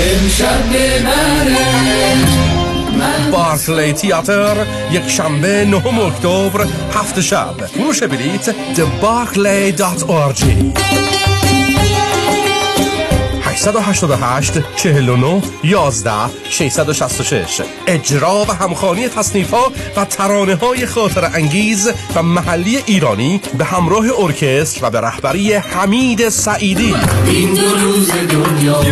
[0.00, 0.72] امشب
[3.32, 10.44] بارکلی تیاتر یک شنبه نهم اکتبر هفت شب فروش بلیت thebarclay.org
[13.58, 16.12] 888 49 11
[16.50, 23.64] 666 اجرا و همخانی تصنیف ها و ترانه های خاطر انگیز و محلی ایرانی به
[23.64, 26.94] همراه ارکستر و به رهبری حمید سعیدی
[27.26, 28.82] این دو روز دنیا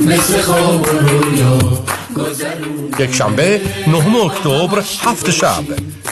[0.00, 0.86] مثل خواب
[2.98, 5.64] یک شنبه 9 اکتبر هفت شب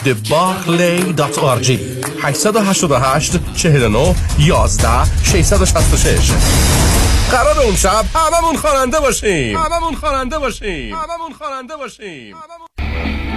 [0.05, 1.69] thebarclay.org
[2.23, 4.89] 888 49 11
[5.23, 6.31] 666
[7.31, 12.35] قرار اون شب هممون خواننده باشیم هممون خواننده باشیم هممون خواننده باشیم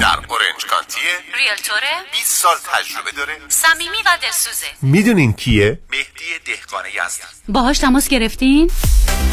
[0.00, 1.02] در اورنج کانتیه
[1.38, 3.32] ریلتوره 20 سال تجربه داره.
[3.48, 4.66] صمیمی و دلسوزه.
[4.82, 8.70] می‌دونین کیه؟ مهدی دهقان یزدی باهاش تماس گرفتین؟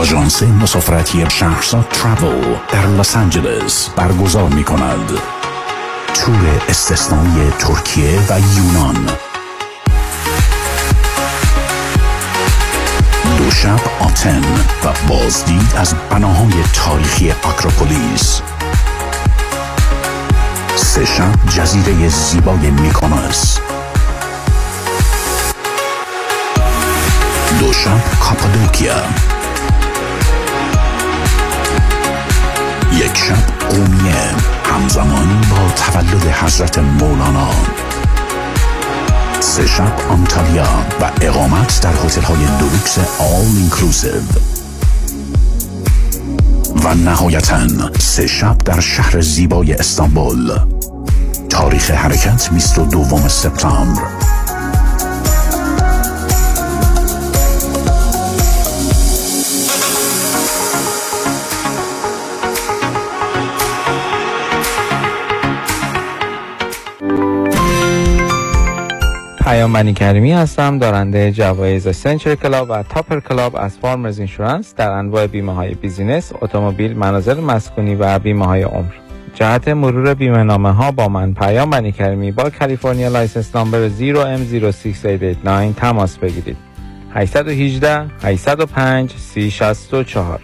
[0.00, 5.10] آژانس مسافرتی شهرزاد ترافل در لس آنجلس برگزار می کند
[6.14, 9.06] تور استثنایی ترکیه و یونان.
[13.38, 14.42] دو شب آتن
[14.84, 18.40] و بازدید از بناهای تاریخی اکروپولیس.
[20.76, 23.58] سه شب جزیره زیبای میکونس
[27.60, 29.39] دو شب کاپادوکیا.
[32.92, 34.34] یک شب قومیه
[34.64, 37.50] همزمان با تولد حضرت مولانا.
[39.40, 40.68] سه شب آنتالیا
[41.00, 44.22] و اقامت در هتل های دولوکس آل اینکلوسیو
[46.84, 47.66] و نهایتا
[47.98, 50.58] سه شب در شهر زیبای استانبول.
[51.48, 54.29] تاریخ حرکت 22 سپتامبر.
[69.40, 74.90] پیام بنی کریمی هستم دارنده جوایز Centurion Club و Topper Club از Farmers Insurance در
[74.90, 78.92] انواع بیمه های business، اتومبیل، منازل مسکونی و بیمه های عمر.
[79.34, 85.76] جهت مرور بیمه نامه ها با من پیام بنی کریمی با کالیفرنیا license نامبر 0M06889
[85.76, 86.56] تماس بگیرید.
[87.14, 90.40] 818 805 3064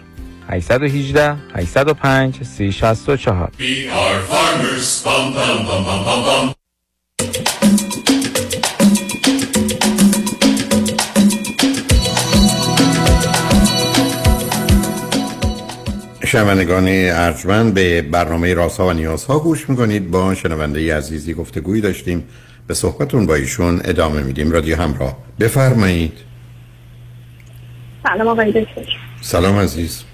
[0.49, 5.03] 818 805 3064 We are farmers.
[5.05, 6.66] Bum, bum, bum, bum, bum, bum.
[16.37, 20.11] شنوندگان ارجمند به برنامه راسا و نیازها گوش می‌کنید.
[20.11, 22.29] با شنونده عزیزی گفتگویی داشتیم.
[22.67, 24.53] به صحبتون با ایشون ادامه میدیم.
[24.53, 25.17] رادیو همراه.
[25.41, 26.13] بفرمایید.
[28.03, 28.97] سلام آقای دکتر.
[29.21, 30.05] سلام عزیز.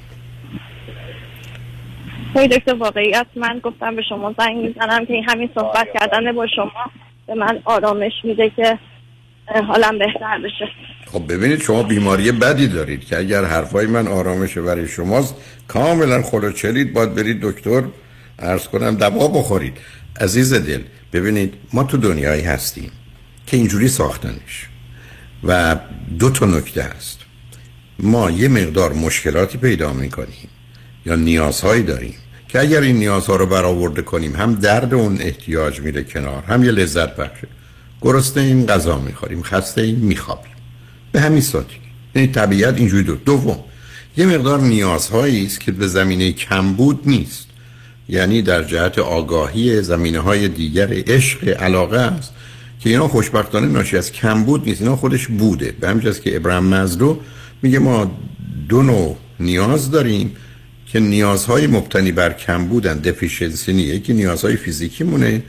[2.31, 6.47] آقای دکتر واقعیت من گفتم به شما زنگ می‌زنم که این همین صحبت کردن با
[6.47, 6.91] شما
[7.27, 8.79] به من آرامش میده که
[9.69, 10.69] حالم بهتر بشه.
[11.13, 15.35] خب ببینید شما بیماری بدی دارید که اگر حرفای من آرامش برای شماست
[15.69, 17.83] کاملا خلوچلید باید برید دکتر.
[18.39, 19.77] ارز کنم دوا بخورید.
[20.21, 20.81] عزیز دل
[21.13, 22.91] ببینید ما تو دنیایی هستیم
[23.47, 24.69] که اینجوری ساختنش
[25.45, 25.77] و
[26.19, 27.19] دو تا نکته هست.
[27.99, 30.49] ما یه مقدار مشکلاتی پیدا می‌کنیم
[31.07, 32.15] یا نیازهایی داریم
[32.49, 36.71] که اگر این نیازها رو برآورده کنیم هم درد اون احتیاج میره کنار هم یه
[36.71, 37.49] لذت بخشه.
[38.03, 40.53] گرسنه این غذا می‌خوریم خسته این میخوابیم.
[41.13, 41.75] به همین سادگی.
[42.15, 43.59] یعنی طبیعت اینجوری دو دوم
[44.17, 47.47] یه مقدار نیازهایی است که به زمینه کمبود نیست.
[48.09, 52.33] یعنی در جهت آگاهی زمینه های دیگر عشق علاقه است
[52.81, 54.81] که اینا خوشبختانه ناشی از کمبود نیست.
[54.83, 55.75] اینا خودش بوده.
[55.81, 57.17] به همین که ابراهیم مزلو
[57.63, 58.11] میگه ما
[58.69, 60.37] دو نوع نیاز داریم
[60.87, 62.99] که نیازهای مبتنی بر کمبودن.
[62.99, 63.95] دفیشنسی نیه.
[63.95, 65.43] یکی نیازهای فیزیکی مونه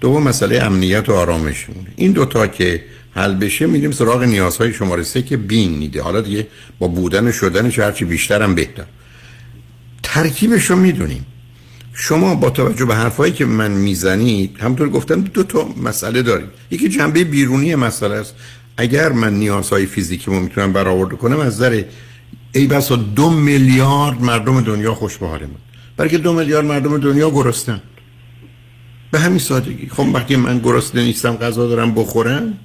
[0.00, 1.66] دوم مسئله امنیت و آرامش
[1.96, 2.84] این دوتا که
[3.14, 6.46] حل بشه میریم سراغ نیازهای شماره سه که بین نیده حالا دیگه
[6.78, 8.84] با بودن و شدنش هرچی بیشتر هم بهتر.
[10.02, 11.26] ترکیبش می‌دونیم.
[11.92, 16.48] شما با توجه به حرفایی که من می‌زنید همطور گفتم دو تا مسئله دارید.
[16.70, 18.34] یکی جنبه بیرونی مسئله است.
[18.76, 21.82] اگر من نیازهای فیزیکی رو می‌تونم برآورده کنم از نظر
[22.52, 25.48] ای بسا دو میلیارد مردم دنیا خوش به حال من
[25.96, 27.80] برای که دو میلیارد مردم دنیا گرسنن.
[29.10, 29.88] به همین سادگی.
[29.88, 32.58] خب وقتی من گرسنه نیستم غذا دارم بخورم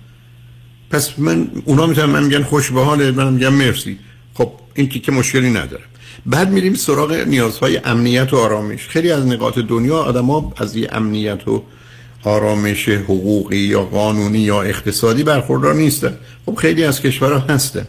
[0.89, 3.99] پس من اونا می‌تونن من میگن خوش به حاله من میگم مرسی.
[4.33, 5.83] خب این که مشکلی ندارم
[6.25, 8.87] بعد میریم سراغ نیازهای امنیت و آرامش.
[8.87, 11.63] خیلی از نقاط دنیا آدما از یه امنیت و
[12.23, 16.17] آرامش حقوقی یا قانونی یا اقتصادی برخوردار نیستن.
[16.45, 17.87] خب خیلی از کشورها هستن.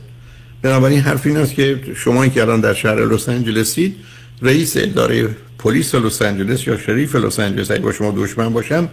[0.62, 3.96] بنابراین حرف این است که شما که الان در شهر لس آنجلسید
[4.42, 5.28] رئیس اداره
[5.58, 8.88] پلیس لس آنجلس یا شریف لس آنجلس اگه با شما دشمن باشم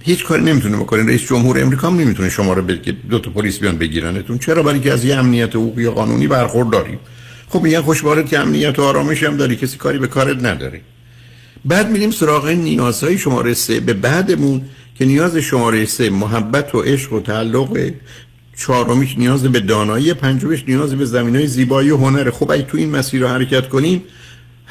[0.00, 1.06] هیچ کاری نمی‌تونه بکنه.
[1.06, 4.38] رئیس جمهور امریکا هم نمی‌تونه شما رو بگه دو تا پلیس بیان بگیرنتون.
[4.38, 6.98] چرا؟ برای که از یه امنیت حقوقی قانونی برخورداری
[7.48, 10.80] خب میگن خوشبارت که امنیت و آرامش هم داری کسی کاری به کارت نداره.
[11.64, 13.80] بعد میریم سراغ نیازهای شماره سه.
[13.80, 14.62] به بعدمون
[14.98, 17.90] که نیاز شماره سه محبت و عشق و تعلق.
[18.56, 22.78] چهارمیش نیاز به دانایی پنجمش نیاز به زمین های زیبایی و هنره خب اگه تو
[22.78, 24.02] این مسیر رو حرکت کنیم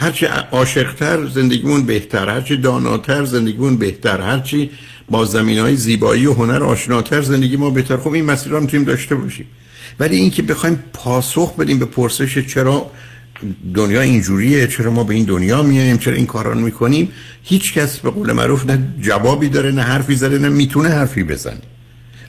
[0.02, 4.69] هرچی عاشقتر زندگیمون بهتر هرچی داناتر زندگیمون بهتر هرچی
[5.10, 7.98] با زمین های زیبایی و هنر آشناتر زندگی ما بهتر.
[7.98, 9.45] خب این مسیر هم داشته باشیم.
[9.99, 12.91] ولی اینکه بخوایم پاسخ بدیم به پرسش چرا
[13.73, 17.11] دنیا اینجوریه چرا ما به این دنیا میایم چرا این کارا رو می‌کنیم
[17.44, 21.61] هیچ کس به قول معروف نه جوابی داره نه حرفی زده نه می‌تونه حرفی بزنه.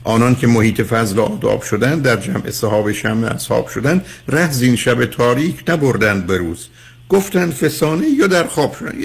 [0.03, 5.05] آنان که محیط فضل آداب شدن در جمع صحاب شمع اصحاب شدن ره زین شب
[5.05, 6.67] تاریک نبردند به روز.
[7.09, 8.99] گفتن فسانه یا در خواب شدن.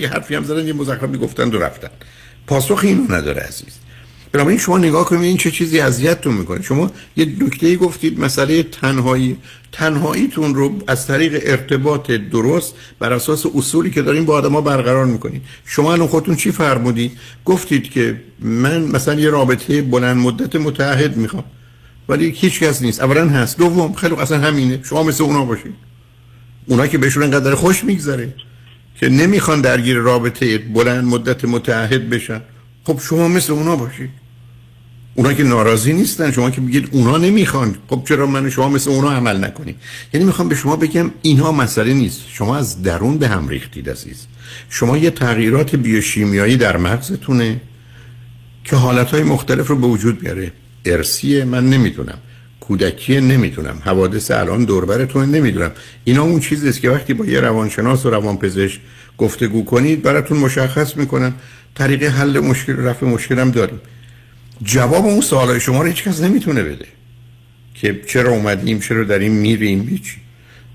[0.00, 1.90] یه, حرفی هم زدن یه مزخرفی گفتن و رفتن.
[2.46, 3.72] پاسخ اینو نداره عزیز.
[4.32, 6.62] بنابراین شما نگاه کنید این چه چیزی اذیتتون می‌کنه.
[6.62, 9.36] شما یه نکته گفتید مسئله تنهایی.
[9.72, 15.42] تنهاییتون رو از طریق ارتباط درست بر اساس اصولی که داریم با آدما برقرار می‌کنید.
[15.64, 17.12] شما الان خودتون چی فرمودید؟
[17.44, 21.44] گفتید که من مثلا یه رابطه بلند مدت متعهد می‌خوام
[22.08, 23.00] ولی هیچ کس نیست.
[23.00, 23.58] اولا هست.
[23.58, 24.80] دوم خیلی اصلا همینه.
[24.82, 25.89] شما مثل اونا باشید.
[26.70, 28.34] اونا که بهشون انقدر خوش میگذره
[28.94, 32.40] که نمی‌خوان درگیر رابطه بلند مدت متعهد بشن.
[32.84, 34.10] خب شما مثل اونا باشید
[35.14, 36.30] اونا که ناراضی نیستن.
[36.30, 37.76] شما که بگید اونا نمی‌خوان.
[37.88, 39.76] خب چرا من شما مثل اونا عمل نکنیم؟
[40.14, 42.20] یعنی می‌خوام به شما بگم اینها مسئله نیست.
[42.28, 44.26] شما از درون به هم ریختید عزیز.
[44.68, 47.60] شما یه تغییرات بیوشیمیایی در مغزتونه
[48.64, 50.52] که حالتهای مختلف رو به وجود بیاره.
[50.84, 52.18] ارسیه من نمی‌دونم.
[52.60, 53.82] کودکی نمی‌دونم.
[53.84, 55.70] حوادث الان دوربرتون نمی‌دونم.
[56.04, 58.80] اینا اون چیزی است که وقتی با یه روانشناس و روانپزشک
[59.18, 61.32] گفتگو کنید براتون مشخص می‌کنن
[61.74, 63.80] طریق حل مشکل رفع مشکل هم داریم.
[64.62, 66.86] جواب اون سوالای شما رو هیچ کس نمی‌تونه بده.
[67.74, 70.16] که چرا اومدیم چرا داریم میریم هیچی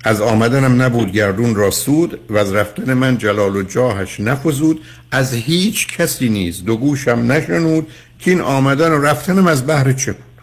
[0.03, 4.81] از آمدنم نبود گردون را سود و از رفتن من جلال و جاهش نفزود.
[5.11, 7.87] از هیچ کسی نیز دو گوشم نشنود
[8.19, 10.34] که این آمدن و رفتنم از بهر چه بود.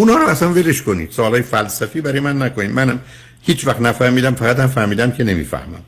[0.00, 1.10] اونا رو اصلا ولش کنید.
[1.10, 2.70] سوالای فلسفی برای من نکنید.
[2.70, 3.00] منم
[3.42, 5.82] هیچ وقت نفهمیدم فقط هم فهمیدم که نمی‌فهمم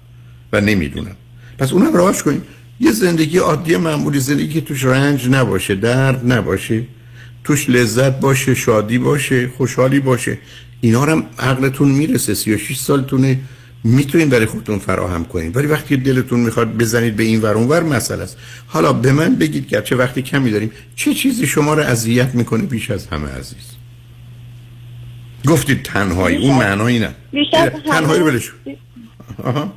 [0.53, 1.17] و نمی‌دونم.
[1.59, 2.43] پس اونم راهش کنید.
[2.81, 6.83] یه زندگی عادی معمولی زندگی که توش رنج نباشه درد نباشه
[7.45, 10.39] توش لذت باشه شادی باشه خوشحالی باشه.
[10.81, 12.35] اینا هم عقلتون می‌رسه.
[12.35, 13.41] 36 سالتونه.
[13.85, 17.83] می‌تونین برای خودتون فراهم کنین ولی وقتی دلتون می‌خواد بزنید به این ور اون ور
[17.83, 18.37] مسئله است.
[18.67, 22.91] حالا به من بگید گرچه وقتی کمی داریم چه چیزی شما رو اذیت می‌کنه بیش
[22.91, 23.82] از همه عزیز؟
[25.49, 26.37] گفتید تنهایی.
[26.49, 27.15] اون معنایی نه.
[27.87, 28.41] تنهایی
[29.45, 29.73] آها.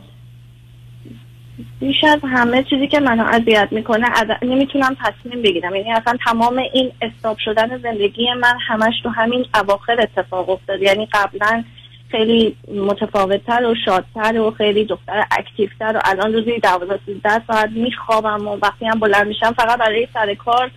[1.80, 4.28] بیش از همه چیزی که منو اذیت می‌کنه عد...
[4.42, 5.76] نمی‌تونم تصمیم بگیرم.
[5.76, 10.82] یعنی اصلا تمام این استاب شدن زندگی من همش تو همین اواخر اتفاق افتاد.
[10.82, 11.64] یعنی قبلا
[12.12, 12.56] خیلی
[12.88, 18.58] متفاوتتر و شادتر و خیلی دختر اکتیفتر و الان روزی دوازده سیزده ساعت میخوابم و
[18.62, 20.72] وقتی هم بلند میشم فقط برای سر کار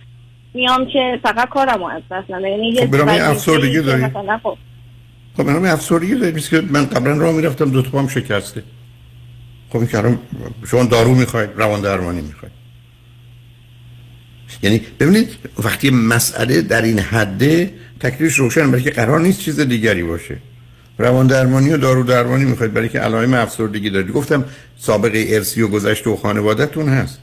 [0.53, 4.03] میام که فقط کارم از دست نده یعنی یه خب افسردگی داری؟
[4.43, 4.57] خب
[5.39, 8.63] خب برام افسردگی داری که من قبلا راه می‌رفتم دو تا شکسته.
[9.69, 10.19] خب این کارم
[10.71, 12.53] شما دارو می‌خواید روان درمانی می‌خواید.
[14.63, 15.29] یعنی ببینید
[15.63, 20.37] وقتی مسئله در این حده تکلیفش روشن برای که قرار نیست چیز دیگری باشه.
[20.97, 24.11] روان درمانی و دارو درمانی می‌خواید برای که علائم افسردگی دارید.
[24.11, 24.45] گفتم
[24.77, 27.19] سابقه ارسی و گذشته و خانوادهتون هست.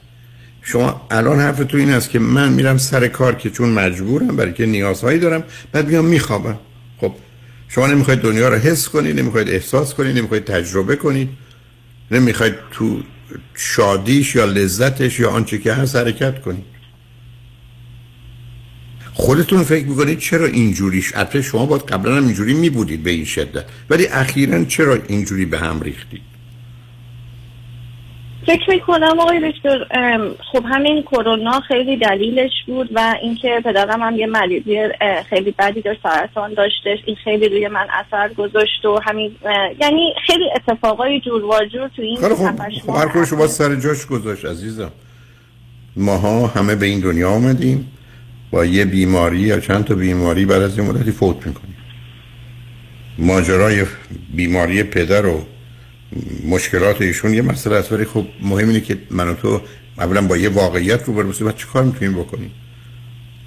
[0.63, 4.53] شما الان حرف تو این است که من میرم سر کار که چون مجبورم برای
[4.53, 6.59] که نیازهایی دارم بعد میام میخوابم.
[7.69, 11.29] شما نمی‌خواید دنیا رو حس کنید نمی‌خواید احساس کنید نمی‌خواید تجربه کنید.
[12.11, 13.03] نمی‌خواید تو
[13.55, 16.65] شادیش یا لذتش یا آنچه که هست حرکت کنید.
[19.13, 23.65] خودتون فکر می‌کنید چرا اینجوریش؟ البته شما باید قبلا هم اینجوری میبودید به این شدت.
[23.91, 26.36] ولی اخیرا چرا اینجوری به هم ریختید؟
[28.47, 29.87] فکر می‌کنم آقای دکتر
[30.53, 34.89] خب همین کرونا خیلی دلیلش بود و اینکه پدرم هم یه مریضی
[35.29, 39.37] خیلی بدی داشت سرطان داشتش این خیلی روی من اثر گذاشت و همین
[39.81, 42.35] یعنی خیلی اتفاقای جور و جور تو این خب
[42.87, 44.91] خب هر شما سر جاش گذاشت عزیزم.
[45.97, 47.93] ماها همه به این دنیا آمدیم.
[48.51, 51.77] با یه بیماری یا چند تا بیماری بعد از یه مدتی فوت می‌کنیم.
[53.19, 53.85] ماجرای
[54.35, 55.47] بیماری پدر و
[56.49, 57.35] مشکلات ایشون.
[57.35, 59.61] یه مسئله است ولی خب مهم اینه که من و تو
[59.99, 62.51] اولا با یه واقعیت رو برسیم و چه کار می‌تونیم بکنیم؟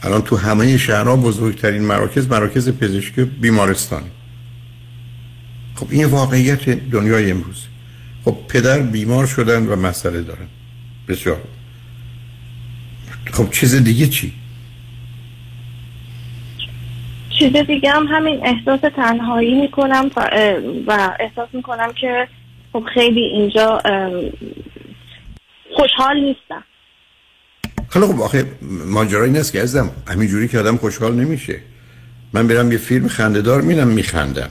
[0.04, 4.10] الان تو همه شهرها بزرگترین مراکز مراکز پزشکی بیمارستانی
[5.76, 7.66] خب این واقعیت دنیای امروز.
[8.26, 10.48] خب پدر بیمار شدن و مسئله دارن.
[11.08, 11.42] بسیار.
[13.32, 14.34] خب چیز دیگه چی؟
[17.40, 20.12] چیز دیگه هم همین احساس تنهایی می‌کنم
[20.88, 22.28] و احساس می‌کنم که
[22.74, 23.82] خب خیلی اینجا
[25.76, 26.64] خوشحال نیستم.
[27.90, 28.46] خیلی خب آخه
[28.86, 31.60] ماجرا این است که ازم همینجوری که آدم خوشحال نمیشه.
[32.34, 34.50] من برم یه فیلم خندهدار میرم میخندم.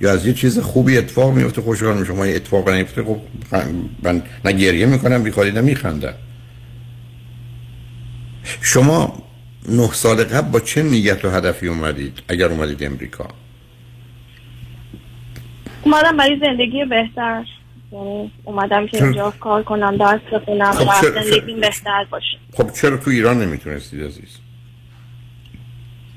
[0.00, 2.12] یا از یه چیز خوبی اتفاق میفته خوشحال میشم.
[2.12, 3.18] ما اتفاق نیفته خب
[4.02, 6.14] من نه گریه می‌کنم بیخوادی نمیخندم.
[8.60, 9.22] شما
[9.68, 13.28] نه سال قبل با چه نیت و هدفی اومدید؟ اگر اومدید امریکا.
[15.84, 17.44] اومدم برای زندگی بهتر.
[17.92, 22.38] یعنی اومدم که اینجا کار کنم درس بخونم خب و زندگی بهتر باشه.
[22.52, 24.38] خب چرا تو ایران نمی‌تونستید عزیز؟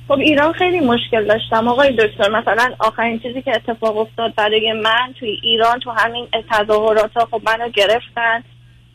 [0.07, 1.67] خب ایران خیلی مشکل داشتم.
[1.67, 7.13] آقای دکتر مثلا آخرین چیزی که اتفاق افتاد برای من توی ایران تو همین تظاهرات
[7.17, 8.43] ها خب منو گرفتن.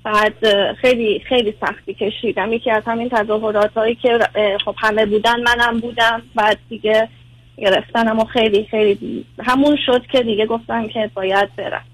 [0.05, 0.35] بعد
[0.74, 2.53] خیلی خیلی سختی کشیدم.
[2.53, 4.19] یکی از همین تظاهرات هایی که
[4.65, 6.23] خب همه بودن منم بودم.
[6.35, 7.09] بعد دیگه
[7.57, 11.85] گرفتنم و خیلی خیلی همون شد که دیگه گفتم که باید برم.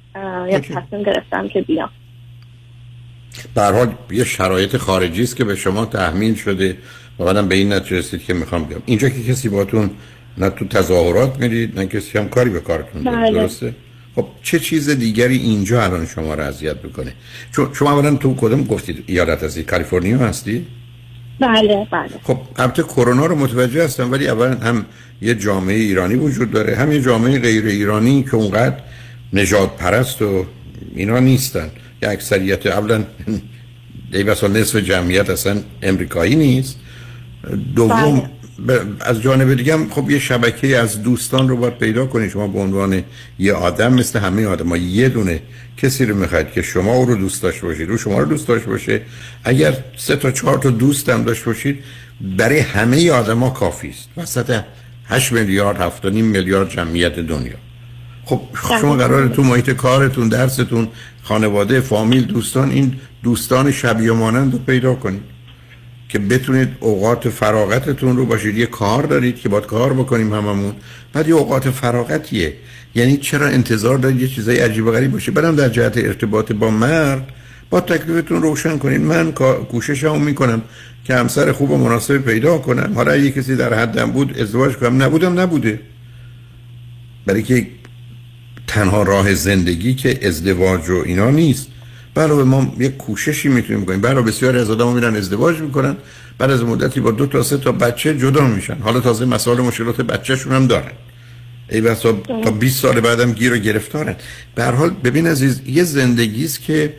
[0.50, 1.90] یا تصمیم گرفتم که بیام.
[3.56, 6.76] حال یه شرایط خارجی است که به شما تحمیل شده
[7.18, 8.82] و بعدم به این نتیجه رسید که می‌خوام بیام.
[8.86, 9.90] اینجا که کسی باتون
[10.38, 13.30] نه تو تظاهرات میرید نه کسی هم کاری به کارتون بله.
[13.30, 13.74] درسته؟
[14.16, 17.12] خب چه چیز دیگری اینجا الان شما رو اذیت بکنه
[17.52, 20.66] چون شما اولا تو کدوم گفتید ایالت هستی کالیفرنیا هستی؟
[21.40, 22.08] بله بله.
[22.22, 24.86] خب البته کرونا رو متوجه هستم ولی اولا هم
[25.22, 28.76] یه جامعه ایرانی وجود داره هم یه جامعه غیر ایرانی که اونقدر
[29.32, 30.46] نجات پرست و
[30.94, 31.70] اینا نیستن.
[32.02, 33.04] یه اکثریت اولا
[34.12, 36.76] دیوسا نصف جمعیت اصلا امریکایی نیست.
[37.76, 38.26] دوم ب-
[39.00, 42.30] از جانب دیگه هم خب یه شبکه از دوستان رو باید پیدا کنید.
[42.30, 43.02] شما به عنوان
[43.38, 45.42] یه آدم مثل همه آدم یه دونه
[45.76, 48.70] کسی رو می‌خواید که شما او رو دوست داشته باشید رو شما رو دوست داشته
[48.70, 49.00] باشه.
[49.44, 51.78] اگر سه تا چهار تا دوست هم داشته باشید
[52.36, 54.08] برای همه آدما کافی است.
[54.16, 54.60] وسط
[55.08, 57.56] 8 میلیارد 7 میلیارد جمعیت دنیا.
[58.24, 58.40] خب
[58.80, 60.88] شما قراره تو محیط کارتون درستون
[61.22, 65.37] خانواده فامیل دوستان این دوستان شبیه مانند رو پیدا کنید.
[66.08, 68.58] که بتونید اوقات فراغتتون رو باشید.
[68.58, 70.74] یه کار دارید که باید کار بکنیم هممون.
[71.12, 72.54] بعد یه اوقات فراغتیه.
[72.94, 76.70] یعنی چرا انتظار دارید یه چیزای عجیب و غریب باشه؟ برم در جهت ارتباط با
[76.70, 77.28] مرد.
[77.70, 79.00] با تکلیفتون روشن کنید.
[79.00, 79.32] من
[79.70, 80.62] کوششمو می‌کنم
[81.04, 82.92] که همسر خوب و مناسب پیدا کنم.
[82.94, 85.02] حالا اگه کسی در حدم بود ازدواج کنم.
[85.02, 85.80] نبودم نبوده.
[87.26, 87.66] برای که
[88.66, 91.68] تنها راه زندگی که ازدواج و اینا نیست.
[92.18, 95.96] برای ما یک کوششی می‌تونیم کنیم برای بسیاری از آدم میرن ازدواج می‌کنن.
[96.38, 98.78] بعد از مدتی با دو تا سه تا بچه جدا میشن.
[98.78, 100.92] حالا تازه مسائل مشکلات بچهشون هم دارن.
[101.70, 104.16] ای بسا تا 20 سال بعدم گیر و گرفتارن.
[104.54, 106.94] به هر حال ببین عزیز یه زندگی است که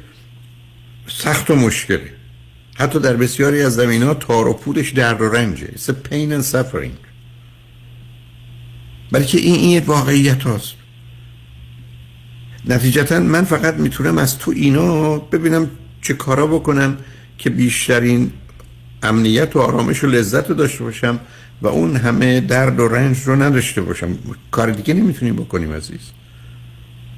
[1.07, 2.09] سخت و مشکله.
[2.75, 5.67] حتی در بسیاری از زمین ها تار و پودش درد و رنجه.
[5.67, 6.95] It's a pain and suffering.
[9.11, 10.78] بلکه این این واقعیت هست
[12.65, 15.69] نتیجتا من فقط می‌تونم از تو اینا ببینم
[16.01, 16.97] چه کارا بکنم
[17.37, 18.31] که بیشترین
[19.03, 21.19] امنیت و آرامش و لذت رو داشته باشم
[21.61, 24.17] و اون همه درد و رنج رو نداشته باشم.
[24.51, 25.99] کار دیگه نمی‌تونیم بکنیم عزیز.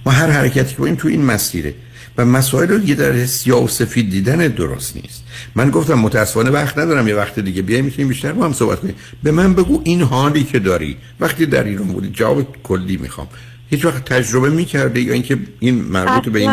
[0.05, 1.73] ما هر حرکتی که تو این مسیره.
[2.17, 5.23] و مسائل رو یه در سیاه و سفید دیدن درست نیست.
[5.55, 8.95] من گفتم متاسفانه وقت ندارم یه وقت دیگه بیایم می‌تونیم بیشتر با هم صحبت کنیم.
[9.23, 10.97] به من بگو این حالی که داری.
[11.19, 13.27] وقتی در ایران بودی جواب کلی می‌خوام.
[13.71, 16.49] هیچ وقت تجربه می‌کرده یا اینکه این مربوط به این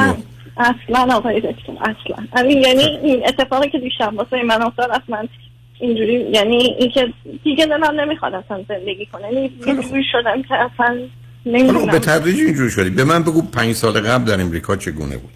[0.56, 2.26] اصلا آقای دکتر اصلا.
[2.36, 5.28] همین یعنی این اتفاقی که دیشب واسه من افتاد اصلا
[5.80, 7.12] اینجوری یعنی اینکه
[7.44, 9.22] دیگه دلم نمی‌خواد اصلا زندگی کنه.
[9.32, 11.08] یعنی یه جوری شدم که اصلا حالا
[11.44, 11.98] به نمی‌دونم.
[11.98, 12.90] تدریج اینجوری شدی.
[12.90, 15.32] به من بگو پنج سال قبل در امریکا چگونه بود؟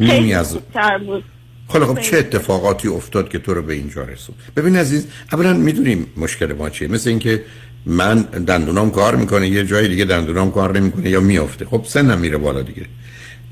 [0.00, 0.58] نیمی از
[1.06, 1.24] بود.
[1.68, 6.06] خب خب چه اتفاقاتی افتاد که تو رو به اینجا رسون ببین عزیز اولا می‌دونیم
[6.16, 6.88] مشکل ما چیه.
[6.88, 7.42] مثل اینکه
[7.86, 11.64] من دندونام کار می‌کنه یه جای دیگه دندونام کار نمی‌کنه یا میافته.
[11.64, 12.82] خب سنم میره بالا دیگه.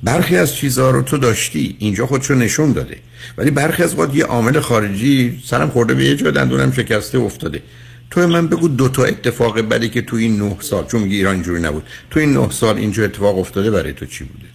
[0.02, 2.96] برخی از چیزها رو تو داشتی اینجا خودشو نشون داده.
[3.38, 7.62] ولی برخی از وقت یه عامل خارجی سرم خورده به یه جا دندونم شکسته افتاده.
[8.10, 11.34] تو من بگو دو تا اتفاق بدی که تو این نه سال چون میگی ایران
[11.34, 11.82] اینجوری نبود.
[12.10, 14.46] تو این نه سال اینجا اتفاق افتاده برای تو چی بوده؟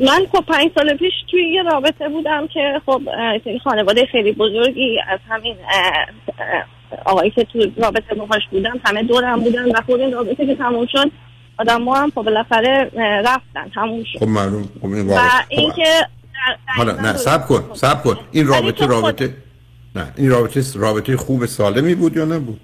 [0.00, 3.02] من خب پنج سال پیش توی یه رابطه بودم که خب
[3.64, 5.56] خانواده خیلی بزرگی از همین
[7.04, 10.86] آقایی که تو رابطه باهاش بودم همه دورم بودن و خود این رابطه که تموم
[10.86, 11.10] شد
[11.58, 12.90] آدم ما هم خب بالاخره
[13.24, 14.18] رفتن تموم شد.
[14.18, 15.84] خب معلوم خب این و خب اینکه
[16.66, 18.16] حالا نه سب کن سب کن.
[18.32, 19.34] این رابطه رابطه
[19.96, 22.60] نه این رابطه رابطه خوب سالمی بود یا نبود؟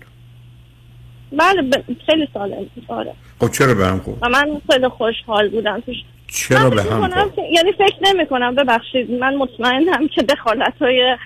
[1.33, 3.13] بله ب- خیلی سالم آره.
[3.41, 5.81] خب چرا به هم خورد و من خیلی خوشحال بودم.
[5.87, 5.97] توش
[6.29, 7.11] چرا به هم
[7.53, 9.11] یعنی فکر نمی کنم ببخشید.
[9.11, 11.17] من مطمئنم که دخالت های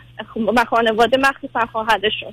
[0.70, 2.32] خانواده مخصوصا خواهرشون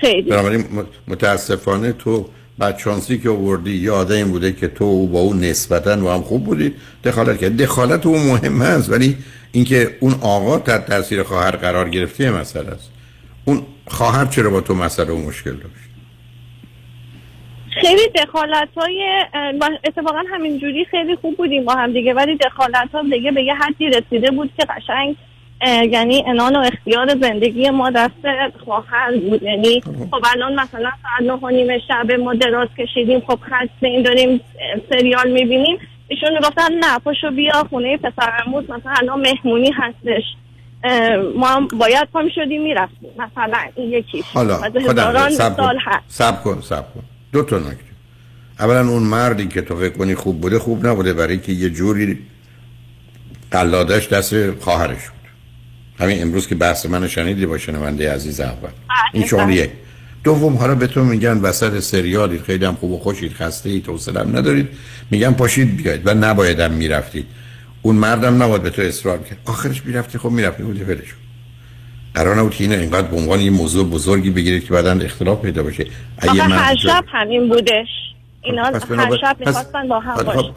[0.00, 0.30] خیلی.
[0.30, 0.64] بنابراین
[1.08, 2.28] متاسفانه تو
[2.60, 6.44] بدشانسی که آوردی یه آدمی بوده که تو او با اون نسبتا و هم خوب
[6.44, 6.74] بودی.
[7.04, 7.56] دخالت کرد.
[7.56, 9.16] دخالت اون مهم هست ولی
[9.52, 12.90] اینکه اون آقا تحت تاثیر خواهر قرار گرفته مسئله است.
[13.44, 15.82] اون خواهر چرا با تو مسئله و مشکل داشت؟
[17.80, 19.24] خیلی دخالت های
[19.84, 23.86] اتفاقا همینجوری خیلی خوب بودیم با هم دیگه ولی دخالت ها دیگه به یه حدی
[23.86, 25.16] رسیده بود که قشنگ
[25.66, 28.12] یعنی انان و اختیار زندگی ما دست
[28.64, 29.42] خواهر بود.
[29.42, 34.40] یعنی خب الان مثلا ساعت نه نیم شب ما دراز کشیدیم خب خسته این داریم
[34.90, 35.78] سریال می‌بینیم.
[36.08, 40.22] ایشون می‌گفتن نه پاشو بیا خونه پسرموز مثلا الان مهمونی هستش.
[41.36, 43.10] ما هم باید پا می‌شدیم می‌رفتیم.
[43.18, 45.78] مثلا این یکی حالا خدا سب کن.
[46.08, 47.02] سب کن سب کن.
[47.32, 47.92] دو تا نکته.
[48.60, 52.18] اولا اون مردی که تو فکر کنی خوب بوده خوب نبوده برای که یه جوری
[53.50, 55.21] قلادش دست خواهرش بود.
[56.02, 58.70] همین امروز که بحث منو شنیدی با شنونده عزیز اول.
[59.12, 59.70] این شما یک
[60.24, 64.20] دوم حالا به تو میگن وسط سریالید خیلی هم خوب و خوشید خسته اید حوصله
[64.20, 64.68] هم ندارید.
[65.10, 67.26] میگن پاشید بیاید و نبایدم می‌رفتید.
[67.82, 69.38] اون مردم نباید به تو اصرار کرد.
[69.44, 71.14] آخرش می‌رفتی خب می‌رفتی بودی ولش.
[72.14, 75.62] قرار نبود که اینو اینقدر به عنوان یه موضوع بزرگی بگیرید که بعدا اختلاف پیدا
[75.62, 75.86] بشه.
[76.22, 77.88] آخه من هر جا- شب همین بودش.
[78.42, 80.52] اینا هر شب می‌خواستن با هم خب، باشن.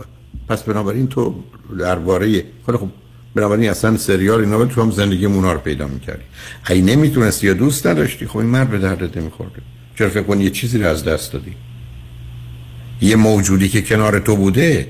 [0.50, 1.44] پس بنابراین تو
[1.80, 2.90] درباره خب
[3.36, 6.24] بنابراین اصلا سریال اینا تو هم زندگی اونا رو پیدا می‌کردی.
[6.70, 9.62] ای نمی‌تونستی یا دوست نداشتی خب این مرد به دردت نمیخورده.
[9.98, 11.54] چرا فکر کنی یه چیزی رو از دست دادی؟
[13.02, 14.88] یه موجودی که کنار تو بوده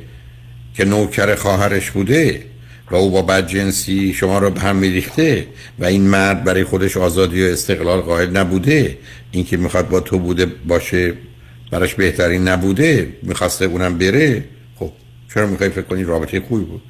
[0.74, 2.44] که نوکر خواهرش بوده
[2.92, 5.48] و او با بدجنسی شما رو به هم میریخته
[5.80, 8.98] و این مرد برای خودش آزادی و استقلال قائل نبوده.
[9.32, 11.14] اینکه می‌خواد با تو بوده باشه
[11.72, 14.44] براش بهترین نبوده می‌خواسته اونم بره.
[14.76, 14.92] خب
[15.34, 16.82] چرا می‌خوای فکر کنی رابطه خوبی بود؟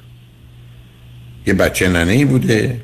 [1.46, 2.80] یه بچه ننه ای بوده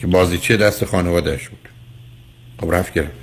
[0.00, 1.68] که بازیچه دست خانوادهش بود.
[2.60, 3.20] خب رفت گرفت.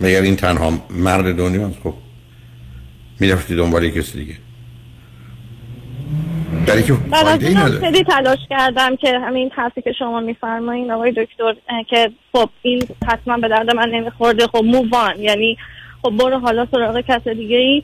[0.00, 1.94] مگر این تنها مرد دنیا خب
[3.20, 4.34] می‌رفتی دنبال کسی دیگه.
[7.10, 11.54] برای که خیلی تلاش کردم که همین حرفی که شما میفرمایین آقای دکتر
[11.90, 14.46] که خب این حتما به درد من نمیخورده.
[14.46, 15.56] خب مووان یعنی
[16.02, 17.82] خب برو حالا سراغ کس دیگه ای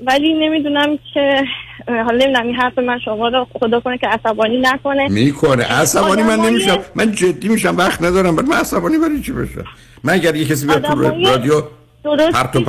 [0.00, 1.44] ولی نمی‌دونم که
[1.88, 5.08] حالا نمی‌دونم این حرف من شما رو خدا کنه که عصبانی نکنه.
[5.08, 5.64] می‌کنه.
[5.64, 6.78] عصبانی من نمیشم.
[6.94, 7.76] من جدی میشم.
[7.76, 8.34] وقت ندارم.
[8.34, 9.64] من عصبانی برای چی بشم؟
[10.04, 11.62] من اگر یه کسی بیاد تو رادیو
[12.04, 12.60] درست و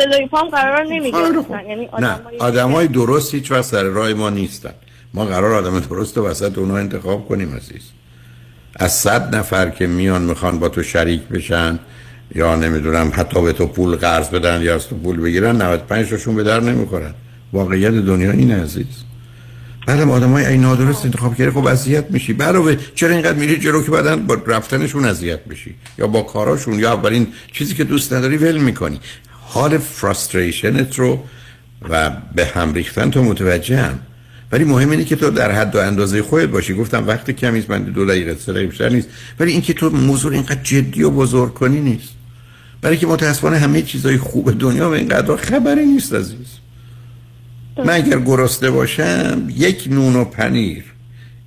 [0.00, 2.16] جلوی پام قرار نمی‌گیرن یعنی نه.
[2.38, 4.72] آدمای درست هیچ وقت سر راه ما نیستن.
[5.14, 7.90] ما قرار آدم درست وسط اونا انتخاب کنیم عزیز.
[8.76, 11.78] از صد نفر که میان می‌خوان با تو شریک بشن
[12.34, 16.34] یا نمی‌دونم حتی به تو پول قرض بدن یا از تو پول بگیرن 95 تاشون
[16.34, 17.14] به در نمی‌خورن.
[17.52, 18.86] واقعیت دنیا این عزیز.
[19.86, 22.36] بعدم آدم های این نادرست انتخاب کرده خب اذیت میشی.
[22.40, 26.92] علاوه چرا اینقدر میری جلو که بعدا با رفتنشون اذیت بشی؟ یا با کاراشون یا
[26.92, 29.00] اولین چیزی که دوست نداری ول می‌کنی.
[29.30, 31.18] حال فراستریشنت رو
[31.88, 33.98] و به هم ریختن تو متوجه هم
[34.52, 36.74] ولی مهم اینه که تو در حد و اندازه خودت باشی.
[36.74, 39.08] گفتم وقتی کمی من دو دقیقه نیست.
[39.40, 42.15] ولی اینکه تو موضوع اینقدر جدی و بزرگ کنی نیست.
[42.86, 46.46] برای که متاسفانه همه چیزای خوب دنیا به اینقدر خبری نیست عزیز.
[47.78, 50.84] من اگر گرسنه باشم یک نون و پنیر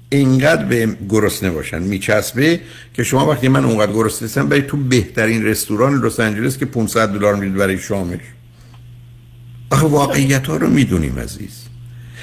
[0.09, 1.81] اینقدر به گرسنه باشن.
[1.81, 2.59] میچسبه
[2.93, 7.09] که شما وقتی من اونقدر گرسنه هستم برای تو بهترین رستوران لس آنجلس که 500
[7.09, 8.19] دلار می‌دید برای شامش.
[9.71, 11.63] آخه واقعیت ها رو می‌دونیم عزیز.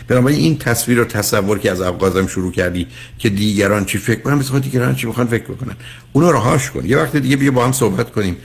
[0.09, 2.87] بنابراین این تصویر و تصور که از افغازم شروع کردی
[3.19, 5.77] که دیگران چی فکر کنن مثل دیگران چی می‌خوان فکر بکنن.
[6.13, 6.87] اونو رهاش کن.
[6.87, 8.37] یه وقت دیگه بیا با هم صحبت کنیم.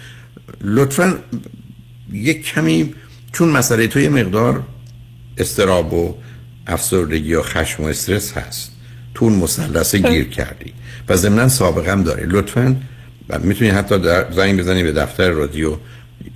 [0.64, 1.16] لطفا
[2.12, 2.94] یک کمی
[3.32, 4.64] چون مسئله تو یه مقدار
[5.38, 6.16] استراب و
[6.68, 8.72] افسردگی و خشم و استرس هست
[9.14, 10.74] تو اون مثلث گیر کردی.
[11.10, 12.76] و سابقه هم داره لطفا
[13.44, 15.78] می‌تونی حتی در زنگ بزنی به دفتر رادیو.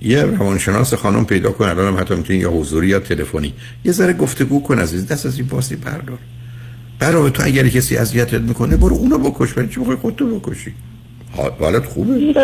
[0.02, 3.54] یه روانشناس خانم پیدا کن الان هم حتی می‌تونی یا حضوری یا تلفنی.
[3.84, 6.18] یه ذره گفتگو کن عزیز دست از این باسی بردار.
[6.98, 10.74] برای تو اگر کسی اذیتت می‌کنه برو اونو بکش ولی چی بخوای خودتو بکشی؟
[11.36, 12.34] حالت خوبه.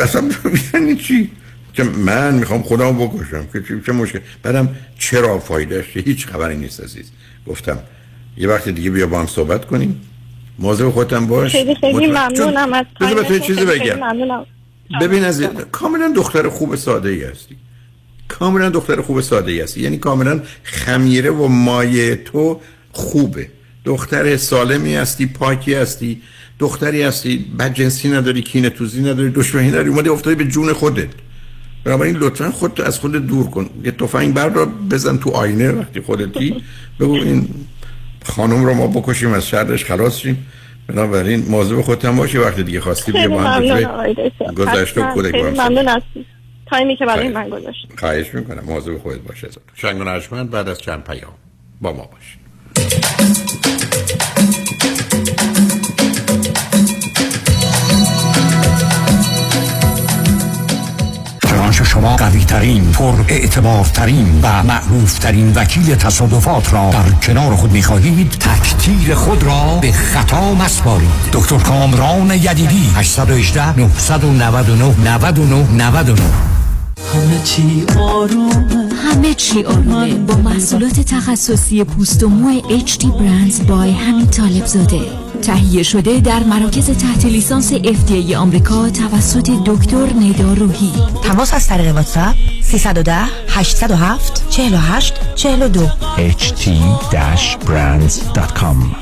[0.00, 0.30] اصلا
[0.74, 1.30] یعنی چی.
[1.74, 3.46] که من می‌خوام خودم بکشم.
[3.52, 4.18] که چه مشکل.
[4.42, 4.68] بعدم
[4.98, 7.10] چرا فایدهش هیچ خبری نیست عزیز.
[7.46, 7.78] گفتم
[8.36, 10.00] یه وقت دیگه بیا با هم صحبت کنیم.
[10.58, 11.52] موضوع خودم باش.
[11.52, 14.00] خیلی خیلی ممنونم از تو چیزی بگم.
[15.00, 15.42] ببین از
[15.72, 17.56] کاملا دختر خوب ساده ای هستی.
[18.28, 19.80] کاملا دختر خوب ساده ای هستی.
[19.80, 22.60] یعنی کاملا خمیره و مایه تو
[22.92, 23.48] خوبه.
[23.84, 26.22] دختر سالمی هستی پاکی هستی.
[26.62, 31.08] دختری هستی بد جنسی نداری کینه توزی نداری دشمنی نداری اومدی افتادی به جون خودت.
[31.84, 33.70] بنابراین لطفا خودت از خودت دور کن.
[33.84, 36.62] یه تفنگ بردار بزن تو آینه وقتی خودتی.
[37.00, 37.48] بگو این
[38.24, 40.46] خانم رو ما بکشیم از شرش خلاص شیم.
[40.86, 44.12] بنابراین موضوع خودت هم باشه وقتی دیگه خواستی بیا با هم
[44.54, 46.02] گذشت و کودک خیلی ممنون
[46.66, 48.62] تایمی که برای من گذاشت خواهش می‌کنم.
[48.66, 50.00] موضوع خودت باشه شنگ
[50.32, 51.32] و بعد از چند پیام
[51.80, 52.41] با ما باشه
[61.72, 67.72] شما قوی ترین پر اعتبار ترین و معروف ترین وکیل تصادفات را در کنار خود
[67.72, 71.08] می خواهید تکتیر خود را به خطا مسپارید.
[71.32, 76.61] دکتر کامران یدیدی 818 999 99 99
[77.14, 78.88] همه چی آرومه.
[78.94, 80.14] همه چی آرومه.
[80.14, 85.00] با محصولات تخصصی پوست و مو HD برندز بای همین طالب زاده.
[85.42, 90.92] تهیه شده در مراکز تحت لیسانس FDA آمریکا توسط دکتر ندا روحی.
[91.24, 93.16] تماس از طریق واتساپ 310
[93.48, 99.01] 807 48 42 ht-brands.com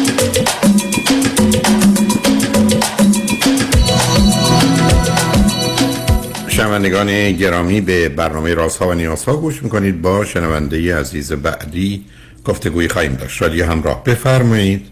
[6.51, 10.01] شنوندگان گرامی به برنامه رازها و نیازها گوش می‌کنید.
[10.01, 12.05] با شنونده عزیز بعدی
[12.45, 13.41] گفتگوی خواهیم داشت.
[13.41, 14.03] رادیو همراه.
[14.03, 14.87] بفرمایید.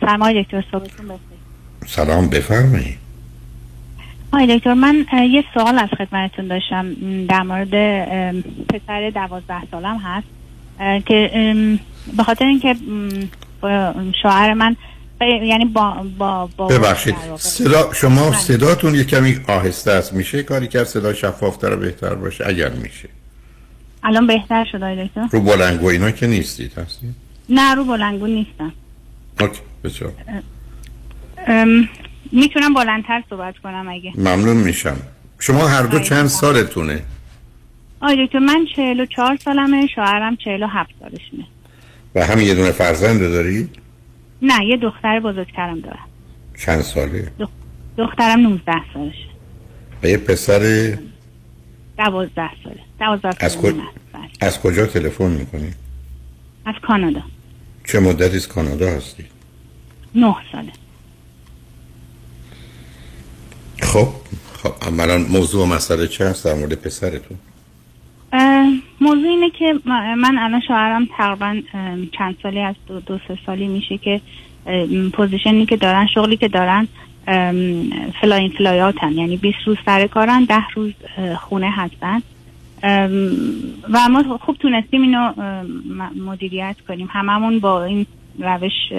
[0.00, 1.18] سلام دکتر صبحتون بخیر.
[1.86, 2.98] سلام بفرمایید.
[4.32, 6.94] آقای دکتر من یه سوال از خدمتتون داشتم.
[7.28, 7.74] در مورد
[8.68, 10.26] پسر دوازده سالم هست
[11.06, 11.30] که
[12.16, 12.76] به خاطر اینکه
[14.22, 14.76] شوهر من
[15.28, 17.14] یعنی با با, با ببخشید.
[17.36, 20.12] صدا شما صداتون یه کمی آهسته است.
[20.12, 23.08] میشه کاری کرد صدا شفافتر و بهتر باشه؟ اگر میشه.
[24.02, 27.14] الان بهتر شد آقای دکتر؟ رو بلنگو اینا که نیستید هستید
[27.48, 28.72] نه رو بلنگو نیستم.
[29.40, 30.12] اوکی بسیار.
[32.32, 34.12] می‌تونم بلندتر صحبت کنم اگه.
[34.14, 34.96] ممنون میشم.
[35.38, 37.02] شما هر دو چند سالتونه؟
[38.00, 41.44] آقای دکتر من 44 سالمه شوهرم 47 سالشونه.
[42.14, 43.81] و هم یه دونه فرزند دارید
[44.42, 46.08] نه یه دختر بزرگترم دارم.
[46.58, 47.48] چند ساله؟ دخ...
[47.98, 49.16] دخترم 19 سالشه.
[50.02, 50.58] و یه پسر؟
[51.98, 52.80] 12 ساله.
[53.00, 53.74] 12 از, کج...
[54.40, 55.72] از کجا تلفن می‌کنی؟
[56.64, 57.22] از کانادا.
[57.84, 59.24] چه مدتی از کانادا هستی؟
[60.14, 60.72] 9 ساله.
[63.82, 64.08] خب
[64.62, 67.38] خب عملا موضوع و مسئله چه هست؟ در مورد پسرتون؟
[69.02, 69.74] موضوع اینه که
[70.16, 71.60] من الان شوهرم تقریبا
[72.18, 74.20] چند سالی از دو, دو سه سالی میشه که
[75.12, 76.88] position ی که دارن شغلی که دارن
[78.20, 79.12] fly-in fly-out ن.
[79.12, 80.92] یعنی 20 روز سر کارن 10 روز
[81.38, 82.22] خونه هستن.
[83.92, 85.32] و ما خوب تونستیم اینو
[86.26, 87.08] مدیریت کنیم.
[87.10, 88.06] هممون با این
[88.38, 88.92] روش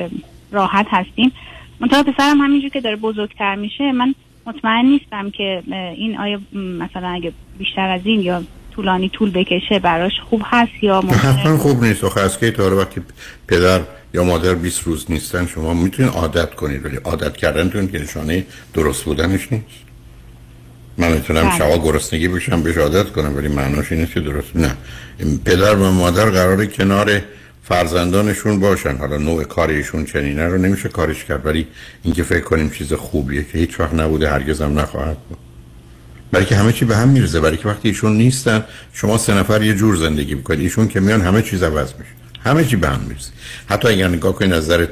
[0.51, 1.31] راحت هستیم.
[1.79, 4.15] منتها پسرم همینجور که داره بزرگتر میشه من
[4.47, 5.63] مطمئن نیستم که
[5.97, 8.43] این آیا مثلا اگه بیشتر از این یا
[8.75, 12.03] طولانی طول بکشه براش خوب هست یا حتما خوب نیست.
[12.03, 13.01] آخه از که تا وقتی
[13.47, 13.81] پدر
[14.13, 19.03] یا مادر 20 روز نیستن شما می‌تونید عادت کنید ولی عادت کردنتون که نشانه درست
[19.03, 19.83] بودنش نیست.
[20.97, 24.55] من می‌تونم شما گرسنگی بشم بهش عادت کنم ولی معناش اینه که درست.
[24.55, 24.75] نه.
[25.45, 27.21] پدر و مادر قراره کنار
[27.63, 28.97] فرزندانشون باشن.
[28.97, 31.67] حالا نوع کاریشون چنینه رو نمیشه کارش کرد ولی
[32.03, 35.37] اینکه فکر کنیم چیز خوبیه که هیچ وقت نبوده هرگز هم نخواهد بود.
[36.33, 39.63] برای که همه چی به هم میرزه برای که وقتی ایشون نیستن شما سه نفر
[39.63, 40.59] یه جور زندگی می‌کنید.
[40.59, 42.11] ایشون که میان همه چیز عوض میشه.
[42.43, 43.29] همه چی به هم میرزه
[43.65, 44.87] حتی اگر نگاه کنید از نظر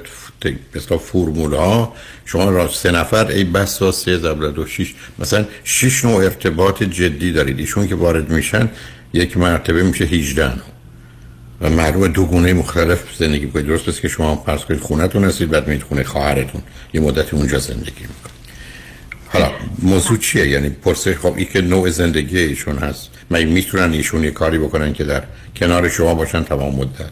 [0.76, 1.94] مثلا فرمول ها
[2.26, 7.32] شما را سه نفر ای بسا سه ضرب دو شیش مثلا شش نوع ارتباط جدی
[7.32, 7.60] دارید.
[7.60, 8.70] ایشون که وارد میشن
[9.14, 10.56] یک مرتبه میشه 18 نوع.
[11.62, 15.50] و معلومه دو گونه مختلف زندگی کنید درست است که شما فرض کنید خونتون هستید
[15.50, 16.62] بعد میید خونه خواهرتون.
[16.94, 18.41] یه مدتی اونجا زندگی می‌کنید.
[19.34, 19.52] حالا
[19.84, 23.26] موضوع چیه؟ یعنی پرسش خب این که نوع زندگی ایشون هست.
[23.30, 25.24] من می‌تونن ایشون یه کاری بکنن که در
[25.56, 27.12] کنار شما باشن تمام مدت.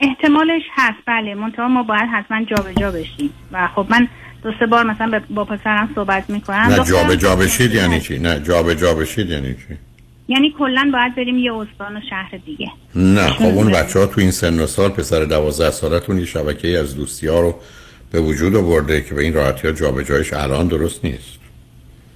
[0.00, 0.98] احتمالش هست.
[1.06, 3.30] بله منتها ما باید حتما جابجا بشیم.
[3.52, 4.08] و خب من
[4.42, 6.56] دو سه بار مثلا با پسرم صحبت می‌کنم.
[6.56, 9.76] نه جا به جا بشید یعنی چی؟ نه جا به جا بشید یعنی چی؟
[10.28, 12.70] یعنی کلا باید بریم یه استان و شهر دیگه.
[12.94, 16.78] نه خب اون بچه ها تو این سن و سال پسر دوازده سالتون یه شبکه
[16.78, 17.54] از دوستی ها رو
[18.12, 21.38] به وجود آورده که به این راحتی ها جابجایش الان درست نیست.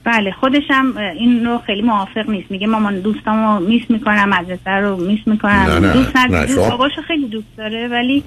[0.04, 2.50] بله خودش هم اه، این رو خیلی موافق نیست.
[2.50, 5.52] میگه مامان دوستامو میس می‌کنم مدرسه رو میس می‌کنم.
[5.52, 8.24] نه، نه، دوست نه، شما- باباشو خیلی دوست داره ولی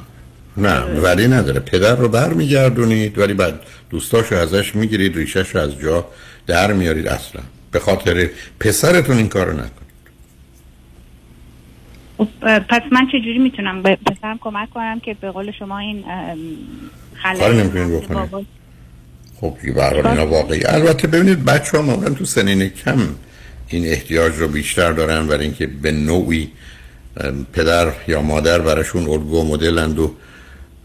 [0.58, 1.60] نه ولی نداره.
[1.60, 3.60] پدر رو بر میگردونید ولی بعد
[3.90, 6.06] دوستاشو ازش می‌گیرید ریشش رو از جا
[6.48, 7.42] در میارید اصلا.
[7.72, 8.30] به خاطر
[8.60, 9.70] پسرتون این کارو نکن
[12.18, 12.28] خب،
[12.60, 16.04] پس من چجوری می‌تونم به پسرم کمک کنم که به قول شما این
[17.34, 18.30] نمی‌تونید بکنید.
[18.32, 18.46] بابا-
[19.42, 20.66] خب برحال اینا واقعی.
[20.66, 23.00] البته ببینید بچه ها معمولا تو سنین کم
[23.68, 26.52] این احتیاج رو بیشتر دارن برای اینکه به نوعی
[27.54, 30.12] پدر یا مادر براشون الگو مدلند و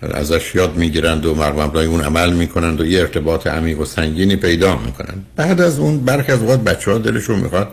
[0.02, 4.76] ازش یاد می‌گیرند و مبنای اون عمل می‌کنند و یه ارتباط عمیق و سنگینی پیدا
[4.76, 7.68] می‌کنن بعد از اون برخی از اوقات بچه ها دلشون می‌خواد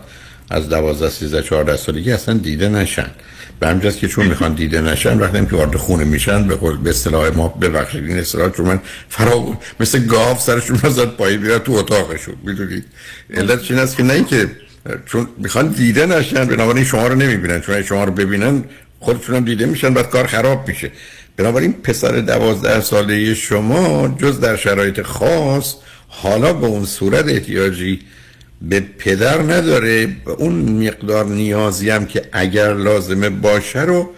[0.49, 3.11] از 12 13 14 سالگی اصلا دیده نشن.
[3.59, 6.89] به همجاست که چون می‌خوان دیده نشن وقتی که وارد خونه میشن به قول به
[6.89, 8.79] اصطلاح ما ببخشید این اصطلاح چون من
[9.09, 12.83] فرا مثل گاو سرشون نزد پایی بیاد تو اتاقشون می‌دونید؟
[13.33, 14.51] علت این است که نه اینکه
[15.05, 17.61] چون می‌خوان دیده نشن بنابراین شما رو نمی‌بینن.
[17.61, 18.63] چون شما رو ببینن
[18.99, 20.91] خودشون هم دیده میشن بعد کار خراب میشه.
[21.37, 25.75] بنابراین پسر دوازده ساله شما جز در شرایط خاص
[26.07, 27.99] حالا به اون صورت احتیاجی
[28.61, 30.07] به پدر نداره.
[30.37, 34.09] اون مقدار نیازی هم که اگر لازمه باشه رو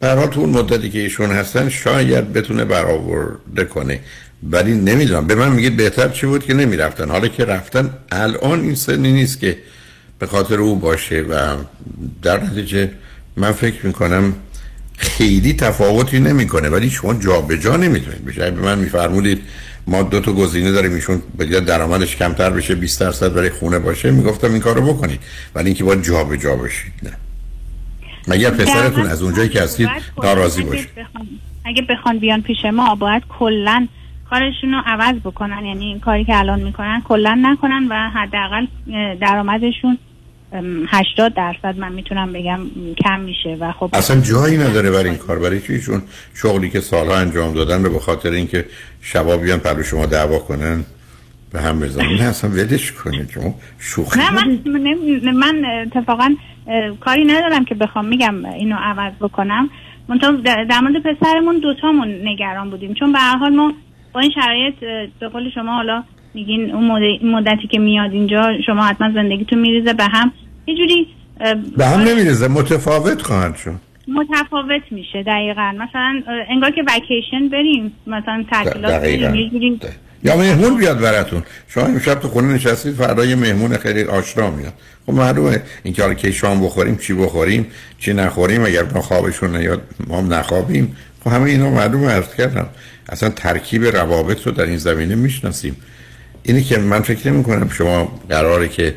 [0.00, 4.00] برای تو اون مدتی که ایشون هستن شاید بتونه برآورده کنه.
[4.50, 5.26] ولی نمی‌دونم.
[5.26, 7.10] به من میگید بهتر چی بود که نمی‌رفتن.
[7.10, 9.56] حالا که رفتن الان این سنی نیست که
[10.18, 11.56] به خاطر او باشه و
[12.22, 12.90] در نتیجه
[13.36, 14.34] من فکر می‌کنم
[14.96, 16.68] خیلی تفاوتی نمی‌کنه.
[16.68, 19.42] ولی شما جابجا نمی‌تونید بشه به من میفرمودید
[19.86, 24.10] ما دو تا گزینه داریم ایشون باید درآمدش کمتر بشه 20 درصد برای خونه باشه
[24.10, 25.20] می‌گفتم این کارو بکنید
[25.54, 27.12] ولی اینکه باید جابجا بشید نه.
[28.28, 29.88] مگر پسرتون از اونجایی که هستید
[30.22, 30.88] ناراضی باشه.
[31.64, 33.88] اگه بخوان بیان پیش ما باید کلا
[34.30, 35.64] کارشون رو عوض بکنن.
[35.64, 38.66] یعنی این کاری که الان می‌کنن کلا نکنن و حداقل
[39.20, 39.98] درآمدشون
[40.88, 42.60] 80 درصد من می‌تونم بگم
[43.04, 45.38] کم میشه و خب اصلا جایی نداره برای این کار.
[45.38, 46.02] برای چی؟ چون
[46.34, 48.64] شغلی که سالها انجام دادن به خاطر اینکه
[49.00, 50.84] شبا بیان پلو شما دعوا کنن
[51.52, 52.14] به هم بزنن.
[52.14, 53.30] نه اصلا ولش کنید.
[53.30, 56.34] شما شوخی نه من من اتفاقا
[57.00, 59.70] کاری ندارم که بخوام میگم اینو عوض بکنم.
[60.08, 62.94] منتها در مورد پسرمون دوتامون نگران بودیم.
[62.94, 63.72] چون به هر حال ما
[64.12, 64.74] با این شرایط
[65.20, 66.04] به قول شما حالا
[66.36, 70.32] میگین اون مد- مدتی که میاد اینجا شما حتما زندگیتون میریزه به هم.
[70.66, 71.06] یه جوری
[71.76, 73.74] به هم نمیرزه متفاوت خواهد شد.
[74.08, 75.72] متفاوت میشه دقیقا.
[75.78, 77.92] مثلا انگار که وکیشن بریم.
[78.06, 79.00] مثلا تعطیلات.
[79.00, 79.80] بریم
[80.24, 81.42] یا مهمون بیاد براتون.
[81.68, 84.72] شما امشب تو خونه نشستید فردا یه مهمون خیلی آشنا میاد.
[85.06, 87.66] خب معلومه اینکه حالا کی شام بخوریم چی بخوریم
[87.98, 88.64] چی نخوریم.
[88.64, 90.96] اگر ما خوابشون نیاد ما هم نخوابیم.
[91.24, 92.68] خب همه اینا معلومه عرض کردم.
[93.08, 95.76] اصلا ترکیب روابط رو در این زمینه می‌شناسیم.
[96.46, 98.94] اینی که من فکر نمی کنم شما قراره که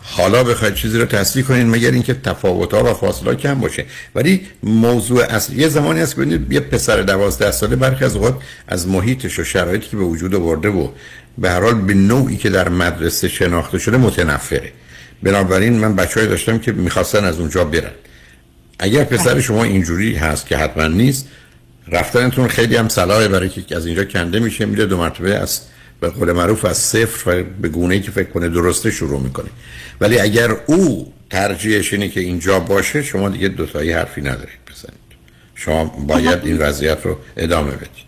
[0.00, 3.84] حالا بخواید چیزی رو تصدیق کنین مگر اینکه تفاوت ها و فاصله کم باشه.
[4.14, 8.34] ولی موضوع اصلی یه زمانی هست که یه پسر دوازده ساله برخی از اوقات
[8.68, 10.88] از محیطش و شرایطی که به وجود آورده و
[11.38, 14.72] به هر حال به نوعی که در مدرسه شناخته شده متنفره.
[15.22, 17.90] بنابراین من بچه‌ای داشتم که می‌خواستن از اونجا برن.
[18.78, 21.28] اگر پسر شما اینجوری هست که حتما نیست
[21.88, 25.60] رفتنتون خیلی هم صلاحه برای که از اینجا کنده میشه میره دو مرتبه از
[26.00, 29.48] به قول معروف از صفر و به گونه که فکر کنه درسته شروع می‌کنه.
[30.00, 35.04] ولی اگر او ترجیحش اینه که اینجا باشه شما دیگه دوتایی حرفی ندارید بزنید.
[35.54, 38.04] شما باید این وضعیت رو ادامه بدید.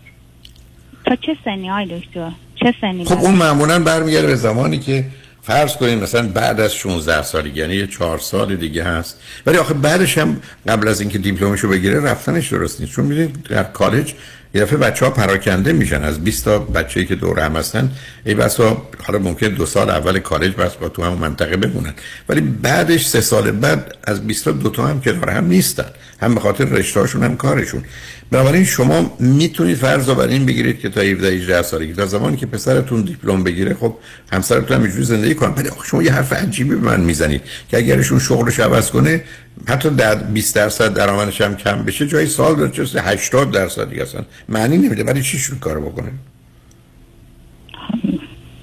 [1.05, 5.05] تا چه سنی های دکتر؟ چه سنی خب اون معمولا برمیگرده به زمانی که
[5.41, 9.19] فرض کنیم مثلا بعد از 16 سالگی یعنی یه چهار سال دیگه هست.
[9.45, 12.93] ولی آخه بعدش هم قبل از اینکه دیپلمشو بگیره رفتنش درست نیست.
[12.93, 14.13] چون می‌دونید در کالج
[14.53, 16.03] یه دفعه بچه ها پراکنده میشن.
[16.03, 17.91] از 20 تا بچه‌ای که دور هم هستن
[18.25, 21.93] ای بسا حالا ممکن دو سال اول کالج بس با تو همون منطقه بمونن.
[22.29, 25.91] ولی بعدش سه سال بعد از 20 تا دو تا هم کنار هم نیستن.
[26.21, 27.83] هم به خاطر رشتهاشون هم کارشون.
[28.31, 32.45] بنابراین شما می‌تونید فرض بر این بگیرید که تا 17 18 سالگی تا زمانی که
[32.45, 33.95] پسرتون دیپلم بگیره خب
[34.33, 38.19] همسرتون هم اینجوری زندگی کنن ولی شما یه حرف عجیبی به من می‌زنید که اگرشون
[38.19, 39.23] شغلش عوض کنه
[39.67, 42.07] حتی در 20 درصد درآمدش هم کم بشه.
[42.07, 45.03] جای سال داره چه 80 درصد دیگه اصلا معنی نمیده.
[45.03, 46.11] ولی چی شروع کار بکنه؟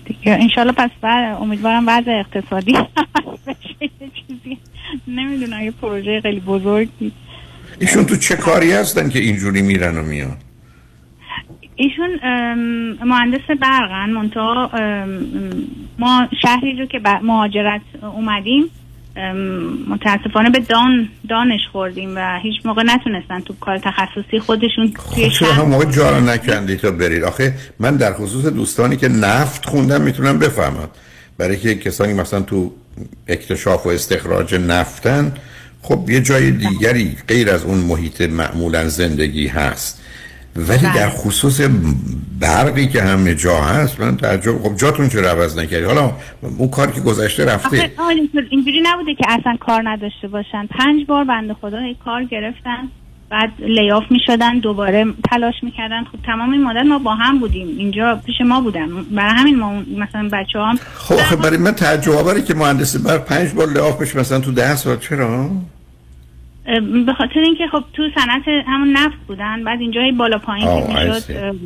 [0.05, 2.73] دیگه انشالله پس بر امیدوارم وضع اقتصادی
[3.47, 3.91] بشه.
[4.27, 4.59] چیزی.
[5.09, 7.13] نمی‌دونم یه پروژه خیلی بزرگی.
[7.79, 10.37] ایشون تو چه کاری هستن که اینجوری میرن و میان؟
[11.77, 12.11] ایشون
[13.05, 14.71] مهندس برقن منتها
[15.99, 18.65] ما شهری رو که مهاجرت اومدیم
[19.89, 25.49] متاسفانه به دان دانش خوردیم و هیچ موقع نتونستن تو کار تخصصی خودشون توی چرا
[25.49, 29.67] هم شهر موقع جا رو نکندی تا برید؟ آخه من در خصوص دوستانی که نفت
[29.67, 30.89] خوندم می‌تونم بفهمم.
[31.39, 32.73] برای که کسانی مثلا تو
[33.29, 35.33] اکتشاف و استخراج نفتن
[35.85, 40.01] خب یه جای دیگری غیر از اون محیط معمولا زندگی هست.
[40.57, 41.61] ولی در خصوص
[42.41, 46.13] برقی که همه جا هست من تعجب خب جاتون چرا عوض نکردی؟ حالا
[46.59, 47.91] اون کار که گذشته رفته.
[48.51, 50.67] اینجوری نبوده که اصلا کار نداشته باشن.
[50.67, 52.89] پنج بار بنده خدا کار گرفتن.
[53.35, 56.05] بعد لیاف می شدن دوباره تلاش می‌کردن.
[56.05, 57.69] خب تمام این مدت ما با هم بودیم.
[57.79, 58.89] اینجا پیش ما بودن.
[59.11, 63.25] برای همین ما مثلا بچه هم خب آخه برای من تعجب آوره که مهندس برق
[63.25, 64.97] پنج بار لعاف بشه مثلا تو ده سال.
[64.97, 65.51] چرا؟
[67.07, 69.65] به خاطر اینکه خب تو صنعت همون نفت بودن.
[69.65, 71.57] بعد اینجا بالا پایین که می‌شد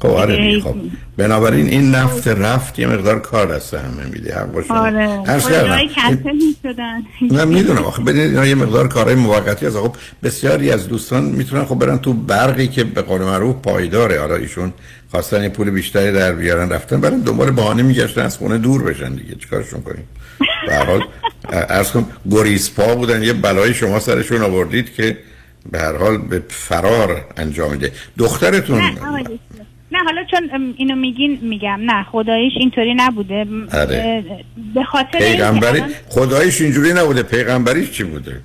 [0.00, 0.74] خب آره خب.
[1.16, 4.78] بنابراین این نفت رفت یه مقدار کار دست همه میده حق با شما.
[4.78, 5.18] آره
[6.32, 7.02] می‌شدن.
[7.30, 7.82] من می‌دونم.
[7.82, 12.12] آخه اینا یه مقدار کارهای موقتی از خب بسیاری از دوستان می‌تونن خب برن تو
[12.12, 14.20] برقی که به قول معروف پایداره.
[14.20, 14.72] حالا ایشون
[15.10, 19.34] خواستن پول بیشتری در بیارن رفتن برن دنبال بهانه میگشتن از خونه دور بشن دیگه.
[19.34, 20.04] چیکارشون کنیم؟
[20.66, 21.02] به هر حال
[21.52, 23.22] ارز کنم گریزپا بودن.
[23.22, 25.18] یه بلای شما سرشون آوردید که
[25.70, 27.92] به هر حال به فرار انجام میده.
[28.18, 28.82] دخترتون
[29.92, 31.80] نه حالا چون اینو میگین میگم.
[31.82, 33.46] نه خداییش اینطوری نبوده.
[33.74, 34.24] آره.
[34.74, 37.22] به خاطر پیغمبری الان- خدایش اینجوری نبوده.
[37.22, 38.40] پیغمبریش چی بوده؟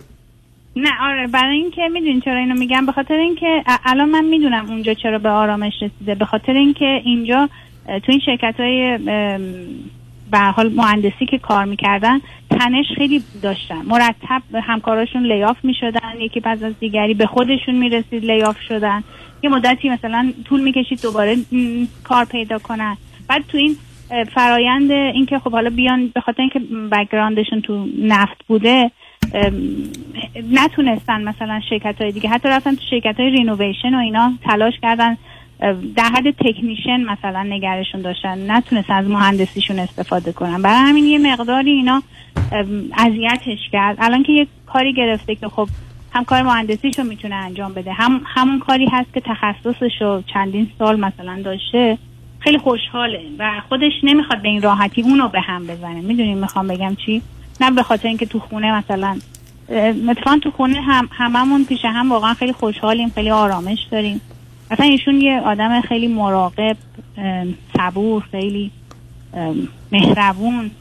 [0.75, 2.85] نه آره برای اینکه می‌دونین چرا اینو میگم.
[2.85, 6.15] به خاطر اینکه الان من می‌دونم اونجا چرا به آرامش رسیده.
[6.15, 7.49] به خاطر اینکه اینجا
[7.87, 8.97] تو این شرکت های
[10.31, 12.19] به حال مهندسی که کار می‌کردن
[12.49, 13.81] تنش خیلی داشتن.
[13.87, 16.13] مرتب همکاراشون layoff می‌شدن.
[16.19, 19.03] یکی پس از دیگری به خودشون می‌رسید layoff شدن.
[19.45, 21.37] یه مدتی مثلا طول می‌کشید دوباره
[22.03, 22.97] کار پیدا کنن.
[23.27, 23.75] بعد تو این
[24.35, 26.59] فرایند اینکه خب حالا بیان به خاطر اینکه
[26.91, 28.91] background شون تو نفت بوده
[30.51, 35.17] نتونستن مثلا شرکت های دیگه حتی رفتن تو شرکت های renovation و اینا تلاش کردن
[35.95, 40.61] در حد technician مثلا نگهشون داشتن نتونستن از مهندسیشون استفاده کنن.
[40.61, 42.03] برای همین یه مقداری اینا
[42.97, 43.97] اذیتش کرد.
[43.99, 45.67] الان که یه کاری گرفته که خب
[46.15, 47.93] هم کار مهندسیشو می‌تونه انجام بده.
[47.93, 51.97] هم همون کاری هست که تخصصشو چندین سال مثلا داشته.
[52.39, 56.01] خیلی خوشحاله و خودش نمی‌خواد به این راحتی اونو به هم بزنه.
[56.01, 57.21] می‌دونین می‌خوام بگم چی؟
[57.61, 59.17] نه به خاطر اینکه تو خونه مثلا
[60.09, 64.21] اتفاقا تو خونه هم هممون پیش هم واقعا خیلی خوشحالیم خیلی آرامش داریم.
[64.71, 66.77] اصلا ایشون یه آدم خیلی مراقب
[67.77, 68.71] صبور خیلی
[69.91, 70.71] مهربون.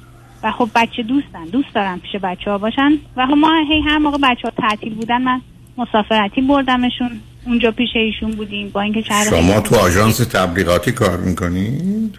[0.44, 3.98] و خب بچه دوستن دوست دارن پیش بچه ها باشن و خب ما هی هر
[3.98, 5.40] موقع بچه ها تعطیل بودن من
[5.76, 12.18] مسافرتی بردمشون اونجا پیش ایشون بودیم با اینکه شما تو آژانس تبلیغاتی کار می‌کنید؟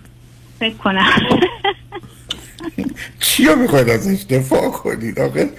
[0.60, 1.06] فکر کنم
[3.20, 5.50] چیا می‌خواید ازش دفاع کنید؟ آخه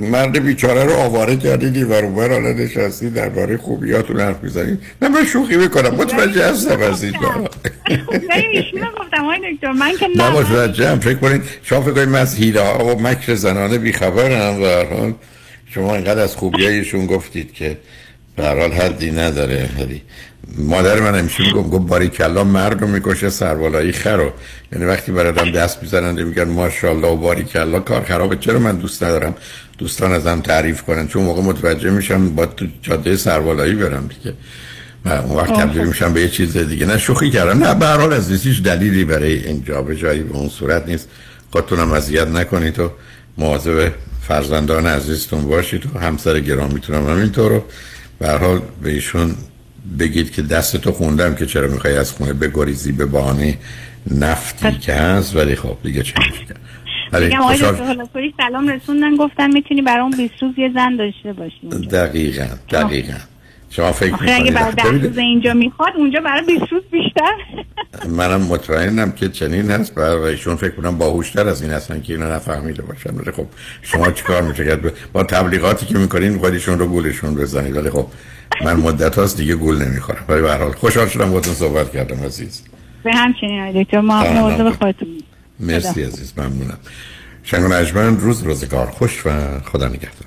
[0.00, 4.80] مرد بیچاره رو آواره کردید و رو بر حالا نشستی درباره خوبیاتون حرف می‌زنید.
[5.02, 7.42] نه من شوخی می‌کنم متوجه هستم از این کارا.
[8.06, 12.60] گفتم دکتر من که نه متوجه هم فکر کنید شما فکر کنید من از هیله
[12.60, 15.12] ها و مکر زنانه بیخبرم و
[15.70, 17.78] شما اینقدر از خوبیایشون گفتید که
[18.38, 19.68] حال حدی نداره.
[19.78, 20.02] ولی
[20.58, 24.32] مادر من همیشه میگم گفت باری کلا مرد رو می‌کشه سربالایی خرو
[24.72, 28.36] یعنی وقتی برادم دست می‌زنن میگن ماشاءالله و باری کلا کار خرابه.
[28.36, 29.34] چرا من دوست ندارم
[29.78, 34.36] دوستان ازم تعریف کنن؟ چون موقع متوجه میشم با تو جاده سربالایی برم دیگه.
[35.04, 36.86] و اون وقت تبدیل میشم به یه چیز دیگه.
[36.86, 37.64] نه شوخی کردم.
[37.64, 41.08] نه به هر حال از هیچ دلیلی برای اینجا به جایی به اون صورت نیست.
[41.50, 42.92] خودتونم اذیت نکنید و
[43.38, 43.92] مواظب
[44.28, 47.64] فرزندان عزیزتون باشید و همسر گرامیتونم همینطور رو.
[48.18, 49.34] به حال به ایشون
[49.98, 53.58] بگید که دستتو خوندم که چرا می‌خوای از خونه بگریزی به بهانه
[54.10, 56.14] نفتی که هست ولی خب دیگه چه
[57.12, 61.88] ولی میگم آقای دکتر سلام رسوندن گفتن می‌تونی برام 20 روز یه زن داشته باشی
[61.90, 63.18] دقیقا دقیقا.
[63.76, 67.32] شما فکر اگه برای می‌کنید ده روز اینجا می‌خواد اونجا برای 20 روز بیشتر.
[68.08, 72.32] منم مطمئنم که چنین هست برای ایشون فکر کنم باهوشتر از این هستن که اینو
[72.32, 73.10] نفهمیده باشن.
[73.14, 73.46] ولی خب
[73.82, 74.78] شما چیکار میشه
[75.12, 77.76] با تبلیغاتی که می‌کنین خودشون رو گولشون بزنید.
[77.76, 78.06] ولی خب
[78.64, 80.24] من مدت هاست دیگه گول نمی‌خورم.
[80.28, 82.62] ولی به هر حال خوشحال شدم باهاتون صحبت کردم عزیز.
[83.04, 84.24] به همچنین دکتر ما.
[84.24, 85.08] مواظب خودتون.
[85.60, 86.02] مرسی.
[86.02, 86.78] عزیز ممنونم.
[87.42, 89.30] شب و روز روزگار خوش و
[89.60, 90.26] خدا نگهدار.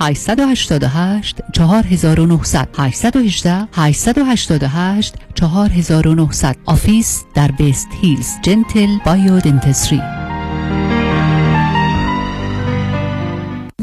[0.00, 10.02] 888 4900 818 888 4900 office در West Hills Gentle Biodentistry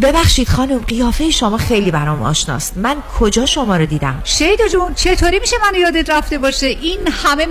[0.01, 2.77] ببخشید خانم قیافه شما خیلی برام آشناست.
[2.77, 7.45] من کجا شما رو دیدم؟ شیدا جون چطوری میشه منو یادت رفته باشه؟ این همه